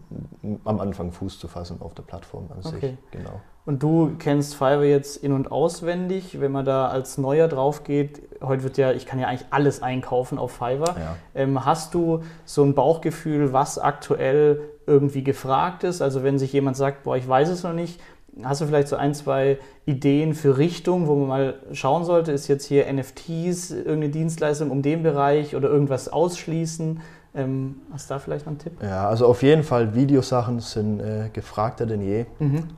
am 0.63 0.79
Anfang 0.79 1.11
Fuß 1.11 1.37
zu 1.37 1.47
fassen 1.47 1.77
auf 1.81 1.93
der 1.93 2.01
Plattform 2.01 2.45
an 2.51 2.59
Okay. 2.65 2.79
sich. 2.79 2.97
Genau. 3.11 3.41
Und 3.67 3.81
du 3.83 4.15
kennst 4.19 4.53
Fiverr 4.55 4.83
jetzt 4.83 5.17
in- 5.17 5.31
und 5.33 5.51
auswendig, 5.51 6.39
wenn 6.39 6.51
man 6.51 6.65
da 6.65 6.87
als 6.87 7.17
Neuer 7.19 7.47
drauf 7.47 7.83
geht. 7.83 8.21
Heute 8.41 8.63
wird 8.63 8.77
ja, 8.77 8.91
ich 8.91 9.05
kann 9.05 9.19
ja 9.19 9.27
eigentlich 9.27 9.45
alles 9.51 9.81
einkaufen 9.83 10.37
auf 10.39 10.51
Fiverr. 10.51 10.95
Ja. 10.99 11.15
Ähm, 11.35 11.63
hast 11.65 11.93
du 11.93 12.21
so 12.45 12.63
ein 12.63 12.73
Bauchgefühl, 12.75 13.53
was 13.53 13.77
aktuell 13.79 14.61
irgendwie 14.87 15.23
gefragt 15.23 15.83
ist? 15.83 16.01
Also 16.01 16.23
wenn 16.23 16.39
sich 16.39 16.53
jemand 16.53 16.77
sagt, 16.77 17.03
boah, 17.03 17.17
ich 17.17 17.27
weiß 17.27 17.49
es 17.49 17.63
noch 17.63 17.73
nicht, 17.73 17.99
hast 18.43 18.61
du 18.61 18.65
vielleicht 18.65 18.87
so 18.87 18.95
ein, 18.95 19.13
zwei 19.13 19.57
Ideen 19.85 20.33
für 20.33 20.57
Richtung, 20.57 21.07
wo 21.07 21.15
man 21.15 21.27
mal 21.27 21.53
schauen 21.71 22.05
sollte? 22.05 22.31
Ist 22.31 22.47
jetzt 22.47 22.65
hier 22.65 22.91
NFTs 22.91 23.71
irgendeine 23.71 24.09
Dienstleistung 24.09 24.71
um 24.71 24.81
den 24.81 25.03
Bereich 25.03 25.55
oder 25.55 25.69
irgendwas 25.69 26.09
ausschließen? 26.09 27.01
Ähm, 27.35 27.81
hast 27.91 28.09
du 28.09 28.13
da 28.13 28.19
vielleicht 28.19 28.45
noch 28.45 28.51
einen 28.51 28.59
Tipp? 28.59 28.73
Ja, 28.81 29.09
also 29.09 29.27
auf 29.27 29.43
jeden 29.43 29.63
Fall 29.63 29.93
Videosachen 29.93 30.61
sind 30.61 31.01
äh, 31.01 31.29
gefragter 31.33 31.85
denn 31.85 32.01
je. 32.01 32.25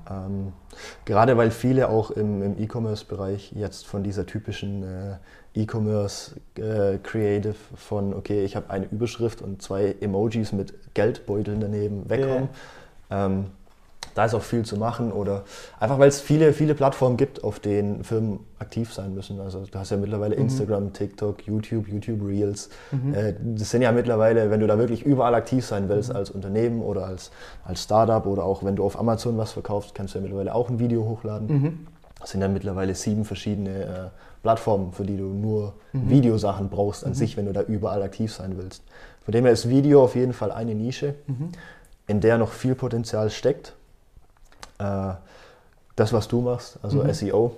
Ähm, 0.10 0.54
gerade 1.06 1.38
weil 1.38 1.52
viele 1.52 1.90
auch 1.90 2.10
im, 2.10 2.42
im 2.42 2.60
E-Commerce-Bereich 2.60 3.52
jetzt 3.54 3.86
von 3.86 4.04
dieser 4.04 4.26
typischen 4.26 4.84
äh, 4.84 5.18
E-Commerce-Creative 5.58 7.56
von, 7.76 8.14
okay, 8.14 8.44
ich 8.44 8.56
habe 8.56 8.70
eine 8.70 8.86
Überschrift 8.86 9.42
und 9.42 9.62
zwei 9.62 9.96
Emojis 10.00 10.52
mit 10.52 10.94
Geldbeuteln 10.94 11.60
daneben 11.60 12.10
wegkommen. 12.10 12.50
Ähm, 13.10 13.46
da 14.18 14.26
ist 14.26 14.34
auch 14.34 14.42
viel 14.42 14.64
zu 14.64 14.78
machen 14.78 15.12
oder 15.12 15.44
einfach 15.80 16.00
weil 16.00 16.10
es 16.10 16.20
viele, 16.20 16.52
viele 16.52 16.74
Plattformen 16.74 17.18
gibt, 17.18 17.44
auf 17.44 17.60
denen 17.60 18.04
Firmen 18.04 18.40
aktiv 18.58 18.92
sein 18.92 19.14
müssen. 19.14 19.40
Also 19.40 19.64
du 19.70 19.78
hast 19.78 19.92
ja 19.92 19.98
mittlerweile 19.98 20.34
Instagram, 20.34 20.92
TikTok, 20.92 21.46
YouTube, 21.46 21.88
YouTube 21.88 22.26
Reels. 22.26 22.70
Äh, 23.14 23.34
das 23.40 23.70
sind 23.70 23.84
ja 23.84 23.92
mittlerweile, 23.92 24.50
wenn 24.50 24.60
du 24.60 24.66
da 24.66 24.80
wirklich 24.80 25.04
überall 25.04 25.36
aktiv 25.36 25.64
sein 25.64 25.88
willst 25.88 26.14
als 26.14 26.32
Unternehmen 26.32 26.82
oder 26.82 27.06
als, 27.06 27.30
als 27.64 27.84
Startup 27.84 28.26
oder 28.26 28.44
auch 28.44 28.64
wenn 28.64 28.76
du 28.76 28.84
auf 28.84 29.00
Amazon 29.00 29.38
was 29.38 29.52
verkaufst, 29.52 29.94
kannst 29.94 30.16
du 30.16 30.20
ja 30.20 30.24
mittlerweile 30.24 30.56
auch 30.56 30.70
ein 30.70 30.80
Video 30.80 31.06
hochladen. 31.06 31.88
Das 32.20 32.32
sind 32.32 32.42
ja 32.42 32.48
mittlerweile 32.48 32.96
sieben 32.96 33.24
verschiedene 33.24 33.84
äh, 33.84 34.10
Plattformen, 34.48 34.94
für 34.94 35.04
die 35.04 35.18
du 35.18 35.26
nur 35.26 35.74
Videosachen 35.92 36.70
brauchst 36.70 37.04
an 37.06 37.14
sich, 37.14 37.36
wenn 37.36 37.48
du 37.48 37.52
da 37.52 37.64
überall 37.64 38.02
aktiv 38.02 38.34
sein 38.34 38.58
willst. 38.58 38.82
Von 39.26 39.34
dem 39.34 39.44
her 39.44 39.52
ist 39.52 39.68
Video 39.68 40.02
auf 40.02 40.16
jeden 40.16 40.32
Fall 40.32 40.54
eine 40.54 40.74
Nische, 40.74 41.16
in 42.08 42.22
der 42.22 42.38
noch 42.38 42.54
viel 42.54 42.74
Potenzial 42.74 43.30
steckt. 43.30 43.76
Äh, 44.80 45.16
das, 45.98 46.14
was 46.14 46.30
du 46.30 46.40
machst, 46.40 46.80
also 46.82 47.06
SEO, 47.12 47.58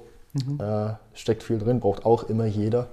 äh, 0.57 0.93
steckt 1.13 1.43
viel 1.43 1.59
drin, 1.59 1.79
braucht 1.79 2.05
auch 2.05 2.23
immer 2.23 2.45
jeder. 2.45 2.87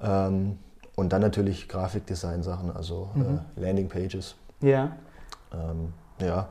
Ähm, 0.00 0.60
und 0.94 1.12
dann 1.12 1.20
natürlich 1.20 1.68
Grafikdesign-Sachen, 1.68 2.70
also 2.70 3.10
äh, 3.16 3.60
Landingpages. 3.60 4.36
Ja. 4.60 4.92
Ähm, 5.52 5.92
ja, 6.20 6.46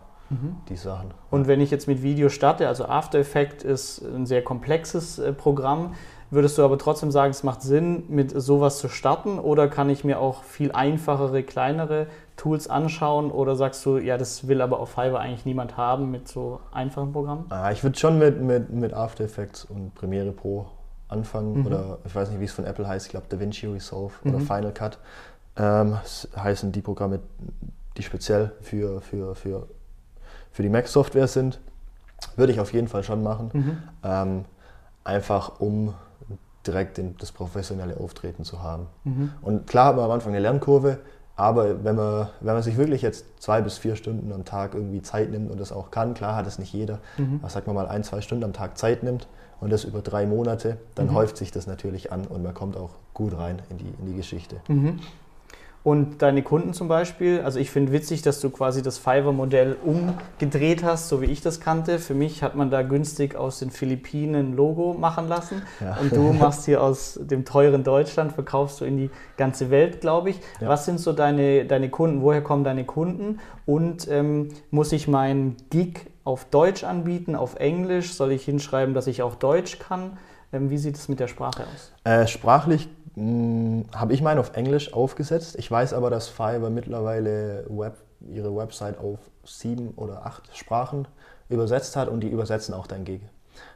die 0.68 0.76
Sachen. 0.76 1.12
Und 1.32 1.48
wenn 1.48 1.62
ich 1.62 1.72
jetzt 1.72 1.88
mit 1.88 2.04
Video 2.04 2.28
starte, 2.28 2.68
also 2.68 2.86
After 2.86 3.20
Effects 3.20 3.64
ist 3.64 4.02
ein 4.02 4.26
sehr 4.26 4.44
komplexes 4.44 5.18
äh, 5.20 5.32
Programm, 5.32 5.94
würdest 6.34 6.58
du 6.58 6.64
aber 6.64 6.78
trotzdem 6.78 7.12
sagen, 7.12 7.32
es 7.32 7.44
macht 7.44 7.62
Sinn, 7.62 8.04
mit 8.10 8.32
sowas 8.40 8.80
zu 8.80 8.90
starten? 8.90 9.40
Oder 9.40 9.68
kann 9.68 9.90
ich 9.90 10.04
mir 10.04 10.20
auch 10.20 10.44
viel 10.44 10.72
einfachere, 10.72 11.44
kleinere 11.44 12.08
Tools 12.38 12.70
anschauen? 12.70 13.32
Oder 13.32 13.56
sagst 13.56 13.86
du, 13.86 13.98
ja, 13.98 14.18
das 14.18 14.48
will 14.48 14.62
aber 14.62 14.80
auf 14.80 14.90
Fiverr 14.90 15.20
eigentlich 15.20 15.46
niemand 15.46 15.78
haben 15.78 16.12
mit 16.12 16.28
so 16.28 16.60
einfachen 16.72 17.14
Programmen? 17.14 17.46
Ah, 17.50 17.72
ich 17.72 17.84
würde 17.84 17.98
schon 17.98 18.18
mit, 18.18 18.42
mit, 18.42 18.72
mit 18.72 18.94
After 18.94 19.24
Effects 19.24 19.66
und 19.66 19.94
Premiere 19.96 20.32
Pro 20.32 20.66
anfangen. 21.08 21.66
Oder 21.66 22.00
ich 22.06 22.14
weiß 22.14 22.30
nicht, 22.30 22.40
wie 22.40 22.46
es 22.46 22.54
von 22.54 22.66
Apple 22.66 22.88
heißt, 22.88 23.06
ich 23.06 23.12
glaube 23.12 23.28
DaVinci 23.30 23.68
Resolve 23.68 24.14
oder 24.26 24.40
Final 24.40 24.74
Cut. 24.74 24.98
Ähm, 25.56 25.98
das 26.02 26.28
heißen 26.36 26.72
die 26.72 26.82
Programme, 26.82 27.20
die 27.98 28.04
speziell 28.04 28.52
für, 28.62 29.02
für, 29.02 29.36
für, 29.36 29.68
für 30.52 30.64
die 30.64 30.70
Mac-Software 30.70 31.28
sind. 31.28 31.60
Würde 32.36 32.54
ich 32.54 32.60
auf 32.60 32.74
jeden 32.74 32.88
Fall 32.88 33.04
schon 33.04 33.22
machen. 33.22 33.84
Ähm, 34.04 34.46
einfach 35.04 35.60
um 35.60 35.94
direkt 36.66 37.02
das 37.20 37.32
professionelle 37.32 37.98
Auftreten 37.98 38.44
zu 38.44 38.62
haben. 38.62 38.88
Und 39.42 39.68
klar 39.68 39.88
hat 39.88 39.96
man 39.96 40.06
am 40.06 40.12
Anfang 40.12 40.34
eine 40.34 40.42
Lernkurve, 40.42 41.00
aber 41.36 41.84
wenn 41.84 41.96
man, 41.96 42.30
wenn 42.42 42.54
man 42.54 42.62
sich 42.62 42.78
wirklich 42.78 43.02
jetzt 43.02 43.26
zwei 43.42 43.62
bis 43.62 43.78
vier 43.78 43.96
Stunden 43.96 44.32
am 44.32 44.46
Tag 44.46 44.76
irgendwie 44.76 45.02
Zeit 45.02 45.32
nimmt 45.32 45.50
und 45.50 45.60
das 45.60 45.72
auch 45.72 45.90
kann, 45.90 46.14
klar 46.14 46.36
hat 46.36 46.46
es 46.46 46.60
nicht 46.60 46.74
jeder, 46.74 47.00
aber 47.42 47.50
sagen 47.50 47.66
wir 47.66 47.74
mal 47.74 47.88
ein, 47.88 48.04
zwei 48.04 48.22
Stunden 48.22 48.44
am 48.44 48.54
Tag 48.54 48.78
Zeit 48.78 49.02
nimmt 49.04 49.28
und 49.60 49.72
das 49.72 49.84
über 49.84 50.02
drei 50.02 50.26
Monate, 50.26 50.78
dann 50.96 51.08
mhm. 51.08 51.14
häuft 51.16 51.38
sich 51.38 51.52
das 51.52 51.66
natürlich 51.66 52.12
an 52.12 52.28
und 52.28 52.44
man 52.44 52.54
kommt 52.54 52.78
auch 52.78 52.92
gut 53.14 53.36
rein 53.38 53.62
in 53.70 53.78
die, 53.78 53.94
in 54.00 54.06
die 54.06 54.16
Geschichte. 54.16 54.58
Und 55.84 56.22
deine 56.22 56.44
Kunden 56.44 56.74
zum 56.74 56.88
Beispiel, 56.88 57.42
also 57.42 57.60
ich 57.60 57.70
finde 57.70 57.92
witzig, 57.92 58.22
dass 58.22 58.40
du 58.40 58.50
quasi 58.50 58.82
das 58.82 58.98
Fiverr-Modell 58.98 59.76
umgedreht 59.84 60.82
hast, 60.82 61.10
so 61.10 61.22
wie 61.22 61.26
ich 61.26 61.42
das 61.42 61.60
kannte. 61.60 62.00
Für 62.00 62.14
mich 62.14 62.42
hat 62.42 62.56
man 62.56 62.70
da 62.70 62.84
günstig 62.84 63.36
aus 63.36 63.60
den 63.60 63.70
Philippinen 63.70 64.36
ein 64.36 64.56
Logo 64.56 64.94
machen 64.94 65.28
lassen. 65.28 65.62
Ja. 65.82 65.98
Und 65.98 66.16
du 66.16 66.32
machst 66.40 66.64
hier 66.66 66.82
aus 66.82 67.20
dem 67.22 67.44
teuren 67.44 67.84
Deutschland, 67.84 68.32
verkaufst 68.32 68.80
du 68.80 68.86
in 68.86 68.96
die 68.96 69.10
ganze 69.36 69.72
Welt, 69.72 70.00
glaube 70.00 70.30
ich. 70.30 70.40
Ja. 70.62 70.70
Was 70.70 70.86
sind 70.86 71.02
so 71.02 71.12
deine, 71.12 71.66
deine 71.66 71.90
Kunden? 71.90 72.22
Woher 72.22 72.42
kommen 72.42 72.64
deine 72.64 72.86
Kunden? 72.86 73.40
Und 73.66 74.08
ähm, 74.10 74.50
muss 74.72 74.94
ich 74.94 75.10
meinen 75.10 75.58
Gig 75.70 76.00
auf 76.24 76.46
Deutsch 76.46 76.86
anbieten, 76.86 77.36
auf 77.36 77.56
Englisch? 77.56 78.14
Soll 78.14 78.32
ich 78.32 78.46
hinschreiben, 78.46 78.94
dass 78.94 79.08
ich 79.08 79.22
auch 79.22 79.36
Deutsch 79.36 79.80
kann? 79.80 80.18
Ähm, 80.54 80.70
wie 80.70 80.78
sieht 80.78 80.96
es 80.96 81.10
mit 81.10 81.20
der 81.20 81.28
Sprache 81.28 81.64
aus? 81.64 81.92
Äh, 82.06 82.28
sprachlich 82.28 82.88
habe 83.16 84.14
ich 84.14 84.22
meinen 84.22 84.40
auf 84.40 84.56
Englisch 84.56 84.94
aufgesetzt. 84.94 85.56
Ich 85.58 85.70
weiß 85.70 85.94
aber, 85.94 86.10
dass 86.10 86.30
Fiverr 86.30 86.70
mittlerweile 86.70 87.66
Web, 87.70 87.98
ihre 88.28 88.56
Website 88.56 88.98
auf 88.98 89.20
sieben 89.44 89.92
oder 89.96 90.26
acht 90.26 90.56
Sprachen 90.56 91.08
übersetzt 91.50 91.96
hat 91.96 92.08
und 92.08 92.22
die 92.22 92.30
übersetzen 92.30 92.74
auch 92.74 92.88
dein 92.88 93.06
Gig, 93.06 93.22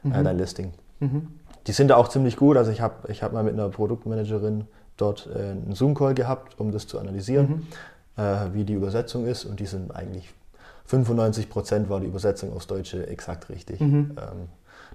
äh, 0.04 0.08
mhm. 0.08 0.14
äh, 0.14 0.22
dein 0.24 0.38
Listing. 0.38 0.72
Mhm. 0.98 1.28
Die 1.66 1.72
sind 1.72 1.88
da 1.88 1.96
auch 1.96 2.08
ziemlich 2.08 2.36
gut. 2.36 2.56
Also 2.56 2.70
ich 2.70 2.80
habe 2.80 3.12
ich 3.12 3.22
hab 3.22 3.32
mal 3.32 3.44
mit 3.44 3.52
einer 3.52 3.68
Produktmanagerin 3.68 4.66
dort 4.96 5.28
äh, 5.32 5.38
einen 5.38 5.74
Zoom-Call 5.74 6.14
gehabt, 6.14 6.58
um 6.58 6.72
das 6.72 6.86
zu 6.86 6.98
analysieren, 6.98 7.68
mhm. 8.16 8.22
äh, 8.22 8.54
wie 8.54 8.64
die 8.64 8.72
Übersetzung 8.72 9.26
ist. 9.26 9.44
Und 9.44 9.60
die 9.60 9.66
sind 9.66 9.94
eigentlich 9.94 10.34
95 10.86 11.50
Prozent 11.50 11.90
war 11.90 12.00
die 12.00 12.06
Übersetzung 12.06 12.52
aufs 12.54 12.66
Deutsche 12.66 13.06
exakt 13.06 13.50
richtig. 13.50 13.80
Mhm. 13.80 14.16
Ähm, 14.16 14.48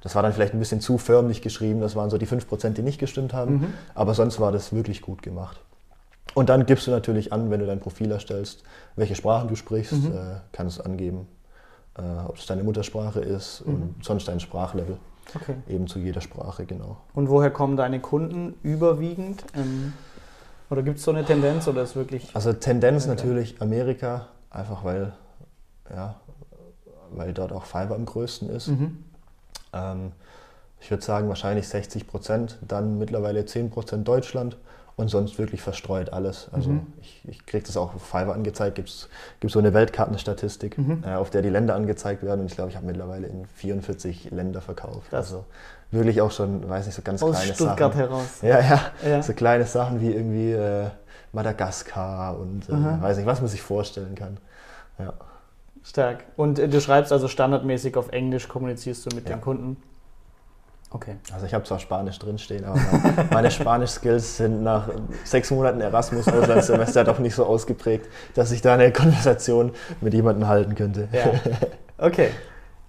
das 0.04 0.16
war 0.16 0.22
dann 0.22 0.34
vielleicht 0.34 0.54
ein 0.54 0.60
bisschen 0.60 0.82
zu 0.82 0.98
förmlich 0.98 1.42
geschrieben, 1.42 1.80
das 1.80 1.96
waren 1.96 2.10
so 2.10 2.18
die 2.18 2.28
5%, 2.28 2.72
die 2.72 2.82
nicht 2.82 3.00
gestimmt 3.00 3.34
haben, 3.34 3.54
mhm. 3.54 3.74
aber 3.96 4.14
sonst 4.14 4.40
war 4.40 4.52
das 4.52 4.74
wirklich 4.74 5.02
gut 5.02 5.22
gemacht. 5.22 5.62
Und 6.34 6.50
dann 6.50 6.66
gibst 6.66 6.88
du 6.88 6.92
natürlich 6.92 7.32
an, 7.32 7.50
wenn 7.50 7.62
du 7.62 7.66
dein 7.66 7.80
Profil 7.80 8.12
erstellst, 8.12 8.64
welche 8.98 9.16
Sprachen 9.16 9.48
du 9.48 9.56
sprichst, 9.56 9.94
mhm. 9.94 10.12
äh, 10.12 10.40
kannst 10.52 10.86
angeben, 10.86 11.28
äh, 11.98 12.02
ob 12.28 12.38
es 12.38 12.46
deine 12.46 12.64
Muttersprache 12.64 13.22
ist 13.22 13.66
mhm. 13.66 13.74
und 13.74 13.96
sonst 14.04 14.28
dein 14.28 14.42
Sprachlevel. 14.42 14.98
Okay. 15.34 15.56
Eben 15.70 15.88
zu 15.88 16.00
jeder 16.00 16.20
Sprache, 16.20 16.66
genau. 16.66 16.98
Und 17.14 17.30
woher 17.30 17.50
kommen 17.50 17.78
deine 17.78 18.02
Kunden 18.02 18.56
überwiegend? 18.62 19.46
Ähm, 19.56 19.94
oder 20.70 20.84
gibt 20.84 20.98
es 20.98 21.06
so 21.06 21.12
eine 21.12 21.24
Tendenz 21.24 21.66
oder 21.70 21.84
ist 21.84 21.96
wirklich. 21.96 22.36
Also 22.36 22.52
Tendenz 22.52 23.06
natürlich 23.06 23.62
Amerika, 23.62 24.28
einfach 24.50 24.84
weil, 24.84 25.14
ja, 25.90 26.16
weil 27.12 27.32
dort 27.32 27.54
auch 27.54 27.64
Fiverr 27.64 27.96
am 27.96 28.06
größten 28.06 28.50
ist. 28.50 28.68
Mhm. 28.68 29.06
Ähm, 29.74 30.12
ich 30.80 30.92
würde 30.92 31.04
sagen, 31.04 31.30
wahrscheinlich 31.30 31.68
60 31.68 32.08
Prozent, 32.08 32.58
dann 32.68 32.98
mittlerweile 32.98 33.46
10 33.46 33.70
Prozent 33.70 34.08
Deutschland 34.08 34.58
und 34.96 35.08
sonst 35.08 35.40
wirklich 35.40 35.62
verstreut 35.62 36.12
alles. 36.12 36.50
Also 36.52 36.72
mhm. 36.72 36.88
ich, 37.02 37.22
ich 37.28 37.46
kriege 37.46 37.66
das 37.66 37.78
auch 37.78 37.96
auf 37.96 38.04
Fiverr 38.04 38.34
angezeigt, 38.34 38.76
gibt 38.76 38.90
es 38.90 39.08
so 39.48 39.60
eine 39.60 39.74
Weltkartenstatistik, 39.74 40.78
mhm. 40.78 41.04
äh, 41.06 41.16
auf 41.16 41.30
der 41.30 41.42
die 41.42 41.50
Länder 41.50 41.76
angezeigt 41.76 42.22
werden 42.24 42.42
und 42.42 42.48
ich 42.48 42.56
glaube, 42.56 42.70
ich 42.70 42.76
habe 42.76 42.86
mittlerweile 42.86 43.28
in 43.28 43.46
44 43.46 44.32
Länder 44.32 44.62
verkauft. 44.62 45.08
Das 45.12 45.28
also 45.28 45.46
wirklich 45.92 46.22
auch 46.22 46.32
schon, 46.32 46.68
weiß 46.68 46.86
nicht, 46.86 46.96
so 46.96 47.02
ganz 47.02 47.24
Aus 47.24 47.36
kleine 47.38 47.54
Stuttgart 47.54 47.94
Sachen. 47.94 48.10
heraus. 48.10 48.42
Ja, 48.42 48.60
ja, 48.60 48.82
ja, 49.08 49.24
so 49.24 49.34
kleine 49.34 49.66
Sachen 49.66 50.02
wie 50.02 50.12
irgendwie 50.12 50.52
äh, 50.52 50.90
Madagaskar 51.32 52.38
und 52.38 52.70
äh, 52.70 53.02
weiß 53.02 53.18
nicht, 53.18 53.26
was 53.26 53.42
man 53.42 53.50
sich 53.50 53.62
vorstellen 53.62 54.16
kann. 54.16 54.38
Ja. 55.00 55.14
Stark. 55.84 56.24
Und 56.38 56.60
äh, 56.60 56.68
du 56.68 56.80
schreibst 56.82 57.12
also 57.12 57.28
standardmäßig 57.28 57.98
auf 57.98 58.10
Englisch, 58.12 58.48
kommunizierst 58.48 59.06
du 59.06 59.16
mit 59.16 59.30
ja. 59.30 59.36
den 59.36 59.42
Kunden? 59.42 59.78
Okay. 60.94 61.16
Also 61.34 61.48
ich 61.48 61.54
habe 61.56 61.64
zwar 61.64 61.80
Spanisch 61.80 62.20
drinstehen, 62.20 62.66
aber 62.66 62.80
meine 63.32 63.50
Spanisch-Skills 63.50 64.38
sind 64.38 64.62
nach 64.62 64.90
sechs 65.24 65.50
Monaten 65.50 65.82
Erasmus-Auslandssemester 65.82 67.04
doch 67.04 67.18
nicht 67.18 67.34
so 67.34 67.46
ausgeprägt, 67.46 68.08
dass 68.36 68.52
ich 68.52 68.62
da 68.62 68.76
eine 68.76 68.94
Konversation 68.94 69.72
mit 70.02 70.14
jemandem 70.14 70.48
halten 70.48 70.76
könnte. 70.76 71.08
Ja. 71.12 71.32
Okay. 71.98 72.30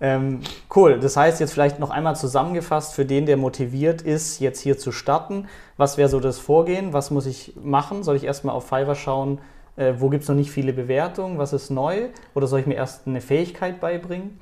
Ähm, 0.01 0.41
cool. 0.77 1.01
Das 1.01 1.17
heißt 1.17 1.41
jetzt 1.41 1.55
vielleicht 1.55 1.79
noch 1.79 1.89
einmal 1.89 2.15
zusammengefasst 2.15 2.93
für 2.93 3.07
den, 3.07 3.25
der 3.25 3.39
motiviert 3.39 4.03
ist, 4.03 4.39
jetzt 4.39 4.61
hier 4.61 4.77
zu 4.77 4.93
starten. 4.93 5.49
Was 5.79 5.97
wäre 5.97 6.11
so 6.11 6.21
das 6.21 6.39
Vorgehen? 6.39 6.93
Was 6.93 7.11
muss 7.11 7.25
ich 7.25 7.55
machen? 7.57 8.03
Soll 8.03 8.17
ich 8.17 8.25
erstmal 8.25 8.55
auf 8.55 8.65
Fiverr 8.65 8.97
schauen, 8.97 9.39
äh, 9.77 9.95
wo 9.99 10.09
gibt 10.09 10.23
es 10.23 10.29
noch 10.29 10.37
nicht 10.37 10.51
viele 10.51 10.73
Bewertungen? 10.73 11.39
Was 11.39 11.53
ist 11.53 11.71
neu? 11.71 12.09
Oder 12.35 12.47
soll 12.47 12.61
ich 12.61 12.67
mir 12.67 12.75
erst 12.75 13.07
eine 13.07 13.21
Fähigkeit 13.21 13.81
beibringen? 13.81 14.39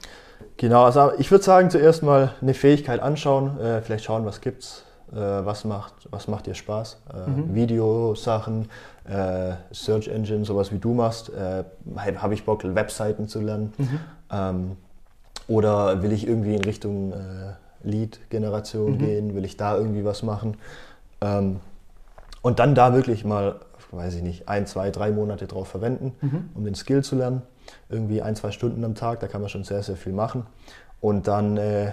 Genau, 0.56 0.84
also 0.84 1.12
ich 1.18 1.30
würde 1.30 1.44
sagen, 1.44 1.70
zuerst 1.70 2.02
mal 2.02 2.34
eine 2.40 2.54
Fähigkeit 2.54 3.00
anschauen, 3.00 3.58
äh, 3.58 3.80
vielleicht 3.80 4.04
schauen, 4.04 4.26
was 4.26 4.40
gibt's, 4.40 4.84
äh, 5.12 5.16
was 5.16 5.64
macht, 5.64 5.94
was 6.10 6.28
macht 6.28 6.46
dir 6.46 6.54
Spaß. 6.54 7.00
Äh, 7.12 7.30
mhm. 7.30 7.54
Videosachen, 7.54 8.68
äh, 9.04 9.52
Search 9.70 10.08
Engine, 10.08 10.44
sowas 10.44 10.72
wie 10.72 10.78
du 10.78 10.92
machst. 10.94 11.30
Äh, 11.30 11.64
Habe 12.16 12.34
ich 12.34 12.44
Bock, 12.44 12.62
Webseiten 12.64 13.28
zu 13.28 13.40
lernen? 13.40 13.72
Mhm. 13.78 14.00
Ähm, 14.30 14.76
oder 15.48 16.02
will 16.02 16.12
ich 16.12 16.26
irgendwie 16.26 16.54
in 16.54 16.64
Richtung 16.64 17.12
Lead-Generation 17.82 18.92
mhm. 18.92 18.98
gehen? 18.98 19.34
Will 19.34 19.44
ich 19.44 19.56
da 19.56 19.76
irgendwie 19.76 20.04
was 20.04 20.22
machen? 20.22 20.56
Ähm, 21.20 21.60
und 22.42 22.58
dann 22.58 22.74
da 22.74 22.94
wirklich 22.94 23.24
mal 23.24 23.56
weiß 23.93 24.14
ich 24.14 24.22
nicht, 24.22 24.49
ein, 24.49 24.66
zwei, 24.66 24.90
drei 24.90 25.11
Monate 25.11 25.47
drauf 25.47 25.68
verwenden, 25.68 26.14
mhm. 26.20 26.51
um 26.55 26.64
den 26.64 26.74
Skill 26.74 27.05
zu 27.05 27.16
lernen. 27.16 27.43
Irgendwie 27.88 28.22
ein, 28.22 28.34
zwei 28.34 28.51
Stunden 28.51 28.84
am 28.84 28.95
Tag, 28.95 29.20
da 29.20 29.28
kann 29.28 29.40
man 29.40 29.51
schon 29.51 29.64
sehr, 29.64 29.82
sehr 29.82 29.97
viel 29.97 30.12
machen. 30.12 30.47
Und 31.01 31.28
dann 31.28 31.57
äh, 31.57 31.93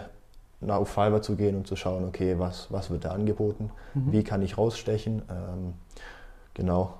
auf 0.67 0.89
Fiverr 0.89 1.21
zu 1.21 1.35
gehen 1.35 1.55
und 1.55 1.67
zu 1.67 1.75
schauen, 1.75 2.05
okay, 2.05 2.35
was, 2.37 2.71
was 2.71 2.89
wird 2.89 3.05
da 3.05 3.11
angeboten, 3.11 3.71
mhm. 3.93 4.11
wie 4.11 4.23
kann 4.23 4.41
ich 4.41 4.57
rausstechen. 4.57 5.21
Ähm, 5.29 5.73
genau. 6.53 6.93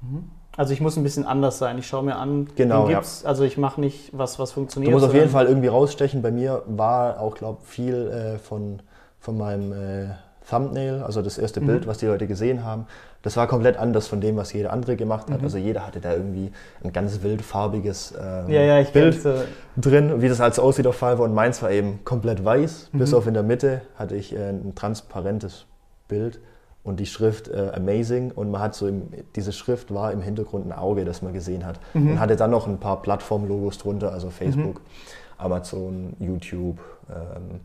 Mhm. 0.00 0.30
Also 0.56 0.72
ich 0.72 0.80
muss 0.80 0.96
ein 0.96 1.02
bisschen 1.04 1.24
anders 1.24 1.58
sein. 1.58 1.78
Ich 1.78 1.86
schaue 1.86 2.02
mir 2.02 2.16
an, 2.16 2.48
genau, 2.56 2.88
ja. 2.88 3.00
also 3.24 3.44
ich 3.44 3.56
mache 3.56 3.80
nicht 3.80 4.10
was, 4.12 4.38
was 4.38 4.52
funktioniert. 4.52 4.90
Du 4.90 4.96
musst 4.96 5.06
auf 5.06 5.14
jeden 5.14 5.30
Fall 5.30 5.46
irgendwie 5.46 5.68
rausstechen. 5.68 6.22
Bei 6.22 6.32
mir 6.32 6.62
war 6.66 7.20
auch, 7.20 7.36
glaube 7.36 7.60
ich, 7.62 7.68
viel 7.68 8.08
äh, 8.08 8.38
von, 8.38 8.82
von 9.20 9.38
meinem 9.38 9.72
äh, 9.72 10.08
Thumbnail, 10.48 11.02
also 11.02 11.22
das 11.22 11.38
erste 11.38 11.60
mhm. 11.60 11.66
Bild, 11.66 11.86
was 11.86 11.98
die 11.98 12.06
Leute 12.06 12.26
gesehen 12.26 12.64
haben, 12.64 12.86
das 13.22 13.36
war 13.36 13.46
komplett 13.46 13.76
anders 13.76 14.08
von 14.08 14.20
dem, 14.20 14.36
was 14.36 14.52
jeder 14.52 14.72
andere 14.72 14.96
gemacht 14.96 15.30
hat. 15.30 15.38
Mhm. 15.38 15.44
Also 15.44 15.58
jeder 15.58 15.86
hatte 15.86 16.00
da 16.00 16.14
irgendwie 16.14 16.50
ein 16.82 16.92
ganz 16.92 17.22
wildfarbiges 17.22 18.14
ähm, 18.18 18.50
ja, 18.50 18.62
ja, 18.62 18.82
Bild 18.82 19.20
so. 19.20 19.34
drin, 19.76 20.22
wie 20.22 20.28
das 20.28 20.40
halt 20.40 20.58
aussieht 20.58 20.86
auf 20.86 20.96
Fiverr. 20.96 21.20
Und 21.20 21.34
meins 21.34 21.62
war 21.62 21.70
eben 21.70 22.00
komplett 22.04 22.44
weiß, 22.44 22.90
mhm. 22.92 22.98
bis 22.98 23.12
auf 23.12 23.26
in 23.26 23.34
der 23.34 23.42
Mitte 23.42 23.82
hatte 23.96 24.16
ich 24.16 24.34
äh, 24.34 24.48
ein 24.48 24.74
transparentes 24.74 25.66
Bild 26.08 26.40
und 26.82 26.98
die 26.98 27.06
Schrift 27.06 27.48
äh, 27.48 27.72
Amazing 27.74 28.30
und 28.32 28.50
man 28.50 28.62
hat 28.62 28.74
so 28.74 28.86
im, 28.86 29.08
diese 29.36 29.52
Schrift 29.52 29.92
war 29.92 30.12
im 30.12 30.22
Hintergrund 30.22 30.66
ein 30.66 30.72
Auge, 30.72 31.04
das 31.04 31.20
man 31.20 31.34
gesehen 31.34 31.66
hat 31.66 31.78
mhm. 31.92 32.12
und 32.12 32.20
hatte 32.20 32.36
dann 32.36 32.50
noch 32.50 32.66
ein 32.66 32.78
paar 32.78 33.02
Plattformlogos 33.02 33.78
drunter, 33.78 34.12
also 34.12 34.30
Facebook, 34.30 34.76
mhm. 34.76 34.84
Amazon, 35.36 36.16
YouTube, 36.18 36.78
ähm, 37.10 37.60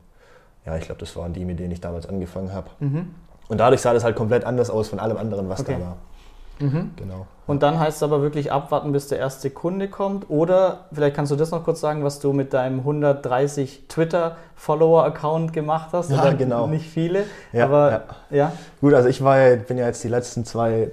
ja, 0.65 0.75
ich 0.77 0.85
glaube, 0.85 0.99
das 0.99 1.15
waren 1.15 1.33
die, 1.33 1.45
mit 1.45 1.59
denen 1.59 1.71
ich 1.71 1.81
damals 1.81 2.07
angefangen 2.07 2.53
habe. 2.53 2.69
Mhm. 2.79 3.13
Und 3.47 3.59
dadurch 3.59 3.81
sah 3.81 3.93
das 3.93 4.03
halt 4.03 4.15
komplett 4.15 4.43
anders 4.43 4.69
aus 4.69 4.87
von 4.87 4.99
allem 4.99 5.17
anderen, 5.17 5.49
was 5.49 5.59
okay. 5.59 5.75
da 5.79 5.85
war. 5.85 5.97
Mhm. 6.59 6.91
Genau. 6.95 7.27
Und 7.47 7.61
dann 7.61 7.79
heißt 7.79 7.97
es 7.97 8.03
aber 8.03 8.21
wirklich 8.21 8.51
abwarten, 8.51 8.91
bis 8.91 9.07
der 9.07 9.19
erste 9.19 9.49
Kunde 9.49 9.87
kommt. 9.87 10.29
Oder 10.29 10.85
vielleicht 10.91 11.15
kannst 11.15 11.31
du 11.31 11.35
das 11.35 11.51
noch 11.51 11.63
kurz 11.63 11.81
sagen, 11.81 12.03
was 12.03 12.19
du 12.19 12.33
mit 12.33 12.53
deinem 12.53 12.79
130 12.79 13.87
Twitter-Follower-Account 13.87 15.53
gemacht 15.53 15.89
hast. 15.91 16.09
Ja, 16.09 16.31
genau. 16.33 16.65
Nicht 16.67 16.89
viele. 16.89 17.25
Ja, 17.51 17.65
aber 17.65 17.91
ja. 17.91 18.01
ja. 18.31 18.51
Gut, 18.81 18.93
also 18.93 19.09
ich 19.09 19.23
war 19.23 19.37
ja, 19.37 19.55
bin 19.57 19.77
ja 19.77 19.85
jetzt 19.85 20.03
die 20.03 20.07
letzten 20.07 20.45
zwei, 20.45 20.91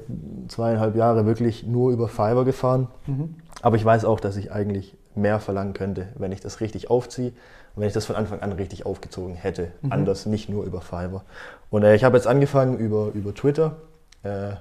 zweieinhalb 0.48 0.96
Jahre 0.96 1.24
wirklich 1.24 1.64
nur 1.64 1.92
über 1.92 2.08
Fiverr 2.08 2.44
gefahren. 2.44 2.88
Mhm. 3.06 3.36
Aber 3.62 3.76
ich 3.76 3.84
weiß 3.84 4.04
auch, 4.04 4.20
dass 4.20 4.36
ich 4.36 4.52
eigentlich 4.52 4.96
mehr 5.14 5.40
verlangen 5.40 5.72
könnte, 5.74 6.08
wenn 6.16 6.32
ich 6.32 6.40
das 6.40 6.60
richtig 6.60 6.90
aufziehe 6.90 7.32
wenn 7.76 7.86
ich 7.86 7.94
das 7.94 8.06
von 8.06 8.16
Anfang 8.16 8.40
an 8.40 8.52
richtig 8.52 8.86
aufgezogen 8.86 9.34
hätte. 9.34 9.72
Mhm. 9.82 9.92
Anders, 9.92 10.26
nicht 10.26 10.48
nur 10.48 10.64
über 10.64 10.80
Fiverr. 10.80 11.22
Und 11.70 11.84
äh, 11.84 11.94
ich 11.94 12.04
habe 12.04 12.16
jetzt 12.16 12.26
angefangen 12.26 12.78
über, 12.78 13.10
über 13.14 13.34
Twitter, 13.34 13.76
äh, 14.22 14.52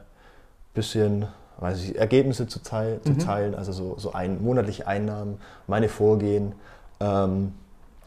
bisschen 0.74 1.28
weiß 1.62 1.84
ich, 1.84 1.98
Ergebnisse 1.98 2.48
zu, 2.48 2.60
teil, 2.60 3.00
mhm. 3.04 3.20
zu 3.20 3.26
teilen, 3.26 3.56
also 3.56 3.72
so, 3.72 3.96
so 3.98 4.14
ein, 4.14 4.44
monatliche 4.44 4.88
Einnahmen, 4.88 5.38
meine 5.68 5.90
Vorgehen. 5.90 6.54
Ähm, 7.00 7.54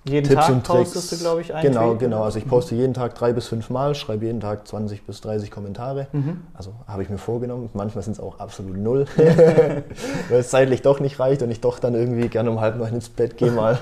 jeden 0.06 0.28
Tipps 0.28 0.46
Tag 0.46 0.54
und 0.54 0.66
Tricks. 0.66 0.92
postest 0.92 1.12
du, 1.12 1.16
glaube 1.16 1.40
ich, 1.40 1.54
einen 1.54 1.72
Genau, 1.72 1.90
Tweet, 1.90 2.00
genau. 2.00 2.24
Also 2.24 2.38
ich 2.38 2.46
poste 2.46 2.74
mhm. 2.74 2.80
jeden 2.80 2.94
Tag 2.94 3.14
drei 3.14 3.32
bis 3.32 3.46
fünf 3.46 3.70
Mal, 3.70 3.94
schreibe 3.94 4.26
jeden 4.26 4.40
Tag 4.40 4.68
20 4.68 5.06
bis 5.06 5.22
30 5.22 5.50
Kommentare. 5.50 6.08
Mhm. 6.12 6.42
Also 6.52 6.74
habe 6.86 7.02
ich 7.02 7.08
mir 7.08 7.16
vorgenommen. 7.16 7.70
Manchmal 7.72 8.04
sind 8.04 8.12
es 8.12 8.20
auch 8.20 8.38
absolut 8.38 8.76
null, 8.76 9.06
weil 9.16 10.40
es 10.40 10.50
zeitlich 10.50 10.82
doch 10.82 11.00
nicht 11.00 11.18
reicht 11.18 11.40
und 11.40 11.50
ich 11.50 11.62
doch 11.62 11.78
dann 11.78 11.94
irgendwie 11.94 12.28
gerne 12.28 12.50
um 12.50 12.60
halb 12.60 12.76
neun 12.76 12.94
ins 12.94 13.08
Bett 13.08 13.38
gehe 13.38 13.50
mal. 13.50 13.78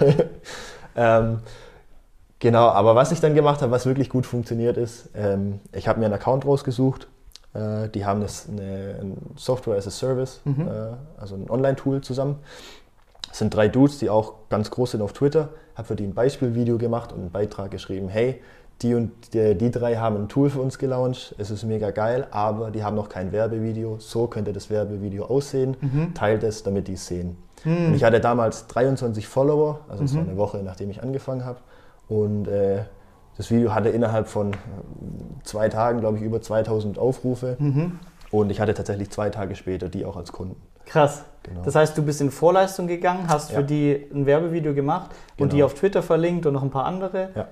Ähm, 0.97 1.41
genau, 2.39 2.69
aber 2.69 2.95
was 2.95 3.13
ich 3.13 3.21
dann 3.21 3.35
gemacht 3.35 3.63
habe, 3.63 3.73
was 3.73 3.87
wirklich 3.87 4.09
gut 4.09 4.27
funktioniert 4.27 4.77
ist, 4.77 5.11
ähm, 5.15 5.61
ich 5.73 5.89
habe 5.89 5.99
mir 6.01 6.07
einen 6.07 6.15
Account 6.15 6.45
rausgesucht. 6.45 7.09
Äh, 7.55 7.89
die 7.89 8.05
haben 8.05 8.21
das 8.21 8.49
eine, 8.49 8.99
ein 9.01 9.17
Software 9.37 9.77
as 9.77 9.87
a 9.87 9.91
Service, 9.91 10.41
mhm. 10.45 10.69
äh, 10.69 11.21
also 11.21 11.35
ein 11.35 11.51
Online-Tool 11.51 12.01
zusammen. 12.01 12.39
Das 13.29 13.39
sind 13.39 13.55
drei 13.55 13.69
Dudes, 13.69 13.99
die 13.99 14.11
auch 14.11 14.35
ganz 14.51 14.71
groß 14.71 14.93
sind 14.93 15.03
auf 15.03 15.13
Twitter. 15.13 15.51
Habe 15.75 15.89
für 15.89 15.97
die 15.97 16.05
ein 16.05 16.15
Beispielvideo 16.15 16.77
gemacht 16.77 17.13
und 17.13 17.21
einen 17.21 17.31
Beitrag 17.31 17.71
geschrieben, 17.71 18.09
hey, 18.09 18.43
die 18.83 18.95
und 18.95 19.11
die, 19.35 19.55
die 19.57 19.71
drei 19.71 19.97
haben 19.97 20.17
ein 20.17 20.29
Tool 20.29 20.51
für 20.51 20.61
uns 20.61 20.79
gelauncht, 20.79 21.35
es 21.39 21.51
ist 21.51 21.65
mega 21.65 21.91
geil, 21.91 22.27
aber 22.31 22.71
die 22.71 22.83
haben 22.85 22.97
noch 22.97 23.09
kein 23.09 23.33
Werbevideo. 23.33 23.97
So 23.99 24.27
könnte 24.27 24.53
das 24.53 24.71
Werbevideo 24.71 25.25
aussehen. 25.27 25.77
Mhm. 25.81 26.15
Teilt 26.15 26.43
es, 26.43 26.63
damit 26.63 26.89
die 26.89 26.95
es 26.95 27.07
sehen. 27.07 27.37
Hm. 27.63 27.87
Und 27.89 27.95
ich 27.95 28.03
hatte 28.05 28.21
damals 28.21 28.67
23 28.67 29.27
Follower, 29.29 29.81
also 29.89 30.03
es 30.05 30.15
war 30.17 30.23
eine 30.23 30.37
Woche, 30.37 30.59
nachdem 30.65 30.91
ich 30.91 31.03
angefangen 31.03 31.45
habe. 31.45 31.59
Und 32.09 32.49
äh, 32.49 32.81
das 33.37 33.51
Video 33.51 33.73
hatte 33.75 33.89
innerhalb 33.89 34.27
von 34.27 34.53
äh, 34.53 34.57
zwei 35.45 35.69
Tagen, 35.69 36.01
glaube 36.01 36.19
ich, 36.19 36.25
über 36.25 36.41
2000 36.41 36.99
Aufrufe. 36.99 37.57
Mhm. 37.59 37.99
Und 38.31 38.51
ich 38.51 38.61
hatte 38.61 38.75
tatsächlich 38.75 39.11
zwei 39.11 39.31
Tage 39.31 39.55
später 39.55 39.89
die 39.89 40.05
auch 40.05 40.17
als 40.17 40.33
Kunden. 40.33 40.57
Krass. 40.87 41.23
Genau. 41.45 41.63
Das 41.63 41.75
heißt, 41.75 41.97
du 41.97 42.03
bist 42.03 42.21
in 42.21 42.31
Vorleistung 42.31 42.87
gegangen, 42.87 43.27
hast 43.29 43.51
Ja. 43.51 43.59
für 43.59 43.65
die 43.65 44.07
ein 44.13 44.27
Werbevideo 44.27 44.75
gemacht 44.75 45.11
und 45.33 45.37
Genau. 45.39 45.51
die 45.55 45.63
auf 45.63 45.75
Twitter 45.75 46.03
verlinkt 46.03 46.47
und 46.47 46.55
noch 46.55 46.63
ein 46.63 46.71
paar 46.71 46.85
andere. 46.87 47.29
Ja. 47.35 47.49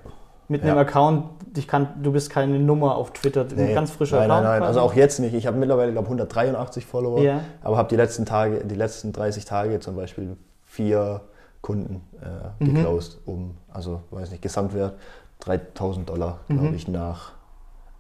Mit 0.51 0.65
Ja. 0.65 0.73
einem 0.73 0.79
Account, 0.81 1.27
ich 1.57 1.69
kann, 1.69 2.03
du 2.03 2.11
bist 2.11 2.29
keine 2.29 2.59
Nummer 2.59 2.97
auf 2.97 3.13
Twitter, 3.13 3.43
ein 3.57 3.73
ganz 3.73 3.93
frischer 3.93 4.17
nein, 4.19 4.31
Account. 4.33 4.45
Nein, 4.47 4.59
nein, 4.59 4.67
also 4.67 4.81
auch 4.81 4.95
jetzt 4.95 5.21
nicht. 5.21 5.33
Ich 5.33 5.47
habe 5.47 5.57
mittlerweile, 5.57 5.93
glaube 5.93 6.07
ich, 6.07 6.11
183 6.11 6.85
Follower, 6.85 7.21
Ja. 7.21 7.41
aber 7.63 7.77
habe 7.77 7.89
die 7.89 7.95
letzten 7.95 8.27
Tage, 8.27 8.65
die 8.65 8.75
letzten 8.75 9.13
30 9.13 9.45
Tage 9.45 9.79
zum 9.79 9.95
Beispiel 9.95 10.37
vier 10.65 11.21
Kunden 11.63 12.03
äh, 12.21 12.65
Mhm. 12.65 12.75
geclosed, 12.75 13.19
um, 13.27 13.57
also 13.73 14.01
weiß 14.11 14.33
nicht, 14.33 14.43
Gesamtwert 14.43 14.95
3000 15.39 16.09
Dollar, 16.09 16.41
glaube 16.49 16.69
Mhm. 16.71 16.75
ich, 16.75 16.89
nach, 16.89 17.31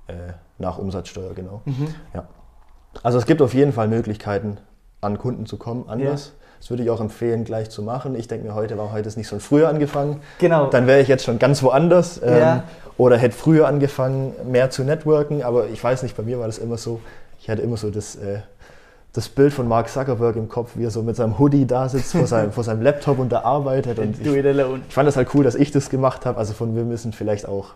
äh, 0.08 0.14
nach 0.58 0.78
Umsatzsteuer, 0.78 1.34
genau. 1.34 1.60
Mhm. 1.66 1.94
Ja. 2.14 2.24
Also 3.04 3.18
es 3.18 3.26
gibt 3.26 3.40
auf 3.42 3.54
jeden 3.54 3.72
Fall 3.72 3.86
Möglichkeiten, 3.86 4.58
an 5.00 5.18
Kunden 5.18 5.46
zu 5.46 5.56
kommen, 5.56 5.88
anders. 5.88 6.32
Das 6.60 6.70
würde 6.70 6.82
ich 6.82 6.90
auch 6.90 7.00
empfehlen, 7.00 7.44
gleich 7.44 7.70
zu 7.70 7.82
machen. 7.82 8.14
Ich 8.14 8.28
denke 8.28 8.46
mir 8.46 8.54
heute, 8.54 8.76
war 8.78 8.92
heute 8.92 9.08
ist 9.08 9.16
nicht 9.16 9.32
ein 9.32 9.40
früher 9.40 9.68
angefangen, 9.68 10.20
Genau. 10.38 10.66
dann 10.66 10.86
wäre 10.86 11.00
ich 11.00 11.08
jetzt 11.08 11.24
schon 11.24 11.38
ganz 11.38 11.62
woanders. 11.62 12.20
Ähm, 12.22 12.36
Ja. 12.38 12.62
Oder 12.98 13.16
hätte 13.16 13.34
früher 13.34 13.66
angefangen, 13.66 14.34
mehr 14.44 14.68
zu 14.68 14.84
networken. 14.84 15.42
Aber 15.42 15.68
ich 15.68 15.82
weiß 15.82 16.02
nicht, 16.02 16.16
bei 16.18 16.22
mir 16.22 16.38
war 16.38 16.46
das 16.46 16.58
immer 16.58 16.76
so, 16.76 17.00
ich 17.40 17.48
hatte 17.48 17.62
immer 17.62 17.78
so 17.78 17.90
das, 17.90 18.14
äh, 18.16 18.40
das 19.14 19.30
Bild 19.30 19.54
von 19.54 19.66
Mark 19.66 19.88
Zuckerberg 19.88 20.36
im 20.36 20.50
Kopf, 20.50 20.72
wie 20.74 20.84
er 20.84 20.90
so 20.90 21.02
mit 21.02 21.16
seinem 21.16 21.38
Hoodie 21.38 21.66
da 21.66 21.88
sitzt, 21.88 22.12
vor 22.12 22.26
seinem, 22.26 22.52
vor 22.52 22.62
seinem 22.62 22.82
Laptop 22.82 23.18
und 23.18 23.30
da 23.32 23.40
arbeitet. 23.40 23.98
Und 23.98 24.20
ich, 24.24 24.26
ich 24.26 24.94
fand 24.94 25.08
das 25.08 25.16
halt 25.16 25.34
cool, 25.34 25.42
dass 25.44 25.54
ich 25.54 25.70
das 25.70 25.88
gemacht 25.88 26.26
habe. 26.26 26.36
Also 26.38 26.52
von 26.52 26.76
wir 26.76 26.84
müssen 26.84 27.12
vielleicht 27.14 27.48
auch, 27.48 27.68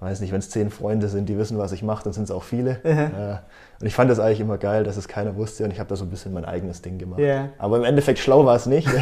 weiß 0.00 0.20
nicht, 0.20 0.32
wenn 0.32 0.38
es 0.38 0.50
zehn 0.50 0.70
Freunde 0.70 1.08
sind, 1.08 1.28
die 1.28 1.36
wissen, 1.38 1.58
was 1.58 1.72
ich 1.72 1.82
mache, 1.82 2.04
dann 2.04 2.12
sind 2.12 2.24
es 2.24 2.30
auch 2.30 2.44
viele. 2.44 2.78
Äh, 2.84 3.38
und 3.80 3.86
ich 3.86 3.94
fand 3.94 4.10
das 4.10 4.18
eigentlich 4.18 4.40
immer 4.40 4.58
geil, 4.58 4.84
dass 4.84 4.96
es 4.96 5.08
keiner 5.08 5.36
wusste 5.36 5.64
und 5.64 5.72
ich 5.72 5.78
habe 5.78 5.88
da 5.88 5.96
so 5.96 6.04
ein 6.04 6.10
bisschen 6.10 6.32
mein 6.32 6.44
eigenes 6.44 6.82
Ding 6.82 6.98
gemacht. 6.98 7.20
Ja. 7.20 7.50
Aber 7.58 7.76
im 7.76 7.84
Endeffekt 7.84 8.18
schlau 8.18 8.44
war 8.44 8.56
es 8.56 8.66
nicht. 8.66 8.88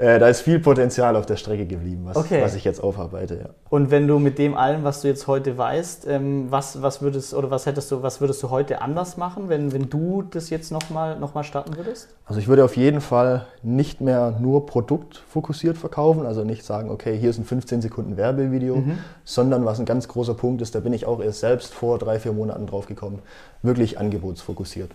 äh, 0.00 0.18
da 0.18 0.28
ist 0.28 0.40
viel 0.40 0.58
Potenzial 0.58 1.14
auf 1.14 1.26
der 1.26 1.36
Strecke 1.36 1.66
geblieben, 1.66 2.02
was, 2.06 2.16
Okay. 2.16 2.42
was 2.42 2.54
ich 2.54 2.64
jetzt 2.64 2.82
aufarbeite. 2.82 3.34
Ja. 3.36 3.48
Und 3.68 3.90
wenn 3.90 4.08
du 4.08 4.18
mit 4.18 4.38
dem 4.38 4.54
allem, 4.56 4.82
was 4.82 5.02
du 5.02 5.08
jetzt 5.08 5.26
heute 5.26 5.56
weißt, 5.58 6.06
ähm, 6.08 6.46
was, 6.50 6.80
was 6.82 7.02
würdest 7.02 7.34
oder 7.34 7.50
was 7.50 7.66
hättest 7.66 7.90
du, 7.92 8.02
was 8.02 8.20
würdest 8.20 8.42
du 8.42 8.50
heute 8.50 8.80
anders 8.82 9.16
machen, 9.16 9.48
wenn, 9.48 9.72
wenn 9.72 9.90
du 9.90 10.22
das 10.22 10.50
jetzt 10.50 10.72
nochmal 10.72 11.18
noch 11.18 11.34
mal 11.34 11.44
starten 11.44 11.76
würdest? 11.76 12.08
Also 12.24 12.40
ich 12.40 12.48
würde 12.48 12.64
auf 12.64 12.76
jeden 12.76 13.00
Fall 13.00 13.46
nicht 13.62 14.00
mehr 14.00 14.34
nur 14.40 14.66
produktfokussiert 14.66 15.76
verkaufen, 15.76 16.24
also 16.26 16.44
nicht 16.44 16.64
sagen, 16.64 16.90
okay, 16.90 17.16
hier 17.18 17.30
ist 17.30 17.38
ein 17.38 17.44
15 17.44 17.82
Sekunden 17.82 18.16
Werbevideo, 18.16 18.82
sondern 19.24 19.64
was 19.64 19.78
ein 19.80 19.84
ganz 19.86 20.08
großer 20.08 20.34
Punkt 20.34 20.62
ist, 20.62 20.74
da 20.74 20.80
bin 20.80 20.92
ich 20.92 21.06
auch 21.06 21.20
erst 21.20 21.40
selbst 21.40 21.74
vor 21.74 21.98
drei, 21.98 22.18
vier 22.18 22.32
Monaten 22.32 22.66
drauf 22.66 22.86
gekommen, 22.86 23.20
wirklich 23.62 23.98
angebotsfokussiert 23.98 24.90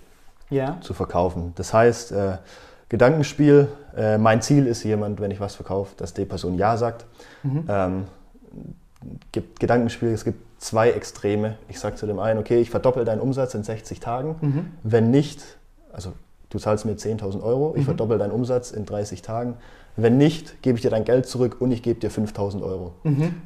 Ja. 0.49 0.77
zu 0.81 0.93
verkaufen. 0.93 1.53
Das 1.55 1.73
heißt, 1.73 2.11
äh, 2.11 2.37
Gedankenspiel, 2.89 3.67
äh, 3.97 4.17
mein 4.17 4.41
Ziel 4.41 4.67
ist 4.67 4.83
jemand, 4.83 5.19
wenn 5.19 5.31
ich 5.31 5.39
was 5.39 5.55
verkaufe, 5.55 5.95
dass 5.97 6.13
die 6.13 6.25
Person 6.25 6.55
Ja 6.55 6.77
sagt. 6.77 7.05
Ähm, 7.67 8.03
gibt 9.31 9.59
Gedankenspiel, 9.59 10.09
es 10.09 10.23
gibt 10.23 10.39
zwei 10.61 10.91
Extreme. 10.91 11.55
Ich 11.69 11.79
sage 11.79 11.95
zu 11.95 12.05
dem 12.05 12.19
einen, 12.19 12.39
okay, 12.39 12.59
ich 12.59 12.69
verdoppel 12.69 13.05
deinen 13.05 13.21
Umsatz 13.21 13.53
in 13.53 13.63
60 13.63 13.99
Tagen. 13.99 14.35
Wenn 14.83 15.11
nicht, 15.11 15.41
also 15.93 16.13
du 16.49 16.59
zahlst 16.59 16.85
mir 16.85 16.93
10.000 16.93 17.43
Euro, 17.43 17.73
ich 17.75 17.85
verdoppel 17.85 18.17
deinen 18.17 18.31
Umsatz 18.31 18.71
in 18.71 18.85
30 18.85 19.21
Tagen. 19.21 19.55
Wenn 19.97 20.17
nicht, 20.17 20.61
gebe 20.61 20.77
ich 20.77 20.81
dir 20.81 20.91
dein 20.91 21.05
Geld 21.05 21.25
zurück 21.25 21.57
und 21.59 21.71
ich 21.71 21.81
gebe 21.81 21.99
dir 21.99 22.11
5.000 22.11 22.61
Euro. 22.63 22.93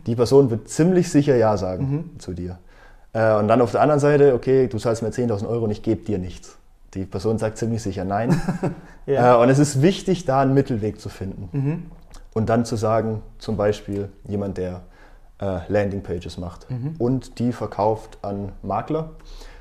Die 0.06 0.16
Person 0.16 0.50
wird 0.50 0.68
ziemlich 0.70 1.10
sicher 1.10 1.36
Ja 1.36 1.58
sagen 1.58 2.12
zu 2.20 2.34
dir. 2.34 2.58
Äh, 3.14 3.36
und 3.36 3.48
dann 3.48 3.62
auf 3.62 3.72
der 3.72 3.82
anderen 3.82 4.00
Seite, 4.00 4.34
okay, 4.34 4.68
du 4.68 4.78
zahlst 4.78 5.02
mir 5.02 5.10
10.000 5.10 5.48
Euro 5.48 5.66
und 5.66 5.72
ich 5.72 5.82
gebe 5.84 6.04
dir 6.06 6.18
nichts. 6.20 6.58
Die 6.94 7.06
Person 7.06 7.38
sagt 7.38 7.58
ziemlich 7.58 7.82
sicher 7.82 8.04
Nein. 8.06 8.40
Ja. 9.06 9.36
Äh, 9.38 9.42
und 9.42 9.50
es 9.50 9.58
ist 9.58 9.82
wichtig, 9.82 10.26
da 10.26 10.42
einen 10.42 10.54
Mittelweg 10.54 11.00
zu 11.02 11.10
finden. 11.10 11.90
Und 12.36 12.48
dann 12.50 12.64
zu 12.66 12.76
sagen, 12.76 13.24
zum 13.40 13.58
Beispiel 13.58 14.10
jemand, 14.28 14.58
der 14.60 14.82
äh, 15.42 15.60
Landingpages 15.68 16.38
macht 16.38 16.68
und 17.00 17.40
die 17.40 17.52
verkauft 17.52 18.20
an 18.22 18.52
Makler. 18.62 19.12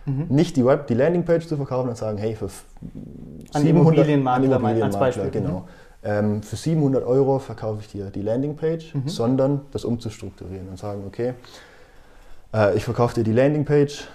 Nicht 0.04 0.56
die, 0.56 0.64
Web, 0.66 0.86
die 0.86 0.94
Landingpage 0.94 1.46
zu 1.46 1.56
verkaufen 1.56 1.88
und 1.90 1.96
sagen, 1.96 2.16
hey, 2.18 2.34
für 2.34 2.46
An 2.46 3.62
700 3.62 3.66
Immobilienmakler 3.68 4.56
an 4.56 4.62
mein- 4.62 4.82
als 4.82 4.98
Beispiel. 4.98 5.30
Genau. 5.30 5.66
Ähm, 6.02 6.42
für 6.42 6.56
700 6.56 7.04
Euro 7.04 7.38
verkaufe 7.38 7.80
ich 7.82 7.88
dir 7.88 8.06
die 8.10 8.22
Landingpage, 8.22 8.94
Mhm. 8.94 9.08
sondern 9.08 9.60
das 9.72 9.84
umzustrukturieren 9.84 10.68
und 10.68 10.78
sagen, 10.78 11.02
okay, 11.06 11.34
äh, 12.54 12.74
ich 12.76 12.84
verkaufe 12.84 13.14
dir 13.16 13.24
die 13.24 13.32
Landingpage, 13.32 14.08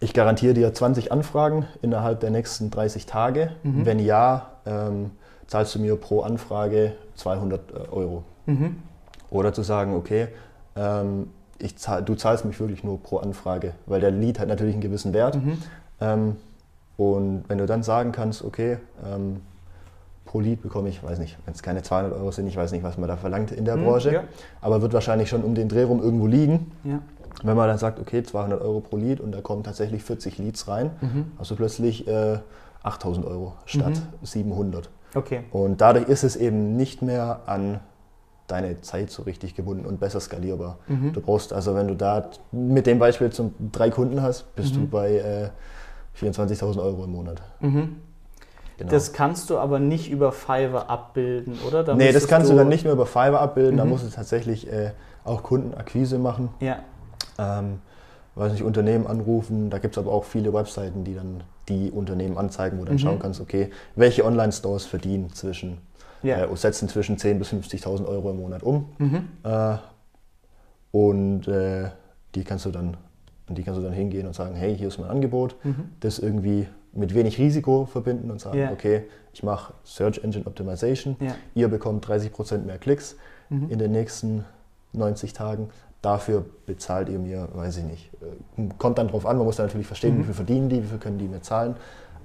ich 0.00 0.12
garantiere 0.12 0.54
dir 0.54 0.72
20 0.72 1.12
Anfragen 1.12 1.66
innerhalb 1.82 2.20
der 2.20 2.30
nächsten 2.30 2.70
30 2.70 3.06
Tage. 3.06 3.50
Mhm. 3.62 3.86
Wenn 3.86 3.98
ja, 3.98 4.50
ähm, 4.66 5.10
zahlst 5.46 5.74
du 5.74 5.78
mir 5.78 5.96
pro 5.96 6.20
Anfrage 6.22 6.92
200 7.16 7.90
Euro. 7.92 8.24
Mhm. 8.46 8.76
Oder 9.30 9.52
zu 9.52 9.62
sagen, 9.62 9.94
okay, 9.94 10.28
ähm, 10.76 11.30
ich 11.58 11.76
zahl, 11.76 12.02
du 12.02 12.14
zahlst 12.14 12.44
mich 12.44 12.58
wirklich 12.60 12.84
nur 12.84 13.02
pro 13.02 13.18
Anfrage, 13.18 13.72
weil 13.86 14.00
der 14.00 14.10
Lead 14.10 14.38
hat 14.38 14.48
natürlich 14.48 14.74
einen 14.74 14.82
gewissen 14.82 15.12
Wert. 15.12 15.36
Mhm. 15.36 15.58
Ähm, 16.00 16.36
und 16.96 17.44
wenn 17.48 17.58
du 17.58 17.66
dann 17.66 17.82
sagen 17.82 18.12
kannst, 18.12 18.44
okay, 18.44 18.78
ähm, 19.04 19.40
pro 20.24 20.40
Lead 20.40 20.62
bekomme 20.62 20.88
ich, 20.88 21.02
weiß 21.02 21.18
nicht, 21.18 21.36
wenn 21.44 21.54
es 21.54 21.62
keine 21.62 21.82
200 21.82 22.12
Euro 22.12 22.30
sind, 22.30 22.46
ich 22.46 22.56
weiß 22.56 22.72
nicht, 22.72 22.82
was 22.82 22.98
man 22.98 23.08
da 23.08 23.16
verlangt 23.16 23.50
in 23.52 23.64
der 23.64 23.76
Mhm, 23.76 23.84
Branche, 23.84 24.12
ja. 24.12 24.24
aber 24.60 24.82
wird 24.82 24.92
wahrscheinlich 24.92 25.28
schon 25.28 25.42
um 25.42 25.54
den 25.54 25.68
Dreh 25.68 25.82
rum 25.84 26.02
irgendwo 26.02 26.26
liegen. 26.26 26.72
Ja. 26.84 27.00
Wenn 27.44 27.56
man 27.56 27.68
dann 27.68 27.78
sagt, 27.78 28.00
okay, 28.00 28.22
200 28.22 28.60
Euro 28.62 28.80
pro 28.80 28.96
Lead 28.96 29.20
und 29.20 29.32
da 29.32 29.40
kommen 29.42 29.62
tatsächlich 29.62 30.02
40 30.02 30.38
Leads 30.38 30.66
rein, 30.66 30.90
Mhm. 31.02 31.32
hast 31.38 31.50
du 31.50 31.56
plötzlich 31.56 32.08
äh, 32.08 32.38
8000 32.82 33.26
Euro 33.26 33.52
statt 33.66 34.00
700. 34.22 34.88
Okay. 35.14 35.44
Und 35.52 35.80
dadurch 35.80 36.08
ist 36.08 36.24
es 36.24 36.36
eben 36.36 36.76
nicht 36.76 37.02
mehr 37.02 37.40
an 37.46 37.80
deine 38.46 38.80
Zeit 38.80 39.10
so 39.10 39.22
richtig 39.22 39.54
gebunden 39.54 39.84
und 39.86 40.00
besser 40.00 40.20
skalierbar. 40.20 40.78
Mhm. 40.88 41.12
Du 41.12 41.20
brauchst 41.20 41.52
also, 41.52 41.74
wenn 41.74 41.88
du 41.88 41.94
da 41.94 42.30
mit 42.50 42.86
dem 42.86 42.98
Beispiel 42.98 43.30
zum 43.30 43.54
drei 43.72 43.90
Kunden 43.90 44.22
hast, 44.22 44.54
bist 44.56 44.74
Mhm. 44.76 44.80
du 44.80 44.86
bei 44.88 45.14
äh, 45.16 45.48
24.000 46.18 46.78
Euro 46.82 47.04
im 47.04 47.12
Monat. 47.12 47.42
Mhm. 47.60 47.96
Genau. 48.76 48.90
Das 48.90 49.12
kannst 49.12 49.50
du 49.50 49.58
aber 49.58 49.78
nicht 49.78 50.10
über 50.10 50.32
Fiverr 50.32 50.90
abbilden, 50.90 51.58
oder? 51.68 51.84
Da 51.84 51.94
nee, 51.94 52.10
das 52.10 52.26
kannst 52.26 52.50
du 52.50 52.56
dann 52.56 52.68
nicht 52.68 52.84
mehr 52.84 52.92
über 52.94 53.06
Fiverr 53.06 53.40
abbilden, 53.40 53.76
da 53.76 53.84
Mhm. 53.84 53.90
musst 53.90 54.04
du 54.06 54.10
tatsächlich 54.10 54.70
äh, 54.72 54.90
auch 55.24 55.42
Kundenakquise 55.44 56.18
machen. 56.18 56.48
Ja. 56.60 56.78
Ähm, 57.38 57.80
weiß 58.36 58.52
nicht, 58.52 58.62
Unternehmen 58.62 59.06
anrufen, 59.06 59.70
da 59.70 59.78
gibt 59.78 59.96
es 59.96 59.98
aber 60.02 60.12
auch 60.12 60.24
viele 60.24 60.52
Webseiten, 60.52 61.04
die 61.04 61.14
dann 61.14 61.42
die 61.68 61.90
Unternehmen 61.90 62.36
anzeigen, 62.36 62.76
wo 62.78 62.80
du 62.82 62.86
dann 62.88 62.94
Mhm. 62.96 62.98
schauen 62.98 63.18
kannst, 63.20 63.40
okay, 63.40 63.70
welche 63.96 64.24
Online-Stores 64.24 64.86
verdienen 64.86 65.32
zwischen, 65.32 65.78
Ja. 66.22 66.44
äh, 66.44 66.56
setzen 66.56 66.88
zwischen 66.88 67.16
10.000 67.16 67.38
bis 67.38 67.48
50.000 67.52 68.06
Euro 68.06 68.30
im 68.30 68.36
Monat 68.38 68.62
um. 68.62 68.86
Mhm. 68.98 69.28
Äh, 69.44 69.76
und 70.90 71.48
äh, 71.48 71.90
die 72.34 72.44
kannst 72.44 72.64
du 72.66 72.70
dann 72.70 72.96
und 73.48 73.58
die 73.58 73.62
kannst 73.62 73.78
du 73.78 73.84
dann 73.84 73.92
hingehen 73.92 74.26
und 74.26 74.34
sagen, 74.34 74.54
hey, 74.54 74.74
hier 74.76 74.88
ist 74.88 74.98
mein 74.98 75.10
Angebot, 75.10 75.56
Mhm. 75.64 75.90
das 76.00 76.18
irgendwie 76.18 76.66
mit 76.94 77.14
wenig 77.14 77.38
Risiko 77.38 77.84
verbinden 77.84 78.30
und 78.30 78.40
sagen, 78.40 78.58
Ja. 78.58 78.72
okay, 78.72 79.02
ich 79.34 79.42
mache 79.42 79.74
Search 79.84 80.22
Engine 80.24 80.46
Optimization, 80.46 81.16
Ja. 81.20 81.34
ihr 81.54 81.68
bekommt 81.68 82.06
30% 82.08 82.64
mehr 82.66 82.78
Klicks 82.78 83.16
Mhm. 83.50 83.68
in 83.70 83.78
den 83.78 83.92
nächsten 83.92 84.44
90 84.94 85.34
Tagen. 85.34 85.68
Dafür 86.04 86.44
bezahlt 86.66 87.08
ihr 87.08 87.18
mir, 87.18 87.48
weiß 87.54 87.78
ich 87.78 87.84
nicht. 87.84 88.10
äh, 88.58 88.68
Kommt 88.78 88.98
dann 88.98 89.08
drauf 89.08 89.24
an, 89.24 89.38
man 89.38 89.46
muss 89.46 89.56
dann 89.56 89.66
natürlich 89.66 89.86
verstehen, 89.86 90.16
Mhm. 90.16 90.20
wie 90.20 90.24
viel 90.24 90.34
verdienen 90.34 90.68
die, 90.68 90.82
wie 90.82 90.86
viel 90.86 90.98
können 90.98 91.16
die 91.18 91.26
mir 91.28 91.40
zahlen. 91.40 91.76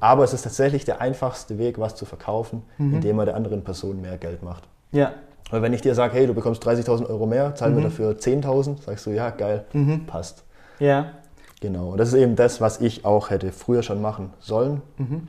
Aber 0.01 0.23
es 0.25 0.33
ist 0.33 0.41
tatsächlich 0.41 0.83
der 0.83 0.99
einfachste 0.99 1.57
Weg, 1.57 1.79
was 1.79 1.95
zu 1.95 2.03
verkaufen, 2.05 2.63
Mhm. 2.77 2.95
indem 2.95 3.15
man 3.15 3.25
der 3.25 3.35
anderen 3.35 3.63
Person 3.63 4.01
mehr 4.01 4.17
Geld 4.17 4.43
macht. 4.43 4.67
Ja. 4.91 5.13
Weil 5.49 5.61
wenn 5.61 5.71
ich 5.73 5.81
dir 5.81 5.95
sage, 5.95 6.13
hey, 6.13 6.27
du 6.27 6.33
bekommst 6.33 6.63
30.000 6.65 7.09
Euro 7.09 7.25
mehr, 7.25 7.55
zahl 7.55 7.69
mir 7.71 7.79
Mhm. 7.79 7.83
dafür 7.83 8.17
10.000, 8.19 8.83
sagst 8.83 9.05
du, 9.05 9.11
ja, 9.11 9.29
geil, 9.29 9.65
Mhm. 9.71 10.05
passt. 10.07 10.43
Ja. 10.79 11.13
Genau. 11.61 11.89
Und 11.91 11.97
das 11.99 12.09
ist 12.09 12.15
eben 12.15 12.35
das, 12.35 12.59
was 12.61 12.81
ich 12.81 13.05
auch 13.05 13.29
hätte 13.29 13.51
früher 13.53 13.81
schon 13.83 14.01
machen 14.01 14.33
sollen. 14.39 14.81
Mhm. 14.97 15.27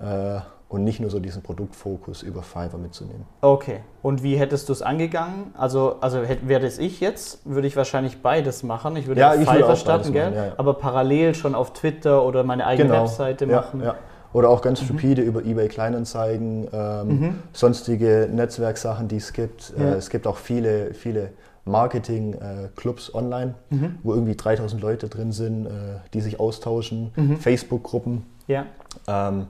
Äh, 0.00 0.40
und 0.72 0.84
nicht 0.84 1.00
nur 1.00 1.10
so 1.10 1.20
diesen 1.20 1.42
Produktfokus 1.42 2.22
über 2.22 2.42
Fiverr 2.42 2.78
mitzunehmen. 2.78 3.26
Okay. 3.42 3.80
Und 4.00 4.22
wie 4.22 4.36
hättest 4.36 4.68
du 4.68 4.72
es 4.72 4.80
angegangen? 4.80 5.52
Also, 5.56 5.96
also 6.00 6.22
hätte, 6.22 6.48
wäre 6.48 6.62
das 6.62 6.78
ich 6.78 6.98
jetzt, 7.00 7.40
würde 7.44 7.66
ich 7.68 7.76
wahrscheinlich 7.76 8.22
beides 8.22 8.62
machen. 8.62 8.96
Ich 8.96 9.06
würde 9.06 9.20
Ja, 9.20 9.34
ich 9.34 9.40
würde 9.40 9.50
Fiverr 9.50 9.66
beides 9.66 9.80
starten, 9.80 10.12
gell? 10.12 10.32
ja, 10.34 10.46
ja. 10.46 10.52
Aber 10.56 10.74
parallel 10.74 11.34
schon 11.34 11.54
auf 11.54 11.74
Twitter 11.74 12.24
oder 12.24 12.42
meine 12.42 12.66
eigene 12.66 12.90
Webseite 12.90 13.44
ja, 13.44 13.56
machen. 13.60 13.82
Ja. 13.82 13.96
Oder 14.32 14.48
auch 14.48 14.62
ganz 14.62 14.80
stupide 14.80 15.20
über 15.20 15.44
eBay 15.44 15.68
Kleinanzeigen, 15.68 16.66
ähm, 16.72 17.06
Mhm. 17.08 17.38
sonstige 17.52 18.30
Netzwerksachen, 18.32 19.06
die 19.08 19.16
es 19.18 19.34
gibt. 19.34 19.74
Äh, 19.78 19.92
es 19.96 20.08
gibt 20.08 20.26
auch 20.26 20.38
viele, 20.38 20.94
viele 20.94 21.32
Marketing-Clubs 21.66 23.14
online, 23.14 23.54
wo 24.02 24.14
irgendwie 24.14 24.36
3000 24.36 24.80
Leute 24.82 25.08
drin 25.08 25.32
sind, 25.32 25.66
äh, 25.66 25.70
die 26.14 26.20
sich 26.20 26.40
austauschen, 26.40 27.12
Facebook-Gruppen. 27.40 28.24
Ja. 28.48 28.64
Ähm, 29.06 29.46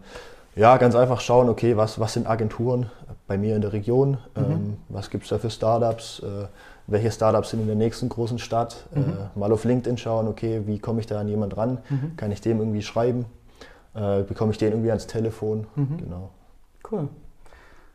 ja, 0.55 0.77
ganz 0.77 0.95
einfach 0.95 1.21
schauen, 1.21 1.49
okay, 1.49 1.77
was, 1.77 1.99
was 1.99 2.13
sind 2.13 2.27
Agenturen 2.27 2.91
bei 3.27 3.39
mir 3.39 3.57
in 3.57 3.63
der 3.63 3.73
Region, 3.73 4.19
ähm, 4.37 4.77
was 4.89 5.11
gibt 5.11 5.25
es 5.25 5.31
da 5.31 5.39
für 5.39 5.51
Startups, 5.51 6.21
äh, 6.21 6.47
welche 6.87 7.11
Startups 7.11 7.51
sind 7.51 7.61
in 7.61 7.67
der 7.67 7.77
nächsten 7.77 8.09
großen 8.09 8.39
Stadt, 8.39 8.85
äh, 8.95 9.39
mal 9.39 9.53
auf 9.53 9.65
LinkedIn 9.65 9.97
schauen, 9.97 10.29
okay, 10.29 10.63
wie 10.67 10.79
komme 10.79 11.01
ich 11.01 11.07
da 11.07 11.21
an 11.21 11.29
jemand 11.29 11.57
ran, 11.57 11.79
kann 12.17 12.33
ich 12.33 12.41
dem 12.41 12.59
irgendwie 12.59 12.83
schreiben, 12.83 13.25
äh, 13.95 14.23
bekomme 14.23 14.53
ich 14.53 14.59
den 14.59 14.73
irgendwie 14.73 14.91
ans 14.91 15.07
Telefon, 15.07 15.67
genau. 15.75 16.31
Cool. 16.91 17.09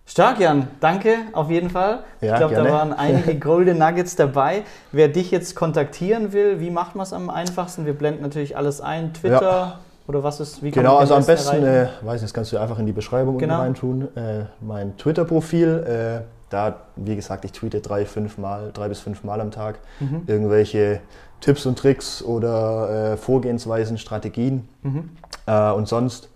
Stark, 0.09 0.39
Jan. 0.39 0.69
Danke 0.79 1.17
auf 1.33 1.49
jeden 1.49 1.69
Fall. 1.69 1.99
Ja, 2.21 2.31
ich 2.31 2.37
glaube, 2.37 2.55
da 2.55 2.71
waren 2.71 2.93
einige 2.93 3.35
Golden 3.39 3.77
Nuggets 3.77 4.15
dabei. 4.15 4.63
Wer 4.93 5.09
dich 5.09 5.31
jetzt 5.31 5.53
kontaktieren 5.53 6.31
will, 6.31 6.61
wie 6.61 6.71
macht 6.71 6.95
man 6.95 7.03
es 7.03 7.11
am 7.11 7.29
einfachsten? 7.29 7.85
Wir 7.85 7.91
blenden 7.93 8.21
natürlich 8.21 8.55
alles 8.55 8.79
ein. 8.79 9.13
Twitter 9.13 9.41
Ja. 9.41 9.79
Oder 10.07 10.23
was 10.23 10.39
ist? 10.39 10.63
Wie 10.63 10.71
kann 10.71 10.83
Genau, 10.83 10.97
also 10.97 11.13
am 11.15 11.25
besten, 11.25 11.63
äh, 11.63 11.87
weiß 12.01 12.21
nicht, 12.21 12.23
das 12.23 12.33
kannst 12.33 12.51
du 12.53 12.57
einfach 12.57 12.79
in 12.79 12.85
die 12.85 12.93
Beschreibung 12.93 13.35
unten 13.35 13.47
Genau. 13.47 13.59
reintun. 13.59 14.07
Äh, 14.15 14.45
mein 14.61 14.95
Twitter-Profil, 14.97 16.21
äh, 16.23 16.25
da, 16.49 16.75
wie 16.95 17.15
gesagt, 17.15 17.43
ich 17.45 17.51
tweete 17.51 17.81
drei, 17.81 18.05
fünf 18.05 18.37
Mal, 18.37 18.71
drei 18.73 18.87
bis 18.87 18.99
fünf 19.01 19.23
Mal 19.23 19.41
am 19.41 19.51
Tag 19.51 19.79
Mhm. 19.99 20.23
irgendwelche 20.27 21.01
Tipps 21.41 21.65
und 21.65 21.77
Tricks 21.77 22.23
oder 22.23 23.13
äh, 23.13 23.17
Vorgehensweisen, 23.17 23.97
Strategien. 23.97 24.67
Mhm. 24.81 25.09
Äh, 25.45 25.71
und 25.71 25.87
sonst 25.87 26.29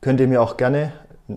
könnt 0.00 0.20
ihr 0.20 0.28
mir 0.28 0.42
auch 0.42 0.56
gerne 0.56 0.92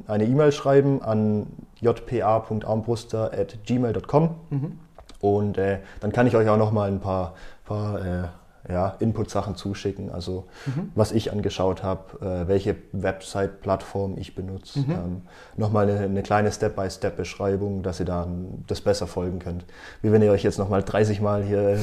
eine 0.08 0.26
E-Mail 0.26 0.52
schreiben 0.52 1.02
an 1.04 1.46
jpa.armbruster.gmail.com 1.82 4.30
Mhm. 4.50 4.80
und 5.22 5.58
äh, 5.58 5.80
dann 6.02 6.12
kann 6.12 6.28
ich 6.28 6.36
euch 6.36 6.50
auch 6.50 6.58
noch 6.58 6.72
mal 6.72 6.90
ein 6.90 7.00
paar, 7.00 7.34
paar 7.66 8.00
äh, 8.00 8.24
ja, 8.70 8.96
Input-Sachen 9.00 9.56
zuschicken, 9.56 10.12
also 10.12 10.46
Mhm. 10.66 10.92
was 10.96 11.12
ich 11.12 11.32
angeschaut 11.32 11.84
habe, 11.84 12.20
äh, 12.26 12.48
welche 12.48 12.76
Website-Plattform 12.92 14.18
ich 14.18 14.36
benutze. 14.36 14.80
Mhm. 14.80 14.92
Ähm, 14.92 15.22
Nochmal 15.58 15.90
eine, 15.90 16.00
eine 16.00 16.24
kleine 16.24 16.52
Step-by-Step-Beschreibung, 16.52 17.84
dass 17.84 18.00
ihr 18.00 18.06
dann 18.06 18.64
das 18.68 18.82
besser 18.82 19.08
folgen 19.08 19.40
könnt. 19.40 19.66
Wie 20.02 20.12
wenn 20.12 20.22
ihr 20.22 20.32
euch 20.32 20.44
jetzt 20.44 20.58
nochmal 20.60 20.84
30 20.84 21.22
Mal 21.22 21.44
hier 21.44 21.78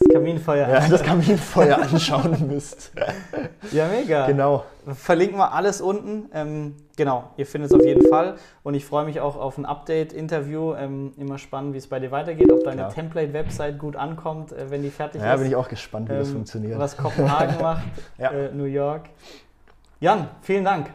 Das 0.00 0.12
Kaminfeuer. 0.12 0.68
ja, 0.68 0.88
das 0.88 1.02
Kaminfeuer 1.02 1.78
anschauen 1.82 2.46
müsst. 2.48 2.92
Ja, 3.72 3.86
mega. 3.88 4.26
Genau. 4.26 4.64
Verlinken 4.86 5.38
wir 5.38 5.52
alles 5.52 5.80
unten. 5.80 6.28
Ähm, 6.34 6.74
genau, 6.96 7.30
ihr 7.36 7.46
findet 7.46 7.70
es 7.70 7.78
auf 7.78 7.84
jeden 7.86 8.06
Fall. 8.08 8.36
Und 8.62 8.74
ich 8.74 8.84
freue 8.84 9.04
mich 9.06 9.20
auch 9.20 9.36
auf 9.36 9.56
ein 9.56 9.64
Update-Interview. 9.64 10.74
Ähm, 10.74 11.12
immer 11.16 11.38
spannend, 11.38 11.72
wie 11.74 11.78
es 11.78 11.86
bei 11.86 12.00
dir 12.00 12.10
weitergeht, 12.10 12.52
ob 12.52 12.64
deine. 12.64 12.88
Template-Website 12.88 13.78
gut 13.78 13.96
ankommt, 13.96 14.52
äh, 14.52 14.70
wenn 14.70 14.82
die 14.82 14.90
fertig 14.90 15.22
Ja, 15.22 15.34
ist. 15.34 15.40
bin 15.40 15.48
ich 15.48 15.56
auch 15.56 15.68
gespannt, 15.68 16.08
wie 16.10 16.14
das 16.14 16.28
Ähm, 16.28 16.34
funktioniert. 16.34 16.78
Was 16.78 16.96
Kopenhagen 16.96 17.58
macht, 17.62 17.84
Ja. 18.18 18.30
äh, 18.30 18.52
New 18.52 18.64
York. 18.64 19.08
Jan, 20.00 20.28
vielen 20.42 20.64
Dank. 20.64 20.90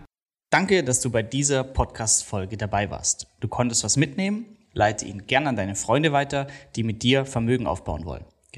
Danke, 0.51 0.83
dass 0.83 0.99
du 1.01 1.09
bei 1.09 1.23
dieser 1.23 1.63
Podcast-Folge 1.63 2.57
dabei 2.57 2.89
warst. 2.91 3.27
Du 3.39 3.47
konntest 3.47 3.83
was 3.83 3.97
mitnehmen. 3.97 4.45
Leite 4.73 5.05
ihn 5.05 5.25
gern 5.25 5.47
an 5.47 5.55
deine 5.55 5.75
Freunde 5.75 6.11
weiter, 6.11 6.45
die 6.75 6.83
mit 6.83 7.01
dir 7.01 7.25
Vermögen 7.25 7.65
aufbauen 7.65 8.05
wollen. 8.05 8.25